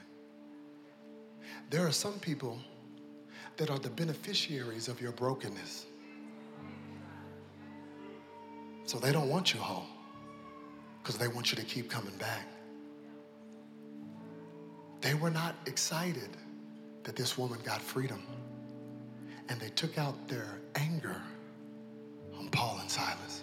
There 1.69 1.87
are 1.87 1.93
some 1.93 2.19
people 2.21 2.59
that 3.59 3.69
are 3.69 3.79
the 3.79 3.91
beneficiaries 3.91 4.89
of 4.89 4.99
your 5.01 5.13
brokenness. 5.13 5.87
So 8.87 8.99
they 8.99 9.13
don't 9.13 9.29
want 9.29 9.53
you 9.53 9.61
whole 9.61 9.87
because 11.03 11.19
they 11.19 11.29
want 11.29 11.51
you 11.51 11.57
to 11.57 11.65
keep 11.65 11.91
coming 11.91 12.17
back. 12.19 12.47
They 15.01 15.15
were 15.15 15.31
not 15.31 15.55
excited 15.67 16.29
that 17.05 17.17
this 17.17 17.39
woman 17.39 17.59
got 17.65 17.81
freedom. 17.81 18.23
And 19.49 19.59
they 19.59 19.71
took 19.71 19.99
out 19.99 20.29
their 20.29 20.59
anger 20.77 21.17
on 22.39 22.49
Paul 22.51 22.79
and 22.81 22.91
Silas. 22.91 23.43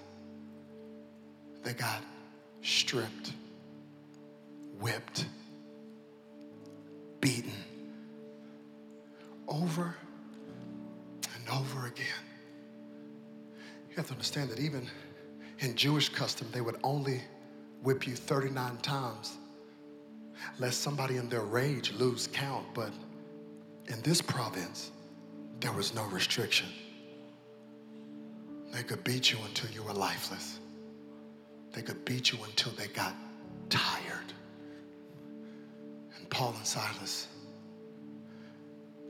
They 1.64 1.74
got 1.74 2.01
stripped, 2.62 3.34
whipped, 4.80 5.26
beaten 7.20 7.51
over 9.47 9.95
and 11.36 11.49
over 11.49 11.88
again. 11.88 12.05
You 13.89 13.95
have 13.95 14.08
to 14.08 14.14
understand 14.14 14.49
that 14.51 14.60
even 14.60 14.88
in 15.60 15.76
Jewish 15.76 16.10
custom, 16.10 16.47
they 16.51 16.62
would 16.62 16.78
only 16.84 17.22
whip 17.84 18.07
you 18.07 18.15
39 18.15 18.78
times, 18.78 19.38
lest 20.59 20.82
somebody 20.82 21.17
in 21.17 21.30
their 21.30 21.41
rage 21.41 21.93
lose 21.93 22.28
count. 22.28 22.65
But 22.73 22.91
in 23.88 24.01
this 24.01 24.21
province, 24.21 24.91
there 25.59 25.71
was 25.71 25.93
no 25.93 26.05
restriction. 26.05 26.67
They 28.71 28.84
could 28.84 29.03
beat 29.03 29.32
you 29.32 29.38
until 29.45 29.69
you 29.71 29.84
were 29.84 29.93
lifeless. 29.93 30.59
They 31.73 31.82
could 31.82 32.03
beat 32.05 32.32
you 32.32 32.39
until 32.43 32.71
they 32.73 32.88
got 32.88 33.15
tired. 33.69 34.34
And 36.17 36.30
Paul 36.30 36.53
and 36.55 36.65
Silas 36.65 37.28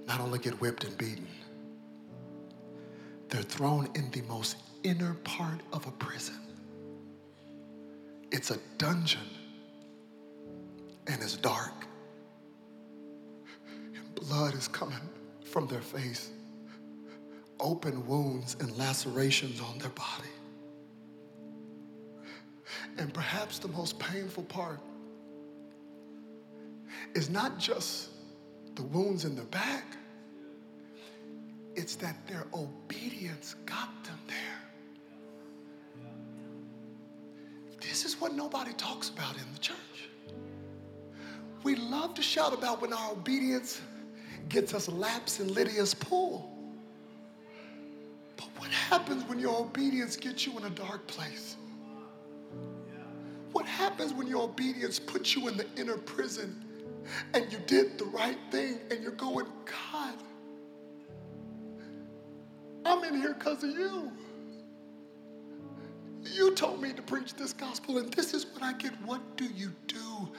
not 0.06 0.22
only 0.22 0.40
get 0.40 0.54
whipped 0.62 0.84
and 0.84 0.98
beaten, 0.98 1.28
they're 3.30 3.42
thrown 3.42 3.90
in 3.96 4.10
the 4.12 4.22
most 4.22 4.58
inner 4.84 5.16
part 5.26 5.60
of 5.74 5.86
a 5.86 5.92
prison. 5.92 6.47
It's 8.32 8.52
a 8.52 8.58
dungeon 8.78 9.22
and 11.08 11.22
it's 11.22 11.38
dark. 11.38 11.74
And 13.96 14.16
blood 14.16 14.54
is 14.54 14.68
coming 14.68 15.10
from 15.46 15.68
their 15.68 15.82
face, 15.82 16.32
open 17.60 18.06
wounds 18.06 18.58
and 18.60 18.76
lacerations 18.78 19.62
on 19.62 19.78
their 19.80 19.90
body. 19.92 20.30
And 22.98 23.14
perhaps 23.14 23.60
the 23.60 23.70
most 23.70 23.98
painful 24.00 24.44
part 24.44 24.80
is 27.16 27.30
not 27.30 27.58
just 27.60 28.10
the 28.76 28.84
wounds 28.84 29.26
in 29.26 29.36
their 29.36 29.46
back, 29.46 29.86
it's 31.76 31.96
that 31.96 32.28
their 32.28 32.46
obedience 32.54 33.56
got 33.66 34.04
them 34.04 34.20
there. 34.28 34.57
This 37.88 38.04
is 38.04 38.20
what 38.20 38.34
nobody 38.34 38.74
talks 38.74 39.10
about 39.10 39.36
in 39.36 39.54
the 39.54 39.60
church. 39.60 39.78
We 41.64 41.76
love 41.76 42.14
to 42.16 42.22
shout 42.22 42.54
about 42.54 42.82
when 42.82 42.92
our 42.92 43.12
obedience 43.12 43.82
gets 44.50 44.74
us 44.74 44.90
laps 44.90 45.40
in 45.40 45.54
Lydia's 45.54 45.94
pool. 45.94 46.52
But 48.36 48.50
what 48.58 48.70
happens 48.70 49.24
when 49.24 49.40
your 49.40 49.62
obedience 49.62 50.18
gets 50.18 50.46
you 50.46 50.58
in 50.58 50.66
a 50.66 50.70
dark 50.70 51.08
place? 51.08 51.56
What 53.54 53.66
happens 53.66 54.14
when 54.14 54.28
your 54.28 54.44
obedience 54.44 55.00
puts 55.00 55.36
you 55.36 55.48
in 55.48 55.58
the 55.58 55.66
inner 55.78 55.98
prison 55.98 56.64
and 57.34 57.52
you 57.52 57.58
did 57.68 57.98
the 57.98 58.06
right 58.06 58.38
thing 58.52 58.80
and 58.92 59.02
you're 59.02 59.12
going, 59.14 59.48
God, 59.66 60.14
I'm 62.86 63.04
in 63.06 63.20
here 63.20 63.34
because 63.34 63.64
of 63.64 63.72
you. 63.72 64.12
You 66.34 66.54
told 66.56 66.82
me 66.82 66.94
to 66.94 67.02
preach 67.02 67.34
this 67.36 67.54
gospel, 67.54 67.98
and 67.98 68.12
this 68.14 68.34
is 68.34 68.46
what 68.46 68.64
I 68.64 68.74
get. 68.74 68.94
What 69.06 69.38
do 69.38 69.46
you 69.46 69.72
do 69.88 70.30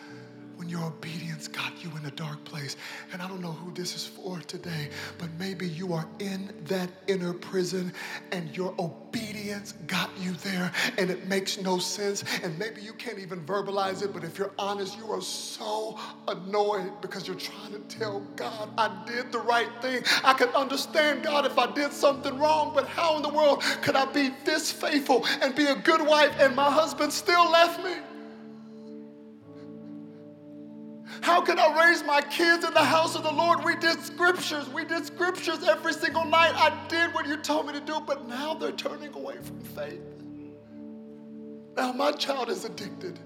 when 0.59 0.69
your 0.69 0.83
obedience 0.83 1.47
got 1.47 1.73
you 1.83 1.91
in 1.97 2.05
a 2.05 2.11
dark 2.11 2.43
place? 2.45 2.77
And 3.13 3.23
I 3.23 3.29
don't 3.29 3.41
know 3.41 3.53
who 3.53 3.73
this 3.73 3.95
is 3.95 4.05
for 4.05 4.41
today, 4.41 4.91
but 5.17 5.29
maybe 5.39 5.69
you 5.69 5.93
are 5.93 6.07
in 6.19 6.53
that 6.65 6.91
inner 7.07 7.33
prison 7.33 7.93
and 8.33 8.55
your 8.57 8.75
obedience 8.77 9.73
got 9.87 10.11
you 10.19 10.33
there 10.33 10.73
and 10.99 11.11
it 11.11 11.29
makes 11.29 11.61
no 11.61 11.79
sense. 11.79 12.25
And 12.43 12.59
maybe 12.59 12.83
you 12.83 12.93
can't 12.95 13.21
even 13.21 13.41
verbalize 13.47 14.03
it, 14.03 14.13
but 14.13 14.25
if 14.25 14.37
you're 14.37 14.51
honest, 14.59 14.99
you 14.99 15.11
are 15.13 15.23
so 15.23 15.97
annoyed 16.27 17.01
because 17.01 17.29
you're 17.29 17.37
trying 17.37 17.73
to 17.73 17.99
tell 17.99 18.21
God, 18.35 18.71
I 18.77 18.91
did 19.07 19.31
the 19.31 19.39
right 19.39 19.71
thing. 19.81 20.03
I 20.25 20.35
could 20.35 20.51
understand 20.51 21.23
God 21.23 21.47
if 21.47 21.57
I 21.57 21.71
did 21.73 21.93
something 21.93 22.37
wrong, 22.37 22.73
but 22.75 22.89
how 22.89 23.17
in 23.17 23.23
the 23.23 23.29
world 23.29 23.63
could 23.83 23.95
I 23.95 24.07
be 24.07 24.31
this 24.45 24.73
faithful 24.73 25.25
and 25.41 25.55
be 25.55 25.67
a 25.67 25.77
good 25.77 26.05
wife 26.05 26.35
and 26.41 26.57
my 26.57 26.71
husband 26.71 27.13
still 27.13 27.49
left 27.49 27.85
me? 27.85 27.93
How 31.29 31.43
can 31.43 31.59
I 31.59 31.87
raise 31.87 32.03
my 32.03 32.23
kids 32.23 32.65
in 32.65 32.73
the 32.73 32.83
house 32.83 33.15
of 33.15 33.23
the 33.23 33.31
Lord? 33.31 33.63
We 33.63 33.77
did 33.77 34.01
scriptures. 34.01 34.67
We 34.71 34.87
did 34.87 35.05
scriptures 35.05 35.63
every 35.63 35.93
single 35.93 36.25
night. 36.25 36.55
I 36.55 36.71
did 36.89 37.13
what 37.13 37.27
you 37.27 37.37
told 37.37 37.67
me 37.67 37.75
to 37.75 37.81
do, 37.81 38.01
but 38.01 38.27
now 38.27 38.55
they're 38.55 38.73
turning 38.73 39.13
away 39.13 39.37
from 39.43 39.61
faith. 39.61 40.01
Now 41.77 41.93
my 41.93 42.13
child 42.13 42.49
is 42.49 42.65
addicted. 42.65 43.19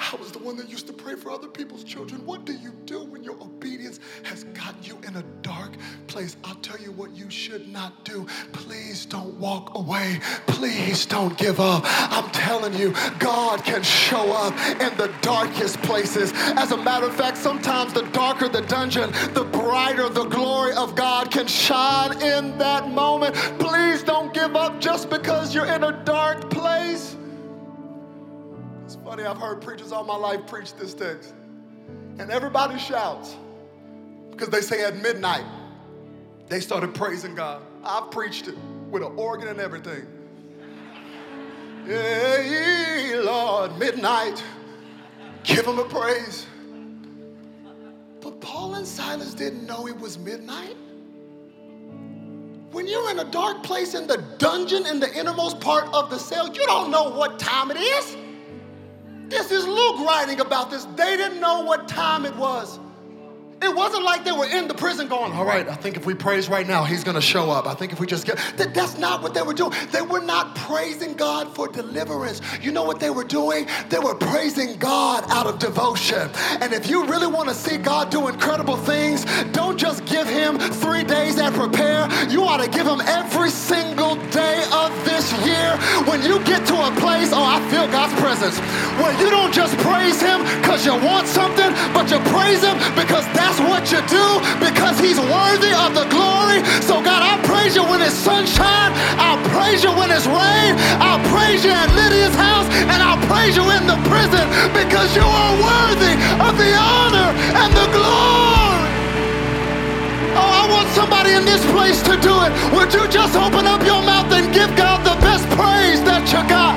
I 0.00 0.16
was 0.16 0.32
the 0.32 0.38
one 0.38 0.56
that 0.56 0.68
used 0.70 0.86
to 0.86 0.92
pray 0.94 1.14
for 1.14 1.30
other 1.30 1.46
people's 1.46 1.84
children. 1.84 2.24
What 2.24 2.46
do 2.46 2.54
you 2.54 2.72
do 2.86 3.04
when 3.04 3.22
your 3.22 3.34
obedience 3.34 4.00
has 4.22 4.44
got 4.44 4.74
you 4.82 4.98
in 5.06 5.14
a 5.16 5.22
dark 5.42 5.72
place? 6.06 6.36
I'll 6.42 6.54
tell 6.56 6.80
you 6.80 6.90
what 6.92 7.10
you 7.12 7.28
should 7.28 7.68
not 7.68 8.02
do. 8.04 8.26
Please 8.52 9.04
don't 9.04 9.34
walk 9.34 9.76
away. 9.76 10.20
Please 10.46 11.04
don't 11.04 11.36
give 11.36 11.60
up. 11.60 11.82
I'm 11.84 12.30
telling 12.30 12.72
you, 12.74 12.94
God 13.18 13.62
can 13.62 13.82
show 13.82 14.32
up 14.32 14.54
in 14.80 14.96
the 14.96 15.12
darkest 15.20 15.80
places. 15.82 16.32
As 16.34 16.72
a 16.72 16.76
matter 16.78 17.06
of 17.06 17.14
fact, 17.14 17.36
sometimes 17.36 17.92
the 17.92 18.02
darker 18.06 18.48
the 18.48 18.62
dungeon, 18.62 19.10
the 19.34 19.44
brighter 19.44 20.08
the 20.08 20.24
glory 20.24 20.72
of 20.72 20.94
God 20.94 21.30
can 21.30 21.46
shine 21.46 22.20
in 22.22 22.56
that 22.58 22.88
moment. 22.88 23.34
Please 23.58 24.02
don't 24.02 24.32
give 24.32 24.56
up 24.56 24.80
just 24.80 25.10
because 25.10 25.54
you're 25.54 25.66
in 25.66 25.84
a 25.84 25.92
dark 26.04 26.48
place. 26.50 27.16
Funny, 29.10 29.24
I've 29.24 29.38
heard 29.38 29.60
preachers 29.60 29.90
all 29.90 30.04
my 30.04 30.14
life 30.14 30.46
preach 30.46 30.72
this 30.74 30.94
text. 30.94 31.34
And 32.20 32.30
everybody 32.30 32.78
shouts 32.78 33.34
because 34.30 34.50
they 34.50 34.60
say 34.60 34.84
at 34.84 35.02
midnight 35.02 35.44
they 36.46 36.60
started 36.60 36.94
praising 36.94 37.34
God. 37.34 37.60
I've 37.82 38.12
preached 38.12 38.46
it 38.46 38.54
with 38.88 39.02
an 39.02 39.10
organ 39.16 39.48
and 39.48 39.58
everything. 39.58 40.06
Yeah, 41.88 43.20
Lord, 43.24 43.76
midnight. 43.80 44.44
Give 45.42 45.66
him 45.66 45.80
a 45.80 45.84
praise. 45.86 46.46
But 48.20 48.40
Paul 48.40 48.76
and 48.76 48.86
Silas 48.86 49.34
didn't 49.34 49.66
know 49.66 49.88
it 49.88 49.98
was 49.98 50.20
midnight. 50.20 50.76
When 52.70 52.86
you're 52.86 53.10
in 53.10 53.18
a 53.18 53.28
dark 53.32 53.64
place 53.64 53.94
in 53.94 54.06
the 54.06 54.18
dungeon 54.38 54.86
in 54.86 55.00
the 55.00 55.12
innermost 55.18 55.58
part 55.58 55.92
of 55.92 56.10
the 56.10 56.18
cell, 56.20 56.46
you 56.54 56.64
don't 56.66 56.92
know 56.92 57.10
what 57.10 57.40
time 57.40 57.72
it 57.72 57.76
is. 57.76 58.16
This 59.30 59.52
is 59.52 59.64
Luke 59.64 60.00
writing 60.00 60.40
about 60.40 60.72
this. 60.72 60.86
They 60.96 61.16
didn't 61.16 61.40
know 61.40 61.60
what 61.60 61.86
time 61.86 62.26
it 62.26 62.34
was. 62.34 62.80
It 63.62 63.76
wasn't 63.76 64.04
like 64.04 64.24
they 64.24 64.32
were 64.32 64.46
in 64.46 64.68
the 64.68 64.74
prison 64.74 65.06
going, 65.06 65.32
all 65.32 65.44
right, 65.44 65.68
I 65.68 65.74
think 65.74 65.98
if 65.98 66.06
we 66.06 66.14
praise 66.14 66.48
right 66.48 66.66
now, 66.66 66.82
he's 66.84 67.04
gonna 67.04 67.20
show 67.20 67.50
up. 67.50 67.66
I 67.66 67.74
think 67.74 67.92
if 67.92 68.00
we 68.00 68.06
just 68.06 68.24
get, 68.24 68.38
that, 68.56 68.72
that's 68.72 68.96
not 68.96 69.22
what 69.22 69.34
they 69.34 69.42
were 69.42 69.52
doing. 69.52 69.74
They 69.92 70.00
were 70.00 70.22
not 70.22 70.54
praising 70.54 71.12
God 71.12 71.54
for 71.54 71.68
deliverance. 71.68 72.40
You 72.62 72.72
know 72.72 72.84
what 72.84 73.00
they 73.00 73.10
were 73.10 73.24
doing? 73.24 73.66
They 73.90 73.98
were 73.98 74.14
praising 74.14 74.76
God 74.76 75.24
out 75.28 75.46
of 75.46 75.58
devotion. 75.58 76.30
And 76.62 76.72
if 76.72 76.88
you 76.88 77.04
really 77.04 77.26
wanna 77.26 77.52
see 77.52 77.76
God 77.76 78.08
do 78.08 78.28
incredible 78.28 78.78
things, 78.78 79.26
don't 79.52 79.76
just 79.76 80.06
give 80.06 80.26
him 80.26 80.58
three 80.58 81.04
days 81.04 81.38
and 81.38 81.54
prepare. 81.54 82.08
You 82.30 82.44
ought 82.44 82.64
to 82.64 82.70
give 82.70 82.86
him 82.86 83.02
every 83.02 83.50
single 83.50 84.16
day 84.30 84.64
of 84.72 84.90
this 85.04 85.32
year. 85.44 85.76
When 86.08 86.22
you 86.22 86.42
get 86.44 86.66
to 86.68 86.74
a 86.74 86.90
place, 86.96 87.30
oh, 87.34 87.44
I 87.44 87.60
feel 87.68 87.86
God's 87.88 88.18
presence, 88.18 88.58
where 88.96 89.12
you 89.20 89.28
don't 89.28 89.52
just 89.52 89.76
praise 89.78 90.18
him 90.18 90.40
because 90.62 90.86
you 90.86 90.94
want 90.94 91.28
something, 91.28 91.70
but 91.92 92.10
you 92.10 92.18
praise 92.32 92.62
him 92.64 92.78
because 92.96 93.26
that's 93.36 93.49
he's 95.00 95.20
worthy 95.20 95.72
of 95.74 95.94
the 95.94 96.06
glory. 96.12 96.62
So, 96.84 97.00
God, 97.02 97.22
I 97.24 97.40
praise 97.44 97.74
you 97.76 97.84
when 97.84 98.00
it's 98.02 98.14
sunshine. 98.14 98.92
I'll 99.18 99.42
praise 99.50 99.82
you 99.84 99.92
when 99.92 100.10
it's 100.10 100.26
rain. 100.26 100.72
I'll 101.00 101.22
praise 101.32 101.64
you 101.64 101.72
at 101.72 101.88
Lydia's 101.96 102.36
house 102.36 102.68
and 102.92 103.00
I'll 103.02 103.20
praise 103.26 103.56
you 103.56 103.64
in 103.76 103.86
the 103.88 103.98
prison 104.08 104.44
because 104.76 105.16
you 105.16 105.24
are 105.24 105.52
worthy 105.60 106.14
of 106.46 106.52
the 106.60 106.72
honor 106.76 107.30
and 107.60 107.70
the 107.74 107.88
glory. 107.96 108.90
Oh, 110.34 110.52
I 110.62 110.64
want 110.70 110.88
somebody 110.94 111.32
in 111.32 111.44
this 111.44 111.64
place 111.72 112.02
to 112.02 112.14
do 112.20 112.34
it. 112.46 112.52
Would 112.74 112.94
you 112.94 113.08
just 113.08 113.36
open 113.36 113.66
up 113.66 113.82
your 113.84 114.02
mouth 114.02 114.32
and 114.32 114.52
give 114.54 114.74
God 114.76 115.04
the 115.04 115.16
best 115.20 115.44
praise 115.58 116.02
that 116.04 116.24
you 116.32 116.42
got? 116.48 116.76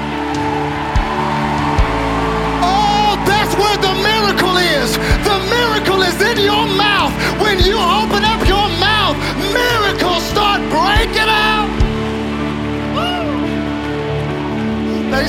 Oh, 2.62 3.16
that's 3.26 3.54
where 3.62 3.78
the 3.78 3.96
miracle 4.10 4.58
is. 4.58 4.92
The 5.30 5.38
miracle 5.56 6.02
is 6.04 6.18
in 6.22 6.38
your 6.46 6.66
mouth. 6.68 6.73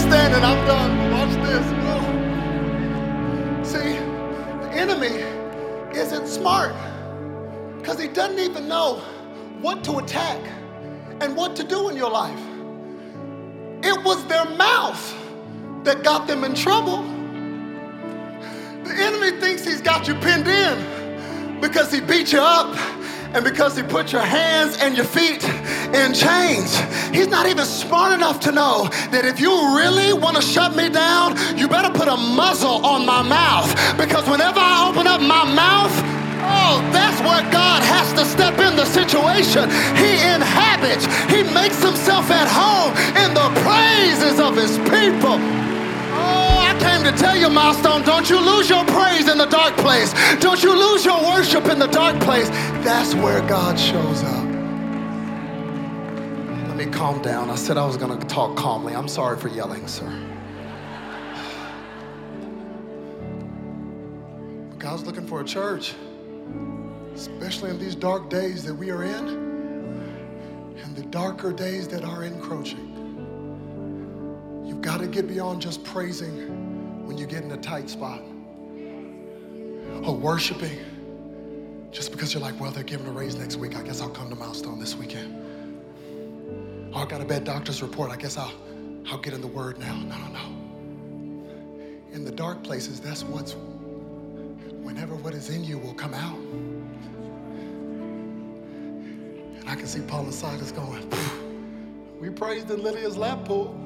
Standing, 0.09 0.45
I'm 0.45 0.67
done. 0.67 1.11
Watch 1.13 1.35
this. 1.47 1.67
See, 3.73 3.99
the 4.63 4.71
enemy 4.73 5.17
isn't 5.99 6.27
smart 6.27 6.75
because 7.79 7.99
he 8.01 8.09
doesn't 8.09 8.39
even 8.39 8.69
know 8.69 8.97
what 9.61 9.83
to 9.85 9.99
attack 9.99 10.41
and 11.21 11.35
what 11.37 11.57
to 11.57 11.65
do 11.65 11.89
in 11.89 11.97
your 11.97 12.11
life. 12.11 12.41
It 13.83 14.05
was 14.05 14.25
their 14.27 14.45
mouth 14.57 15.03
that 15.85 16.03
got 16.03 16.27
them 16.27 16.45
in 16.45 16.55
trouble. 16.55 17.03
The 18.85 18.95
enemy 18.95 19.41
thinks 19.41 19.65
he's 19.65 19.81
got 19.81 20.07
you 20.07 20.15
pinned 20.17 20.49
in 20.49 21.61
because 21.61 21.91
he 21.91 22.01
beat 22.01 22.33
you 22.33 22.41
up 22.41 22.77
and 23.35 23.45
because 23.45 23.77
he 23.77 23.83
put 23.83 24.13
your 24.13 24.23
hands 24.23 24.79
and 24.81 24.97
your 24.97 25.05
feet 25.05 25.45
in 25.93 26.15
chains. 26.15 26.79
He's 27.11 27.29
not 27.29 27.47
even 27.47 27.65
smart 27.65 28.13
enough 28.13 28.41
to 28.41 28.53
know 28.53 28.89
that 29.11 29.25
if 29.25 29.41
you 29.41 29.51
really 29.77 30.13
want 30.13 30.37
to 30.37 30.43
shut 30.43 30.75
me 30.77 30.89
down, 30.89 31.37
you 31.59 31.69
better 31.69 31.91
put 31.91 32.09
a 32.09 32.17
muzzle 32.17 32.87
on 32.87 33.05
my 33.05 33.23
mouth 33.23 33.69
because 33.99 34.29
whenever 34.29 34.61
I 34.61 34.89
open 34.89 35.07
up 35.07 35.21
my 35.21 35.45
mouth, 35.45 35.93
Oh, 36.47 36.77
that's 36.93 37.19
where 37.23 37.41
God 37.51 37.83
has 37.83 38.13
to 38.13 38.25
step 38.27 38.59
in 38.59 38.77
the 38.77 38.85
situation. 38.85 39.71
He 39.97 40.13
inhabits, 40.21 41.07
He 41.33 41.43
makes 41.55 41.83
Himself 41.83 42.31
at 42.31 42.47
home 42.47 42.93
in 43.17 43.33
the 43.33 43.49
praises 43.65 44.39
of 44.39 44.55
His 44.55 44.77
people. 44.93 45.64
I 46.75 46.79
came 46.81 47.05
to 47.05 47.13
tell 47.17 47.37
you, 47.37 47.49
Milestone, 47.49 48.03
don't 48.03 48.29
you 48.29 48.41
lose 48.41 48.69
your 48.69 48.85
praise 48.87 49.29
in 49.29 49.39
the 49.39 49.47
dark 49.47 49.77
place. 49.77 50.13
Don't 50.41 50.61
you 50.63 50.75
lose 50.77 51.05
your 51.05 51.23
worship 51.23 51.67
in 51.67 51.79
the 51.79 51.87
dark 51.87 52.21
place. 52.21 52.49
That's 52.83 53.15
where 53.15 53.41
God 53.47 53.79
shows 53.79 54.23
up. 54.25 54.45
Let 56.69 56.77
me 56.77 56.87
calm 56.87 57.23
down. 57.23 57.49
I 57.51 57.55
said 57.55 57.77
I 57.77 57.87
was 57.87 57.97
going 57.97 58.19
to 58.19 58.27
talk 58.27 58.57
calmly. 58.57 58.95
I'm 58.95 59.07
sorry 59.07 59.39
for 59.39 59.49
yelling, 59.49 59.87
sir. 59.87 60.11
God's 64.79 65.05
looking 65.05 65.27
for 65.27 65.41
a 65.41 65.45
church, 65.45 65.95
especially 67.15 67.71
in 67.71 67.79
these 67.79 67.95
dark 67.95 68.29
days 68.29 68.65
that 68.65 68.75
we 68.75 68.91
are 68.91 69.05
in 69.05 69.29
and 70.83 70.97
the 70.97 71.03
darker 71.05 71.53
days 71.53 71.87
that 71.89 72.05
are 72.05 72.25
encroaching. 72.25 72.91
You've 74.67 74.83
got 74.83 74.99
to 74.99 75.07
get 75.07 75.29
beyond 75.29 75.63
just 75.63 75.85
praising 75.85 76.64
when 77.07 77.19
you 77.19 77.27
get 77.27 77.45
in 77.45 77.51
a 77.53 77.57
tight 77.57 77.89
spot 77.91 78.23
or 80.03 80.15
worshiping 80.17 80.79
just 81.91 82.11
because 82.11 82.35
you're 82.35 82.43
like, 82.43 82.59
well, 82.59 82.73
they're 82.73 82.83
giving 82.83 83.07
a 83.07 83.13
raise 83.13 83.37
next 83.37 83.57
week. 83.57 83.77
I 83.77 83.83
guess 83.83 84.01
I'll 84.01 84.09
come 84.09 84.29
to 84.29 84.35
Milestone 84.35 84.81
this 84.81 84.97
weekend. 84.97 85.41
Oh, 86.93 87.03
I 87.03 87.07
got 87.07 87.21
a 87.21 87.25
bad 87.25 87.45
doctor's 87.45 87.83
report. 87.83 88.11
I 88.11 88.17
guess 88.17 88.37
I'll, 88.37 88.53
I'll 89.07 89.19
get 89.19 89.33
in 89.33 89.41
the 89.41 89.47
word 89.47 89.79
now. 89.79 89.95
No, 89.95 90.17
no, 90.17 90.27
no. 90.29 90.45
In 92.13 92.25
the 92.25 92.33
dark 92.33 92.65
places, 92.65 93.01
that's 93.01 93.23
what's, 93.23 93.55
whenever 94.83 95.15
what 95.15 95.35
is 95.35 95.51
in 95.51 95.63
you 95.63 95.79
will 95.79 95.95
come 95.95 96.15
out. 96.15 96.39
And 99.59 99.69
I 99.69 99.75
can 99.77 99.87
see 99.87 100.01
Paul 100.01 100.25
and 100.25 100.35
Silas 100.35 100.73
going, 100.73 101.09
we 102.21 102.31
praised 102.31 102.71
in 102.71 102.83
Lydia's 102.83 103.17
lap 103.17 103.45
pool. 103.45 103.79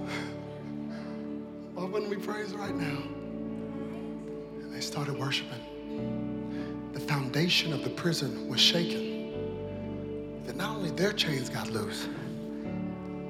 Wouldn't 1.91 2.11
we 2.11 2.17
praise 2.17 2.53
right 2.53 2.75
now? 2.75 3.03
And 4.61 4.73
they 4.75 4.81
started 4.81 5.19
worshiping. 5.19 6.91
The 6.93 7.01
foundation 7.01 7.73
of 7.73 7.83
the 7.83 7.89
prison 7.89 8.47
was 8.47 8.61
shaken. 8.61 10.43
That 10.45 10.57
not 10.57 10.77
only 10.77 10.91
their 10.91 11.13
chains 11.13 11.49
got 11.49 11.71
loose, 11.71 12.07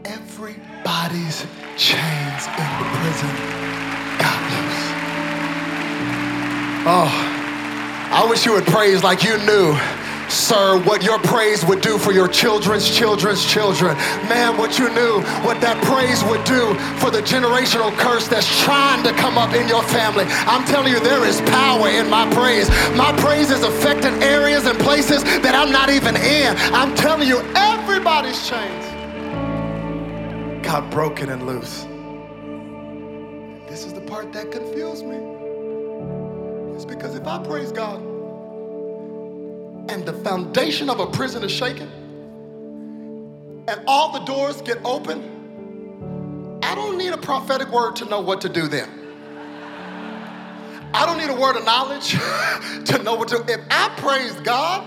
everybody's 0.04 1.46
chains 1.76 2.46
in 2.58 2.68
the 2.78 2.88
prison 2.98 3.34
got 4.18 4.40
loose. 4.50 4.80
Oh, 6.84 7.10
I 8.10 8.26
wish 8.28 8.44
you 8.44 8.52
would 8.54 8.66
praise 8.66 9.04
like 9.04 9.22
you 9.22 9.38
knew 9.38 9.78
sir, 10.30 10.80
what 10.84 11.02
your 11.02 11.18
praise 11.20 11.64
would 11.64 11.80
do 11.80 11.98
for 11.98 12.12
your 12.12 12.28
children's 12.28 12.90
children's 12.90 13.44
children. 13.44 13.96
Man, 14.28 14.56
what 14.56 14.78
you 14.78 14.88
knew, 14.90 15.20
what 15.42 15.60
that 15.60 15.82
praise 15.84 16.22
would 16.24 16.44
do 16.44 16.74
for 16.98 17.10
the 17.10 17.22
generational 17.22 17.96
curse 17.98 18.28
that's 18.28 18.48
trying 18.62 19.02
to 19.04 19.12
come 19.12 19.38
up 19.38 19.54
in 19.54 19.68
your 19.68 19.82
family. 19.84 20.24
I'm 20.46 20.64
telling 20.66 20.92
you, 20.92 21.00
there 21.00 21.24
is 21.24 21.40
power 21.42 21.88
in 21.88 22.08
my 22.10 22.30
praise. 22.32 22.68
My 22.96 23.12
praise 23.18 23.50
is 23.50 23.62
affecting 23.62 24.14
areas 24.22 24.66
and 24.66 24.78
places 24.78 25.24
that 25.24 25.54
I'm 25.54 25.72
not 25.72 25.90
even 25.90 26.16
in. 26.16 26.56
I'm 26.74 26.94
telling 26.94 27.28
you, 27.28 27.40
everybody's 27.54 28.48
chains 28.48 28.84
got 30.62 30.90
broken 30.90 31.30
and 31.30 31.46
loose. 31.46 31.86
This 33.68 33.84
is 33.84 33.92
the 33.92 34.02
part 34.02 34.32
that 34.32 34.50
confused 34.50 35.04
me. 35.04 35.16
It's 36.74 36.84
because 36.84 37.14
if 37.14 37.26
I 37.26 37.42
praise 37.42 37.72
God, 37.72 38.02
and 39.88 40.04
the 40.04 40.12
foundation 40.12 40.90
of 40.90 41.00
a 41.00 41.06
prison 41.06 41.42
is 41.44 41.52
shaken, 41.52 41.90
and 43.68 43.80
all 43.86 44.12
the 44.12 44.20
doors 44.20 44.60
get 44.62 44.78
open, 44.84 45.46
I 46.62 46.74
don't 46.74 46.98
need 46.98 47.12
a 47.12 47.18
prophetic 47.18 47.70
word 47.70 47.96
to 47.96 48.04
know 48.06 48.20
what 48.20 48.40
to 48.42 48.48
do 48.48 48.68
then. 48.68 48.88
I 50.94 51.06
don't 51.06 51.18
need 51.18 51.30
a 51.30 51.40
word 51.40 51.56
of 51.56 51.64
knowledge 51.64 52.10
to 52.86 53.02
know 53.02 53.14
what 53.14 53.28
to 53.28 53.44
If 53.48 53.60
I 53.70 53.88
praise 53.98 54.34
God 54.40 54.84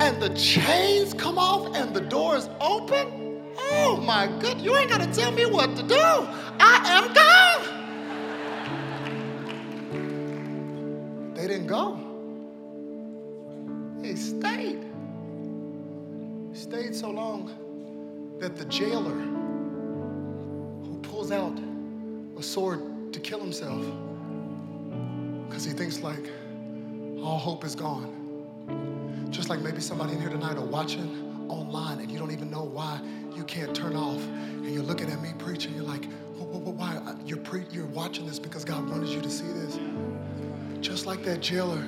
and 0.00 0.20
the 0.20 0.30
chains 0.34 1.14
come 1.14 1.38
off 1.38 1.74
and 1.76 1.94
the 1.94 2.00
doors 2.00 2.48
open, 2.60 3.42
oh 3.72 3.96
my 3.96 4.26
good, 4.40 4.60
you 4.60 4.76
ain't 4.76 4.90
gonna 4.90 5.12
tell 5.12 5.32
me 5.32 5.46
what 5.46 5.76
to 5.76 5.82
do. 5.82 5.98
I 5.98 6.80
am 6.84 7.14
God. 7.14 7.88
They 11.36 11.46
didn't 11.46 11.68
go. 11.68 12.11
Stayed. 14.16 14.84
Stayed 16.52 16.94
so 16.94 17.10
long 17.10 18.36
that 18.38 18.56
the 18.56 18.64
jailer 18.66 19.20
who 20.84 20.98
pulls 21.02 21.32
out 21.32 21.58
a 22.38 22.42
sword 22.42 23.12
to 23.12 23.20
kill 23.20 23.40
himself 23.40 23.84
because 25.48 25.64
he 25.64 25.72
thinks 25.72 26.00
like 26.00 26.30
all 27.22 27.38
hope 27.38 27.64
is 27.64 27.74
gone. 27.74 29.28
Just 29.30 29.48
like 29.48 29.60
maybe 29.60 29.80
somebody 29.80 30.12
in 30.12 30.20
here 30.20 30.30
tonight 30.30 30.56
are 30.56 30.64
watching 30.64 31.46
online 31.48 32.00
and 32.00 32.10
you 32.10 32.18
don't 32.18 32.32
even 32.32 32.50
know 32.50 32.64
why 32.64 33.00
you 33.34 33.44
can't 33.44 33.74
turn 33.74 33.94
off 33.94 34.22
and 34.22 34.72
you're 34.72 34.82
looking 34.82 35.10
at 35.10 35.20
me 35.20 35.32
preaching 35.38 35.74
you're 35.74 35.84
like 35.84 36.04
why 36.38 36.96
uh, 36.96 37.14
you're 37.24 37.38
pre- 37.38 37.66
you're 37.70 37.86
watching 37.86 38.26
this 38.26 38.38
because 38.38 38.64
God 38.64 38.88
wanted 38.88 39.08
you 39.08 39.20
to 39.20 39.30
see 39.30 39.46
this 39.46 39.78
just 40.80 41.06
like 41.06 41.22
that 41.24 41.40
jailer 41.40 41.84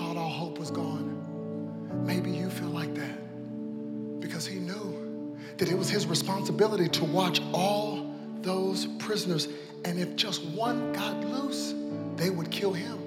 thought 0.00 0.16
all 0.16 0.30
hope 0.30 0.58
was 0.58 0.70
gone. 0.70 2.06
Maybe 2.06 2.30
you 2.30 2.48
feel 2.48 2.68
like 2.68 2.94
that 2.94 4.20
because 4.20 4.46
he 4.46 4.58
knew 4.58 5.36
that 5.58 5.68
it 5.68 5.76
was 5.76 5.90
his 5.90 6.06
responsibility 6.06 6.88
to 6.88 7.04
watch 7.04 7.42
all 7.52 8.10
those 8.40 8.86
prisoners. 8.98 9.48
And 9.84 10.00
if 10.00 10.16
just 10.16 10.42
one 10.46 10.94
got 10.94 11.22
loose, 11.22 11.74
they 12.16 12.30
would 12.30 12.50
kill 12.50 12.72
him. 12.72 12.98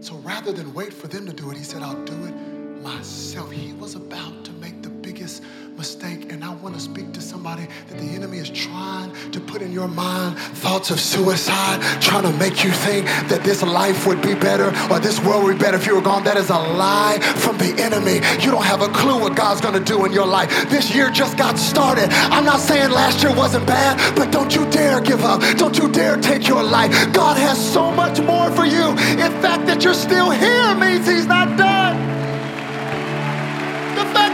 So 0.00 0.16
rather 0.16 0.50
than 0.50 0.74
wait 0.74 0.92
for 0.92 1.06
them 1.06 1.24
to 1.26 1.32
do 1.32 1.52
it, 1.52 1.56
he 1.56 1.62
said, 1.62 1.82
I'll 1.82 2.04
do 2.04 2.24
it 2.24 2.34
myself. 2.82 3.52
He 3.52 3.72
was 3.74 3.94
about 3.94 4.44
to 4.44 4.52
make 4.54 4.82
the 4.82 4.90
biggest 5.12 5.42
mistake. 5.76 6.32
And 6.32 6.42
I 6.42 6.54
want 6.54 6.74
to 6.74 6.80
speak 6.80 7.12
to 7.12 7.20
somebody 7.20 7.66
that 7.88 7.98
the 7.98 8.08
enemy 8.14 8.38
is 8.38 8.48
trying 8.48 9.12
to 9.32 9.40
put 9.40 9.60
in 9.60 9.70
your 9.70 9.88
mind 9.88 10.38
thoughts 10.64 10.90
of 10.90 10.98
suicide, 10.98 11.82
trying 12.00 12.22
to 12.22 12.32
make 12.38 12.64
you 12.64 12.70
think 12.70 13.04
that 13.28 13.42
this 13.44 13.62
life 13.62 14.06
would 14.06 14.22
be 14.22 14.34
better 14.34 14.68
or 14.90 15.00
this 15.00 15.20
world 15.20 15.44
would 15.44 15.58
be 15.58 15.62
better 15.62 15.76
if 15.76 15.86
you 15.86 15.94
were 15.94 16.00
gone. 16.00 16.24
That 16.24 16.38
is 16.38 16.48
a 16.48 16.58
lie 16.58 17.18
from 17.36 17.58
the 17.58 17.74
enemy. 17.82 18.16
You 18.42 18.50
don't 18.50 18.64
have 18.64 18.80
a 18.80 18.88
clue 18.88 19.20
what 19.20 19.36
God's 19.36 19.60
going 19.60 19.74
to 19.74 19.84
do 19.84 20.06
in 20.06 20.12
your 20.12 20.26
life. 20.26 20.48
This 20.70 20.94
year 20.94 21.10
just 21.10 21.36
got 21.36 21.58
started. 21.58 22.08
I'm 22.32 22.46
not 22.46 22.60
saying 22.60 22.90
last 22.90 23.22
year 23.22 23.34
wasn't 23.34 23.66
bad, 23.66 24.16
but 24.16 24.32
don't 24.32 24.54
you 24.54 24.64
dare 24.70 25.00
give 25.02 25.24
up. 25.24 25.42
Don't 25.58 25.76
you 25.76 25.92
dare 25.92 26.16
take 26.16 26.48
your 26.48 26.62
life. 26.62 26.90
God 27.12 27.36
has 27.36 27.58
so 27.60 27.90
much 27.90 28.18
more 28.20 28.50
for 28.52 28.64
you. 28.64 28.88
In 29.26 29.32
fact, 29.44 29.66
that 29.66 29.84
you're 29.84 29.92
still 30.08 30.30
here 30.30 30.74
means 30.74 31.06
He's 31.06 31.26
not 31.26 31.58
done 31.58 32.21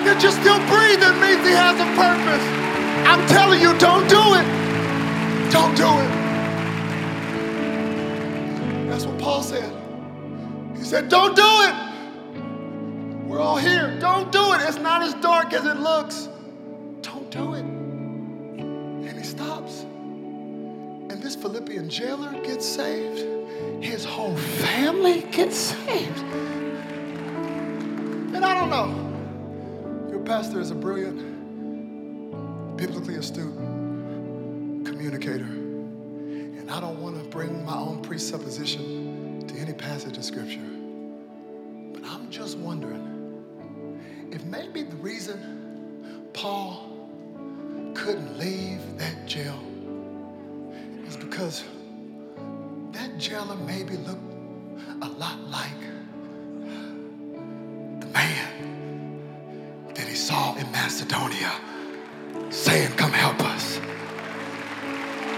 that 0.09 0.23
you're 0.23 0.31
just 0.31 0.41
still 0.41 0.59
breathing 0.69 1.21
means 1.21 1.47
he 1.47 1.53
has 1.53 1.79
a 1.79 1.85
purpose. 1.95 2.43
I'm 3.07 3.27
telling 3.29 3.61
you, 3.61 3.77
don't 3.79 4.09
do 4.09 4.35
it. 4.35 4.47
Don't 5.53 5.77
do 5.77 5.85
it. 5.85 6.11
That's 8.89 9.05
what 9.05 9.19
Paul 9.19 9.43
said. 9.43 9.71
He 10.77 10.85
said, 10.85 11.09
don't 11.09 11.37
do 11.37 11.43
it. 11.43 11.75
We're 13.27 13.41
all 13.41 13.57
here. 13.59 13.99
Don't 14.01 14.33
do 14.33 14.53
it. 14.55 14.63
It's 14.63 14.79
not 14.79 15.03
as 15.03 15.15
dark 15.15 15.53
as 15.53 15.67
it 15.67 15.77
looks. 15.77 16.29
Don't 17.03 17.31
do 17.31 17.55
it. 17.55 17.65
And 17.65 19.19
he 19.19 19.25
stops. 19.25 19.83
And 19.83 21.23
this 21.23 21.37
Philippian 21.37 21.91
jailer 21.91 22.33
gets 22.43 22.65
saved. 22.65 23.85
His 23.85 24.05
whole 24.05 24.37
family 24.37 25.23
gets 25.33 25.57
saved. 25.57 26.19
And 28.35 28.45
I 28.45 28.55
don't 28.55 28.71
know 28.71 29.08
pastor 30.29 30.61
is 30.61 30.71
a 30.71 30.75
brilliant, 30.75 31.17
biblically 32.77 33.15
astute 33.15 33.57
communicator. 34.85 35.47
And 35.47 36.71
I 36.71 36.81
don't 36.81 37.01
want 37.01 37.17
to 37.17 37.27
bring 37.31 37.65
my 37.65 37.79
own 37.79 38.03
presupposition 38.03 39.47
to 39.49 39.55
any 39.55 39.73
passage 39.73 40.19
of 40.19 40.25
scripture. 40.25 40.61
But 41.95 42.05
I'm 42.05 42.31
just 42.31 42.59
wondering 42.59 44.29
if 44.31 44.45
maybe 44.45 44.83
the 44.83 44.97
reason 44.97 46.29
Paul 46.35 47.09
couldn't 47.95 48.39
leave 48.39 48.83
that 48.99 49.25
jail 49.25 49.59
is 51.07 51.17
because 51.17 51.65
that 52.93 53.17
jailer 53.17 53.57
maybe 53.57 53.97
looked 53.97 54.35
a 55.01 55.09
lot 55.09 55.41
like 55.49 55.81
the 58.01 58.07
man 58.09 58.78
Macedonia 60.99 61.53
saying, 62.51 62.91
Come 62.97 63.13
help 63.13 63.41
us. 63.45 63.81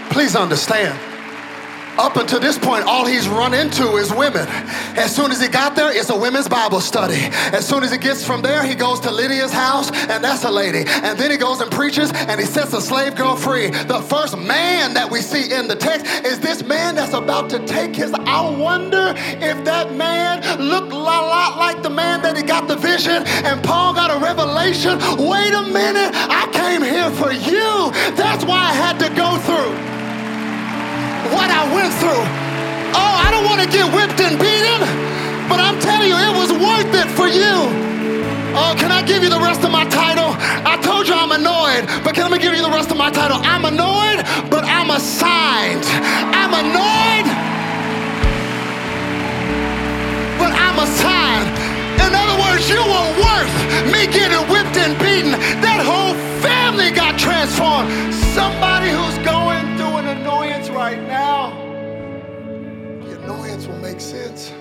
Please 0.09 0.35
understand 0.35 0.97
up 1.97 2.15
until 2.15 2.39
this 2.39 2.57
point, 2.57 2.85
all 2.85 3.05
he's 3.05 3.27
run 3.27 3.53
into 3.53 3.95
is 3.97 4.11
women. 4.13 4.47
As 4.97 5.15
soon 5.15 5.31
as 5.31 5.41
he 5.41 5.47
got 5.47 5.75
there, 5.75 5.91
it's 5.91 6.09
a 6.09 6.17
women's 6.17 6.47
Bible 6.47 6.79
study. 6.79 7.19
As 7.53 7.67
soon 7.67 7.83
as 7.83 7.91
he 7.91 7.97
gets 7.97 8.25
from 8.25 8.41
there, 8.41 8.63
he 8.63 8.75
goes 8.75 8.99
to 9.01 9.11
Lydia's 9.11 9.51
house, 9.51 9.91
and 9.91 10.23
that's 10.23 10.43
a 10.43 10.51
lady. 10.51 10.83
And 10.87 11.17
then 11.17 11.31
he 11.31 11.37
goes 11.37 11.61
and 11.61 11.71
preaches, 11.71 12.11
and 12.13 12.39
he 12.39 12.45
sets 12.45 12.73
a 12.73 12.81
slave 12.81 13.15
girl 13.15 13.35
free. 13.35 13.69
The 13.69 14.01
first 14.01 14.37
man 14.37 14.93
that 14.93 15.09
we 15.09 15.21
see 15.21 15.53
in 15.53 15.67
the 15.67 15.75
text 15.75 16.05
is 16.25 16.39
this 16.39 16.63
man 16.63 16.95
that's 16.95 17.13
about 17.13 17.49
to 17.51 17.65
take 17.65 17.95
his. 17.95 18.13
I 18.13 18.49
wonder 18.49 19.13
if 19.17 19.63
that 19.65 19.93
man 19.93 20.41
looked 20.59 20.93
a 20.93 20.97
lot 20.97 21.57
like 21.57 21.83
the 21.83 21.89
man 21.89 22.21
that 22.21 22.37
he 22.37 22.43
got 22.43 22.67
the 22.67 22.75
vision, 22.75 23.23
and 23.25 23.63
Paul 23.63 23.93
got 23.93 24.11
a 24.11 24.23
revelation. 24.23 24.97
Wait 25.17 25.53
a 25.53 25.63
minute, 25.63 26.11
I 26.13 26.49
came 26.51 26.81
here 26.81 27.09
for 27.11 27.31
you. 27.31 27.91
That's 28.15 28.43
why 28.45 28.59
I 28.59 28.73
had 28.73 28.99
to 28.99 29.09
go 29.15 29.37
through 29.39 29.90
what 31.31 31.49
I 31.49 31.63
went 31.71 31.91
through. 31.99 32.23
Oh, 32.93 33.13
I 33.25 33.31
don't 33.31 33.45
want 33.47 33.63
to 33.63 33.69
get 33.71 33.87
whipped 33.95 34.19
and 34.19 34.35
beaten, 34.35 34.79
but 35.47 35.59
I'm 35.59 35.79
telling 35.79 36.09
you, 36.11 36.17
it 36.19 36.35
was 36.35 36.51
worth 36.51 36.91
it 36.91 37.09
for 37.15 37.27
you. 37.27 37.71
Oh, 38.53 38.75
can 38.75 38.91
I 38.91 39.01
give 39.01 39.23
you 39.23 39.29
the 39.29 39.39
rest 39.39 39.63
of 39.63 39.71
my 39.71 39.85
title? 39.87 40.35
I 40.67 40.75
told 40.83 41.07
you 41.07 41.15
I'm 41.15 41.31
annoyed, 41.31 41.87
but 42.03 42.15
can 42.15 42.33
I 42.33 42.37
give 42.37 42.53
you 42.53 42.61
the 42.61 42.69
rest 42.69 42.91
of 42.91 42.97
my 42.97 43.09
title? 43.09 43.39
I'm 43.43 43.63
annoyed, 43.63 44.19
but 44.51 44.63
I'm 44.67 44.91
assigned. 44.91 45.87
I'm 46.35 46.51
annoyed, 46.51 47.27
but 50.35 50.51
I'm 50.51 50.77
assigned. 50.83 51.47
In 51.95 52.11
other 52.11 52.37
words, 52.43 52.67
you 52.67 52.83
were 52.83 53.09
worth 53.23 53.53
me 53.87 54.03
getting 54.11 54.43
whipped 54.51 54.75
and 54.75 54.99
beaten. 54.99 55.31
That 55.63 55.79
whole 55.79 56.13
family 56.43 56.91
got 56.91 57.17
transformed. 57.17 58.20
Somebody 58.33 58.89
who's 58.91 59.17
going 59.25 59.75
through 59.75 59.97
an 59.97 60.07
annoyance 60.07 60.69
right 60.69 61.01
now, 61.01 61.51
the 63.03 63.21
annoyance 63.21 63.67
will 63.67 63.79
make 63.79 63.99
sense 63.99 64.53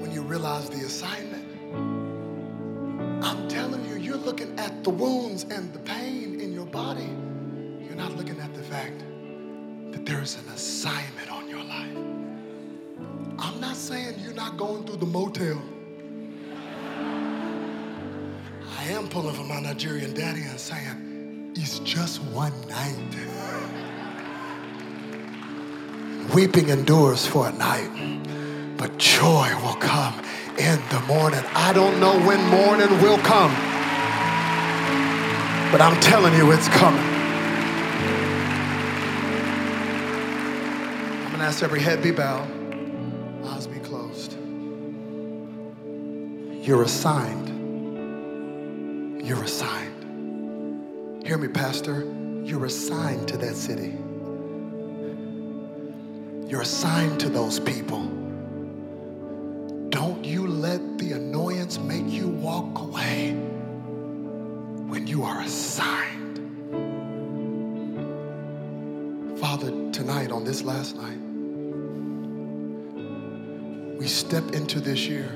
when 0.00 0.10
you 0.10 0.22
realize 0.22 0.68
the 0.68 0.84
assignment. 0.84 1.46
I'm 3.24 3.46
telling 3.46 3.88
you, 3.88 3.94
you're 3.94 4.16
looking 4.16 4.58
at 4.58 4.82
the 4.82 4.90
wounds 4.90 5.44
and 5.44 5.72
the 5.72 5.78
pain 5.78 6.40
in 6.40 6.52
your 6.52 6.66
body. 6.66 7.08
You're 7.86 7.94
not 7.94 8.16
looking 8.16 8.40
at 8.40 8.52
the 8.54 8.62
fact 8.64 9.04
that 9.92 10.04
there 10.04 10.20
is 10.20 10.36
an 10.38 10.48
assignment 10.52 11.30
on 11.30 11.48
your 11.48 11.62
life. 11.62 11.96
I'm 13.38 13.60
not 13.60 13.76
saying 13.76 14.18
you're 14.18 14.34
not 14.34 14.56
going 14.56 14.82
through 14.84 14.96
the 14.96 15.06
motel. 15.06 15.62
I 18.76 18.82
am 18.90 19.06
pulling 19.08 19.36
for 19.36 19.44
my 19.44 19.60
Nigerian 19.60 20.12
daddy 20.12 20.42
and 20.42 20.58
saying, 20.58 21.15
is 21.56 21.78
just 21.80 22.22
one 22.22 22.52
night. 22.68 22.96
Weeping 26.34 26.68
endures 26.68 27.26
for 27.26 27.48
a 27.48 27.52
night, 27.52 27.90
but 28.76 28.98
joy 28.98 29.48
will 29.62 29.76
come 29.76 30.14
in 30.58 30.80
the 30.90 31.00
morning. 31.06 31.42
I 31.54 31.72
don't 31.72 31.98
know 31.98 32.18
when 32.26 32.44
morning 32.48 32.90
will 33.00 33.18
come, 33.18 33.52
but 35.72 35.80
I'm 35.80 35.98
telling 36.00 36.34
you 36.34 36.52
it's 36.52 36.68
coming. 36.68 37.00
I'm 41.24 41.32
gonna 41.32 41.44
ask 41.44 41.62
every 41.62 41.80
head 41.80 42.02
be 42.02 42.10
bowed, 42.10 42.48
eyes 43.46 43.66
be 43.66 43.78
closed. 43.78 44.36
You're 46.66 46.82
assigned. 46.82 47.46
You're 49.24 49.42
assigned. 49.42 49.75
Hear 51.26 51.38
me, 51.38 51.48
Pastor. 51.48 52.04
You're 52.44 52.66
assigned 52.66 53.26
to 53.26 53.36
that 53.38 53.56
city. 53.56 53.98
You're 56.48 56.60
assigned 56.60 57.18
to 57.18 57.28
those 57.28 57.58
people. 57.58 58.04
Don't 59.88 60.24
you 60.24 60.46
let 60.46 60.98
the 60.98 61.14
annoyance 61.14 61.80
make 61.80 62.06
you 62.06 62.28
walk 62.28 62.78
away 62.78 63.32
when 64.86 65.08
you 65.08 65.24
are 65.24 65.40
assigned. 65.40 66.38
Father, 69.40 69.72
tonight, 69.90 70.30
on 70.30 70.44
this 70.44 70.62
last 70.62 70.94
night, 70.94 71.18
we 73.98 74.06
step 74.06 74.52
into 74.52 74.78
this 74.78 75.08
year 75.08 75.28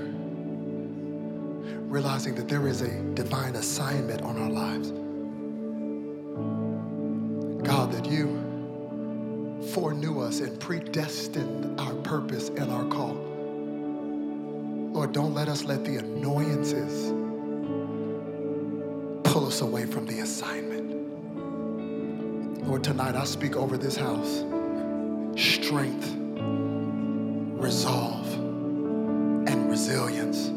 realizing 1.91 2.36
that 2.36 2.47
there 2.47 2.68
is 2.68 2.80
a 2.80 3.03
divine 3.14 3.57
assignment 3.57 4.22
on 4.22 4.41
our 4.41 4.51
lives. 4.51 4.93
That 8.01 8.11
you 8.11 9.62
foreknew 9.74 10.20
us 10.20 10.40
and 10.40 10.59
predestined 10.59 11.78
our 11.78 11.94
purpose 11.96 12.48
and 12.48 12.70
our 12.70 12.86
call. 12.86 13.14
Lord, 14.92 15.12
don't 15.12 15.34
let 15.34 15.48
us 15.48 15.64
let 15.64 15.84
the 15.84 15.98
annoyances 15.98 17.12
pull 19.24 19.46
us 19.46 19.61
away 19.61 19.84
from 19.86 20.07
the 20.07 20.20
assignment. 20.20 20.88
Lord, 22.66 22.82
tonight 22.82 23.14
I 23.14 23.24
speak 23.24 23.57
over 23.57 23.76
this 23.76 23.96
house 23.96 24.44
strength, 25.36 26.16
resolve, 27.61 28.32
and 28.34 29.70
resilience 29.70 30.51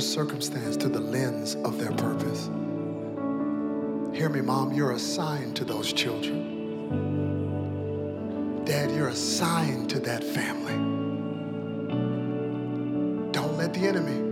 their 0.00 0.08
circumstance 0.08 0.78
to 0.78 0.88
the 0.88 0.98
lens 0.98 1.56
of 1.56 1.78
their 1.78 1.92
purpose. 1.92 2.46
Hear 4.16 4.30
me, 4.30 4.40
Mom, 4.40 4.72
you're 4.72 4.92
assigned 4.92 5.56
to 5.56 5.64
those 5.64 5.92
children. 5.92 6.56
Dad, 8.64 8.90
you're 8.92 9.08
assigned 9.08 9.90
to 9.90 10.00
that 10.00 10.24
family. 10.24 10.72
Don't 13.30 13.58
let 13.58 13.74
the 13.74 13.80
enemy 13.80 14.22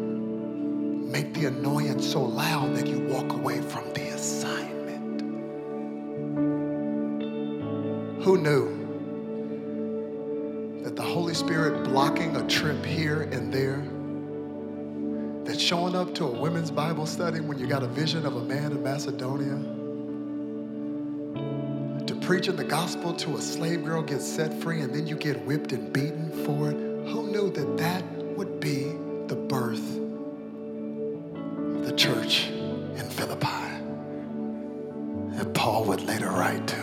make 1.13 1.35
the 1.35 1.45
annoyance 1.45 2.11
so 2.11 2.23
loud 2.23 2.75
that 2.75 2.87
you 2.87 3.01
walk 3.01 3.35
away 3.35 3.61
from 3.61 3.93
the 3.93 4.09
assignment. 4.09 5.21
Who 8.23 8.39
knew 8.39 8.75
that 10.83 10.97
the 10.97 11.03
Holy 11.03 11.35
Spirit 11.35 11.85
blocking 11.85 12.37
a 12.37 12.49
trip 12.49 12.87
here 12.87 13.29
and 13.33 13.53
there, 13.53 13.85
showing 15.69 15.95
up 15.95 16.15
to 16.15 16.25
a 16.25 16.31
women's 16.31 16.71
Bible 16.71 17.05
study 17.05 17.41
when 17.41 17.59
you 17.59 17.67
got 17.67 17.83
a 17.83 17.87
vision 17.89 18.25
of 18.25 18.37
a 18.37 18.43
man 18.43 18.73
in 18.73 18.83
Macedonia, 18.83 19.59
to 22.07 22.15
preaching 22.27 22.57
the 22.57 22.65
gospel 22.65 23.13
to 23.13 23.37
a 23.37 23.43
slave 23.43 23.85
girl 23.85 24.01
gets 24.01 24.27
set 24.27 24.55
free 24.63 24.81
and 24.81 24.95
then 24.95 25.07
you 25.07 25.15
get 25.15 25.39
whipped 25.45 25.73
and 25.73 25.93
beaten 25.93 26.33
for 26.47 26.71
it, 26.71 26.77
who 27.09 27.31
knew 27.31 27.51
that 27.51 27.77
that 27.77 28.03
would 28.35 28.61
be 28.61 28.95
the 29.27 29.37
birth 29.37 29.99
of 31.77 31.85
the 31.85 31.93
church 31.95 32.49
in 32.49 33.07
Philippi? 33.11 33.47
That 35.37 35.53
Paul 35.53 35.85
would 35.85 36.01
later 36.01 36.31
write 36.31 36.67
to, 36.67 36.83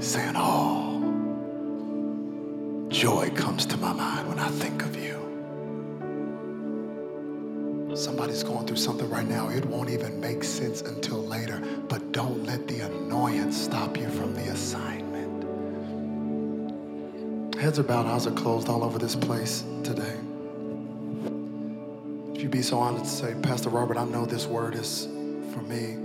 saying, 0.00 0.34
Oh, 0.34 0.98
joy 2.88 3.30
comes 3.36 3.64
to 3.66 3.76
my 3.76 3.92
mind 3.92 4.28
when 4.28 4.40
I 4.40 4.48
think 4.48 4.82
of 4.82 4.96
you. 4.96 5.21
Somebody's 8.32 8.54
going 8.54 8.66
through 8.66 8.76
something 8.76 9.10
right 9.10 9.28
now. 9.28 9.50
It 9.50 9.66
won't 9.66 9.90
even 9.90 10.18
make 10.18 10.42
sense 10.42 10.80
until 10.80 11.22
later. 11.22 11.58
But 11.86 12.12
don't 12.12 12.46
let 12.46 12.66
the 12.66 12.80
annoyance 12.80 13.60
stop 13.60 13.98
you 13.98 14.08
from 14.08 14.34
the 14.34 14.50
assignment. 14.50 15.44
Heads 17.56 17.78
are 17.78 17.82
bowed, 17.82 18.06
eyes 18.06 18.26
are 18.26 18.30
closed 18.30 18.70
all 18.70 18.84
over 18.84 18.98
this 18.98 19.14
place 19.14 19.64
today. 19.84 20.16
If 22.34 22.40
you'd 22.40 22.50
be 22.50 22.62
so 22.62 22.78
honest 22.78 23.04
to 23.04 23.10
say, 23.10 23.34
Pastor 23.42 23.68
Robert, 23.68 23.98
I 23.98 24.06
know 24.06 24.24
this 24.24 24.46
word 24.46 24.76
is 24.76 25.08
for 25.52 25.60
me. 25.60 25.98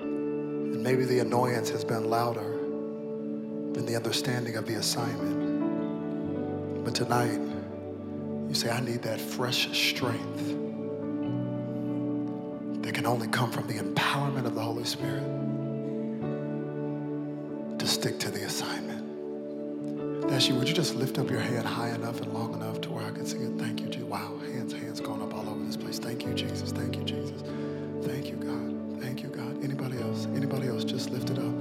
And 0.00 0.82
maybe 0.82 1.04
the 1.04 1.20
annoyance 1.20 1.70
has 1.70 1.84
been 1.84 2.10
louder 2.10 2.58
than 3.74 3.86
the 3.86 3.94
understanding 3.94 4.56
of 4.56 4.66
the 4.66 4.74
assignment. 4.74 6.84
But 6.84 6.96
tonight, 6.96 7.38
you 8.52 8.56
say, 8.60 8.70
I 8.70 8.80
need 8.80 9.00
that 9.00 9.18
fresh 9.18 9.66
strength 9.72 10.48
that 12.82 12.92
can 12.92 13.06
only 13.06 13.28
come 13.28 13.50
from 13.50 13.66
the 13.66 13.74
empowerment 13.74 14.44
of 14.44 14.54
the 14.54 14.60
Holy 14.60 14.84
Spirit 14.84 15.24
to 17.78 17.86
stick 17.86 18.18
to 18.18 18.30
the 18.30 18.44
assignment. 18.44 20.28
That's 20.28 20.48
you. 20.48 20.54
Would 20.56 20.68
you 20.68 20.74
just 20.74 20.94
lift 20.96 21.18
up 21.18 21.30
your 21.30 21.40
head 21.40 21.64
high 21.64 21.94
enough 21.94 22.20
and 22.20 22.30
long 22.34 22.52
enough 22.52 22.82
to 22.82 22.90
where 22.90 23.06
I 23.06 23.10
can 23.10 23.24
see 23.24 23.38
it? 23.38 23.58
Thank 23.58 23.80
you, 23.80 23.86
Jesus. 23.86 24.02
Wow, 24.02 24.36
hands, 24.44 24.74
hands 24.74 25.00
going 25.00 25.22
up 25.22 25.32
all 25.32 25.48
over 25.48 25.64
this 25.64 25.78
place. 25.78 25.98
Thank 25.98 26.26
you, 26.26 26.34
Jesus. 26.34 26.72
Thank 26.72 26.96
you, 26.96 27.04
Jesus. 27.04 27.42
Thank 28.02 28.26
you, 28.28 28.36
God. 28.36 29.00
Thank 29.02 29.22
you, 29.22 29.30
God. 29.30 29.64
Anybody 29.64 29.98
else? 29.98 30.26
Anybody 30.34 30.68
else? 30.68 30.84
Just 30.84 31.08
lift 31.08 31.30
it 31.30 31.38
up. 31.38 31.54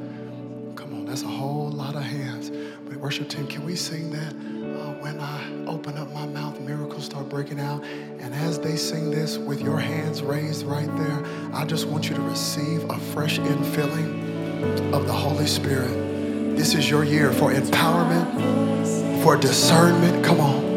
Come 0.75 0.93
on, 0.93 1.05
that's 1.05 1.23
a 1.23 1.27
whole 1.27 1.69
lot 1.69 1.95
of 1.95 2.03
hands. 2.03 2.49
But 2.49 2.97
worship 2.97 3.29
team, 3.29 3.47
can 3.47 3.65
we 3.65 3.75
sing 3.75 4.11
that? 4.11 4.33
Uh, 4.33 4.93
when 5.01 5.19
I 5.19 5.65
open 5.67 5.97
up 5.97 6.11
my 6.11 6.25
mouth, 6.25 6.50
start 7.01 7.29
breaking 7.29 7.59
out. 7.59 7.83
And 7.83 8.33
as 8.33 8.59
they 8.59 8.75
sing 8.75 9.11
this 9.11 9.37
with 9.37 9.61
your 9.61 9.79
hands 9.79 10.21
raised 10.21 10.65
right 10.65 10.89
there, 10.97 11.23
I 11.53 11.65
just 11.65 11.87
want 11.87 12.09
you 12.09 12.15
to 12.15 12.21
receive 12.21 12.83
a 12.89 12.97
fresh 12.97 13.39
infilling 13.39 14.93
of 14.93 15.07
the 15.07 15.13
Holy 15.13 15.47
Spirit. 15.47 15.89
This 16.55 16.75
is 16.75 16.89
your 16.89 17.03
year 17.03 17.31
for 17.31 17.51
empowerment, 17.51 19.23
for 19.23 19.35
discernment. 19.37 20.23
Come 20.23 20.39
on. 20.39 20.71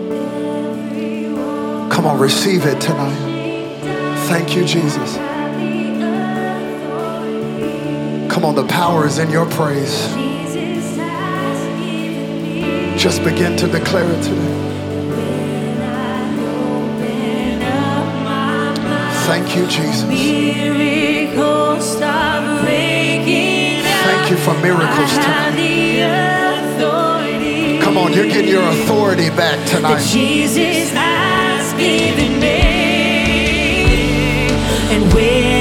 Come 1.90 2.06
on, 2.06 2.18
receive 2.18 2.64
it 2.66 2.80
tonight. 2.80 3.32
Thank 4.26 4.56
you, 4.56 4.64
Jesus. 4.64 5.16
Come 8.32 8.44
on, 8.44 8.54
the 8.54 8.66
power 8.66 9.06
is 9.06 9.18
in 9.18 9.30
your 9.30 9.46
praise. 9.46 10.08
Just 13.00 13.22
begin 13.22 13.56
to 13.58 13.66
declare 13.66 14.10
it 14.10 14.22
today. 14.22 14.63
Thank 19.34 19.56
you, 19.56 19.66
Jesus. 19.66 20.04
Miracles 20.04 21.96
start 21.96 22.62
breaking 22.62 23.82
Thank 23.82 24.30
you 24.30 24.36
for 24.36 24.54
miracles 24.62 25.10
tonight. 25.10 25.50
Come 27.82 27.98
on, 27.98 28.12
you're 28.12 28.28
getting 28.28 28.48
your 28.48 28.62
authority 28.62 29.30
back 29.30 29.58
tonight. 29.68 30.04
Jesus 30.04 30.92
has 30.92 31.72
given 31.72 32.38
me. 32.38 32.60
And 34.94 35.12
when 35.12 35.53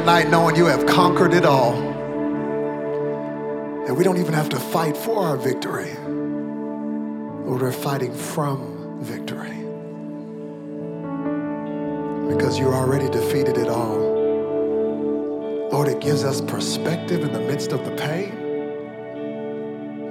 tonight 0.00 0.28
knowing 0.28 0.54
you 0.56 0.66
have 0.66 0.84
conquered 0.84 1.32
it 1.32 1.46
all. 1.46 1.72
And 3.86 3.96
we 3.96 4.04
don't 4.04 4.18
even 4.18 4.34
have 4.34 4.50
to 4.50 4.58
fight 4.58 4.94
for 4.94 5.20
our 5.20 5.38
victory. 5.38 5.94
Lord, 7.46 7.62
we're 7.62 7.72
fighting 7.72 8.12
from 8.12 8.98
victory. 9.02 9.56
Because 12.28 12.58
you 12.58 12.66
already 12.66 13.08
defeated 13.08 13.56
it 13.56 13.68
all. 13.68 13.96
Lord, 15.72 15.88
it 15.88 16.00
gives 16.00 16.24
us 16.24 16.42
perspective 16.42 17.22
in 17.22 17.32
the 17.32 17.40
midst 17.40 17.72
of 17.72 17.82
the 17.86 17.92
pain. 17.92 18.32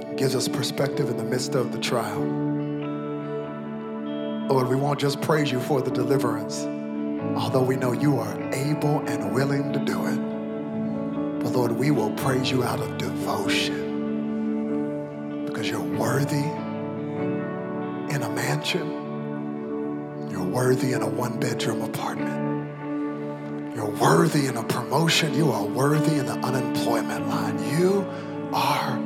It 0.02 0.16
gives 0.16 0.34
us 0.34 0.48
perspective 0.48 1.08
in 1.10 1.16
the 1.16 1.24
midst 1.24 1.54
of 1.54 1.70
the 1.70 1.78
trial. 1.78 2.24
Lord, 4.48 4.66
we 4.66 4.74
won't 4.74 4.98
just 4.98 5.20
praise 5.20 5.52
you 5.52 5.60
for 5.60 5.80
the 5.80 5.92
deliverance, 5.92 6.64
although 7.34 7.62
we 7.62 7.76
know 7.76 7.92
you 7.92 8.18
are 8.18 8.38
able 8.52 9.00
and 9.06 9.34
willing 9.34 9.72
to 9.72 9.78
do 9.80 10.06
it. 10.06 10.18
But 11.42 11.52
Lord, 11.52 11.72
we 11.72 11.90
will 11.90 12.12
praise 12.12 12.50
you 12.50 12.62
out 12.62 12.80
of 12.80 12.98
devotion 12.98 13.84
because 15.46 15.68
you're 15.68 15.80
worthy 15.80 16.44
in 18.14 18.22
a 18.22 18.28
mansion, 18.28 20.28
you're 20.30 20.44
worthy 20.44 20.92
in 20.92 21.02
a 21.02 21.08
one 21.08 21.40
bedroom 21.40 21.82
apartment. 21.82 22.46
You're 23.76 23.90
worthy 23.90 24.46
in 24.46 24.56
a 24.56 24.64
promotion. 24.64 25.34
You 25.34 25.52
are 25.52 25.64
worthy 25.64 26.18
in 26.18 26.24
the 26.24 26.32
unemployment 26.32 27.28
line. 27.28 27.58
You 27.78 28.06
are 28.54 28.98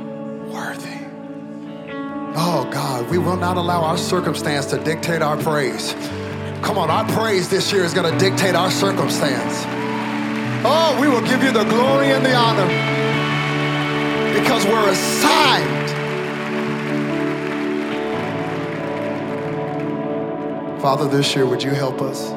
worthy. 0.47 0.97
Oh 2.35 2.65
God, 2.71 3.09
we 3.09 3.17
will 3.17 3.35
not 3.35 3.57
allow 3.57 3.81
our 3.81 3.97
circumstance 3.97 4.67
to 4.67 4.81
dictate 4.81 5.21
our 5.21 5.35
praise. 5.35 5.93
Come 6.61 6.77
on, 6.77 6.91
our 6.91 7.05
praise 7.15 7.49
this 7.49 7.73
year 7.73 7.83
is 7.83 7.93
going 7.93 8.11
to 8.11 8.19
dictate 8.19 8.53
our 8.53 8.69
circumstance. 8.69 9.65
Oh, 10.63 10.95
we 11.01 11.07
will 11.07 11.21
give 11.21 11.43
you 11.43 11.51
the 11.51 11.63
glory 11.63 12.11
and 12.11 12.23
the 12.23 12.35
honor 12.35 12.67
because 14.39 14.63
we're 14.65 14.89
assigned. 14.89 15.89
Father, 20.81 21.07
this 21.07 21.35
year, 21.35 21.47
would 21.47 21.63
you 21.63 21.71
help 21.71 22.01
us 22.01 22.29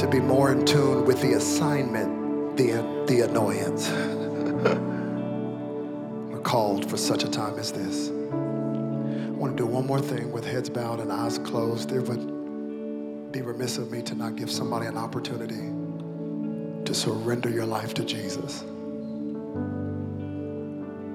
to 0.00 0.08
be 0.08 0.20
more 0.20 0.52
in 0.52 0.64
tune 0.64 1.04
with 1.04 1.20
the 1.20 1.32
assignment 1.32 2.56
than 2.56 3.06
the 3.06 3.22
annoyance? 3.22 3.90
we're 6.30 6.40
called 6.40 6.88
for 6.88 6.96
such 6.96 7.24
a 7.24 7.28
time 7.28 7.58
as 7.58 7.72
this. 7.72 8.10
I 8.10 9.30
want 9.30 9.56
to 9.56 9.64
do 9.64 9.66
one 9.66 9.86
more 9.86 10.00
thing 10.00 10.30
with 10.30 10.44
heads 10.44 10.70
bowed 10.70 11.00
and 11.00 11.12
eyes 11.12 11.38
closed. 11.38 11.90
It 11.90 12.02
would 12.02 12.41
be 13.32 13.40
remiss 13.40 13.78
of 13.78 13.90
me 13.90 14.02
to 14.02 14.14
not 14.14 14.36
give 14.36 14.50
somebody 14.50 14.86
an 14.86 14.98
opportunity 14.98 15.72
to 16.84 16.94
surrender 16.94 17.48
your 17.48 17.64
life 17.64 17.94
to 17.94 18.04
Jesus. 18.04 18.62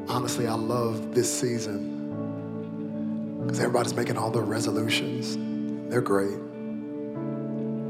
Honestly, 0.10 0.48
I 0.48 0.56
love 0.56 1.14
this 1.14 1.32
season 1.32 1.96
because 3.46 3.60
everybody's 3.60 3.94
making 3.94 4.18
all 4.18 4.32
their 4.32 4.42
resolutions. 4.42 5.38
They're 5.92 6.02
great, 6.02 6.40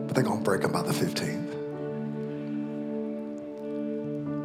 but 0.07 0.13
they're 0.13 0.25
going 0.25 0.39
to 0.39 0.43
break 0.43 0.61
them 0.61 0.73
by 0.73 0.81
the 0.81 0.91
15th. 0.91 1.53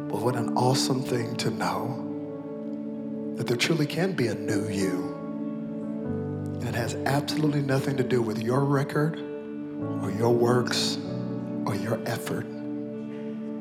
But 0.09 0.21
what 0.21 0.35
an 0.35 0.55
awesome 0.55 1.01
thing 1.01 1.35
to 1.37 1.49
know 1.49 1.99
that 3.35 3.47
there 3.47 3.57
truly 3.57 3.85
can 3.85 4.13
be 4.13 4.27
a 4.27 4.35
new 4.35 4.69
you. 4.69 5.13
And 6.61 6.69
it 6.69 6.75
has 6.75 6.95
absolutely 7.05 7.61
nothing 7.61 7.97
to 7.97 8.03
do 8.03 8.21
with 8.21 8.41
your 8.41 8.63
record 8.63 9.32
or 10.03 10.11
your 10.11 10.33
works 10.33 10.97
or 11.65 11.75
your 11.75 11.97
effort, 12.05 12.43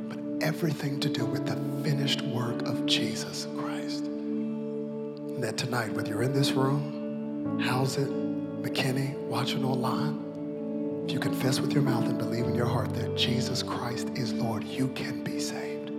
but 0.08 0.18
everything 0.44 0.98
to 0.98 1.08
do 1.08 1.24
with 1.24 1.46
the 1.46 1.54
finished 1.88 2.20
work 2.22 2.62
of 2.62 2.84
Jesus 2.84 3.46
Christ. 3.56 4.06
And 4.06 5.42
that 5.42 5.56
tonight, 5.56 5.92
whether 5.92 6.08
you're 6.08 6.24
in 6.24 6.32
this 6.32 6.50
room, 6.50 7.60
Haslet, 7.60 8.60
McKinney, 8.60 9.16
watching 9.28 9.64
online, 9.64 11.04
if 11.06 11.12
you 11.12 11.20
confess 11.20 11.60
with 11.60 11.72
your 11.72 11.82
mouth 11.82 12.06
and 12.06 12.18
believe 12.18 12.46
in 12.46 12.56
your 12.56 12.66
heart 12.66 12.92
that 12.94 13.16
Jesus 13.16 13.62
Christ 13.62 14.08
is 14.16 14.32
Lord, 14.32 14.64
you 14.64 14.88
can 14.88 15.22
be 15.22 15.38
saved. 15.38 15.90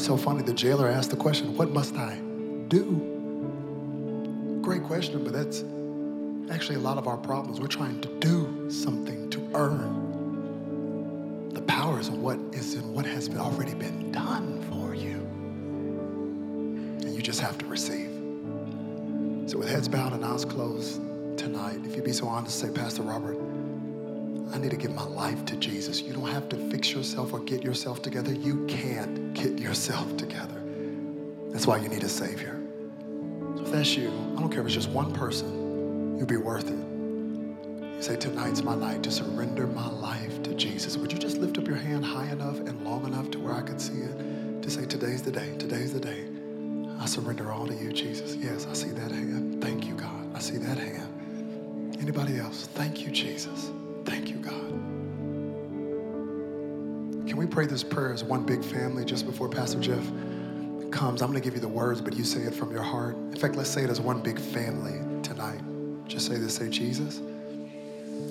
So 0.00 0.16
funny, 0.16 0.42
the 0.42 0.52
jailer 0.52 0.88
asked 0.88 1.10
the 1.10 1.16
question, 1.16 1.56
What 1.56 1.70
must 1.70 1.94
I 1.94 2.16
do? 2.66 4.58
Great 4.60 4.82
question, 4.82 5.22
but 5.22 5.32
that's 5.32 5.62
actually 6.50 6.76
a 6.76 6.80
lot 6.80 6.98
of 6.98 7.06
our 7.06 7.16
problems. 7.16 7.60
We're 7.60 7.66
trying 7.66 8.00
to 8.00 8.08
do 8.18 8.70
something 8.70 9.28
to 9.30 9.50
earn 9.54 11.50
the 11.52 11.62
powers 11.62 12.08
of 12.08 12.18
what 12.18 12.38
is 12.52 12.74
in 12.74 12.92
what 12.92 13.06
has 13.06 13.28
been 13.28 13.38
already 13.38 13.74
been 13.74 14.12
done 14.12 14.62
for 14.70 14.94
you. 14.94 15.16
And 17.02 17.14
you 17.14 17.22
just 17.22 17.40
have 17.40 17.58
to 17.58 17.66
receive. 17.66 18.10
So, 19.46 19.58
with 19.58 19.68
heads 19.68 19.88
bowed 19.88 20.12
and 20.12 20.24
eyes 20.24 20.44
closed 20.44 21.00
tonight, 21.38 21.80
if 21.84 21.94
you'd 21.96 22.04
be 22.04 22.12
so 22.12 22.26
honest 22.26 22.58
say, 22.58 22.70
Pastor 22.70 23.02
Robert, 23.02 23.38
I 24.52 24.58
need 24.58 24.70
to 24.70 24.76
give 24.76 24.92
my 24.92 25.04
life 25.04 25.44
to 25.46 25.56
Jesus. 25.56 26.00
You 26.00 26.12
don't 26.12 26.28
have 26.30 26.48
to 26.50 26.56
fix 26.70 26.92
yourself 26.92 27.32
or 27.32 27.40
get 27.40 27.62
yourself 27.62 28.02
together. 28.02 28.32
You 28.32 28.66
can't 28.66 29.34
get 29.34 29.58
yourself 29.58 30.16
together. 30.16 30.62
That's 31.50 31.66
why 31.66 31.78
you 31.78 31.88
need 31.88 32.04
a 32.04 32.08
Savior. 32.08 32.60
So, 33.56 33.62
if 33.64 33.72
that's 33.72 33.96
you, 33.96 34.08
I 34.36 34.40
don't 34.40 34.50
care 34.50 34.60
if 34.60 34.66
it's 34.66 34.74
just 34.74 34.90
one 34.90 35.12
person, 35.12 35.65
you'll 36.16 36.26
be 36.26 36.36
worth 36.36 36.68
it. 36.68 36.78
You 37.96 38.02
say, 38.02 38.16
Tonight's 38.16 38.62
my 38.62 38.74
night 38.74 39.02
to 39.04 39.10
surrender 39.10 39.66
my 39.66 39.88
life 39.88 40.42
to 40.42 40.54
Jesus. 40.54 40.96
Would 40.96 41.12
you 41.12 41.18
just 41.18 41.38
lift 41.38 41.58
up 41.58 41.66
your 41.66 41.76
hand 41.76 42.04
high 42.04 42.30
enough 42.30 42.58
and 42.58 42.84
long 42.84 43.06
enough 43.06 43.30
to 43.32 43.38
where 43.38 43.54
I 43.54 43.62
could 43.62 43.80
see 43.80 44.00
it? 44.00 44.62
To 44.62 44.70
say, 44.70 44.84
Today's 44.84 45.22
the 45.22 45.32
day, 45.32 45.56
today's 45.58 45.92
the 45.92 46.00
day. 46.00 46.26
I 46.98 47.06
surrender 47.06 47.52
all 47.52 47.66
to 47.66 47.74
you, 47.74 47.92
Jesus. 47.92 48.34
Yes, 48.36 48.66
I 48.66 48.72
see 48.72 48.90
that 48.90 49.10
hand. 49.10 49.62
Thank 49.62 49.86
you, 49.86 49.94
God. 49.94 50.34
I 50.34 50.40
see 50.40 50.56
that 50.58 50.78
hand. 50.78 51.96
Anybody 52.00 52.38
else? 52.38 52.66
Thank 52.74 53.04
you, 53.04 53.10
Jesus. 53.10 53.70
Thank 54.04 54.28
you, 54.28 54.36
God. 54.36 54.52
Can 57.26 57.36
we 57.36 57.46
pray 57.46 57.66
this 57.66 57.82
prayer 57.82 58.12
as 58.12 58.24
one 58.24 58.44
big 58.44 58.64
family 58.64 59.04
just 59.04 59.26
before 59.26 59.48
Pastor 59.48 59.80
Jeff 59.80 60.04
comes? 60.90 61.22
I'm 61.22 61.30
going 61.30 61.40
to 61.40 61.44
give 61.44 61.54
you 61.54 61.60
the 61.60 61.68
words, 61.68 62.00
but 62.00 62.14
you 62.16 62.24
say 62.24 62.40
it 62.40 62.54
from 62.54 62.72
your 62.72 62.82
heart. 62.82 63.14
In 63.16 63.36
fact, 63.36 63.56
let's 63.56 63.70
say 63.70 63.82
it 63.82 63.90
as 63.90 64.00
one 64.00 64.20
big 64.20 64.38
family 64.38 65.00
tonight. 65.22 65.60
Just 66.16 66.28
say 66.28 66.38
this 66.38 66.54
say, 66.54 66.70
Jesus, 66.70 67.20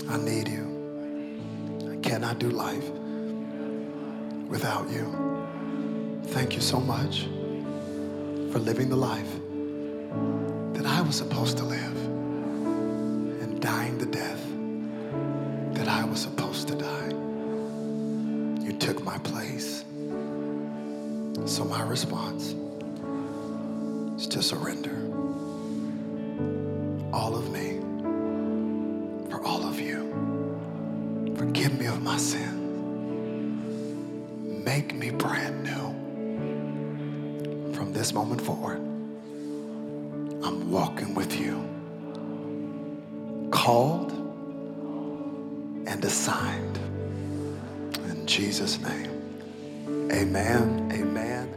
I 0.09 0.17
need 0.17 0.47
you. 0.47 1.91
I 1.91 1.97
cannot 1.97 2.39
do 2.39 2.49
life 2.49 2.89
without 4.49 4.89
you. 4.89 5.05
Thank 6.29 6.55
you 6.55 6.61
so 6.61 6.79
much 6.79 7.25
for 8.51 8.57
living 8.57 8.89
the 8.89 8.95
life 8.95 9.31
that 10.73 10.87
I 10.87 11.01
was 11.01 11.15
supposed 11.15 11.57
to 11.57 11.63
live 11.63 11.95
and 13.43 13.61
dying 13.61 13.99
the 13.99 14.07
death 14.07 14.43
that 15.75 15.87
I 15.87 16.05
was 16.05 16.19
supposed 16.19 16.67
to 16.69 16.75
die. 16.75 17.09
You 18.65 18.75
took 18.79 19.03
my 19.03 19.19
place. 19.19 19.85
So 21.45 21.63
my 21.63 21.83
response 21.83 22.55
is 24.19 24.25
to 24.29 24.41
surrender 24.41 25.14
Make 34.75 34.93
me 34.93 35.09
brand 35.09 35.63
new. 35.63 35.85
From 37.73 37.93
this 37.93 38.11
moment 38.11 38.41
forward, 38.41 38.79
I'm 40.43 40.69
walking 40.69 41.15
with 41.15 41.39
you. 41.39 41.63
Called 43.51 44.11
and 45.87 46.03
assigned. 46.03 46.77
In 48.09 48.27
Jesus' 48.27 48.77
name. 48.81 50.11
Amen. 50.11 50.91
Amen. 50.91 51.55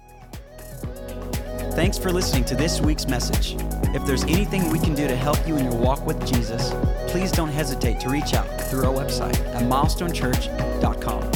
Amen. 0.00 1.72
Thanks 1.72 1.98
for 1.98 2.10
listening 2.10 2.46
to 2.46 2.54
this 2.54 2.80
week's 2.80 3.06
message. 3.06 3.56
If 3.94 4.06
there's 4.06 4.24
anything 4.24 4.70
we 4.70 4.78
can 4.78 4.94
do 4.94 5.06
to 5.06 5.14
help 5.14 5.46
you 5.46 5.58
in 5.58 5.66
your 5.66 5.76
walk 5.76 6.06
with 6.06 6.26
Jesus, 6.26 6.72
please 7.06 7.30
don't 7.30 7.50
hesitate 7.50 8.00
to 8.00 8.08
reach 8.08 8.32
out 8.32 8.48
through 8.62 8.86
our 8.86 8.94
website 8.94 9.38
at 9.54 9.64
milestonechurch.com. 9.64 11.33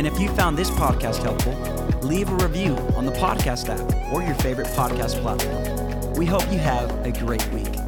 And 0.00 0.06
if 0.06 0.18
you 0.18 0.30
found 0.30 0.56
this 0.56 0.70
podcast 0.70 1.22
helpful, 1.22 1.52
leave 2.00 2.30
a 2.30 2.34
review 2.36 2.74
on 2.96 3.04
the 3.04 3.12
podcast 3.12 3.68
app 3.68 4.10
or 4.10 4.22
your 4.22 4.34
favorite 4.36 4.68
podcast 4.68 5.20
platform. 5.20 6.14
We 6.14 6.24
hope 6.24 6.50
you 6.50 6.58
have 6.58 7.04
a 7.04 7.12
great 7.12 7.46
week. 7.52 7.79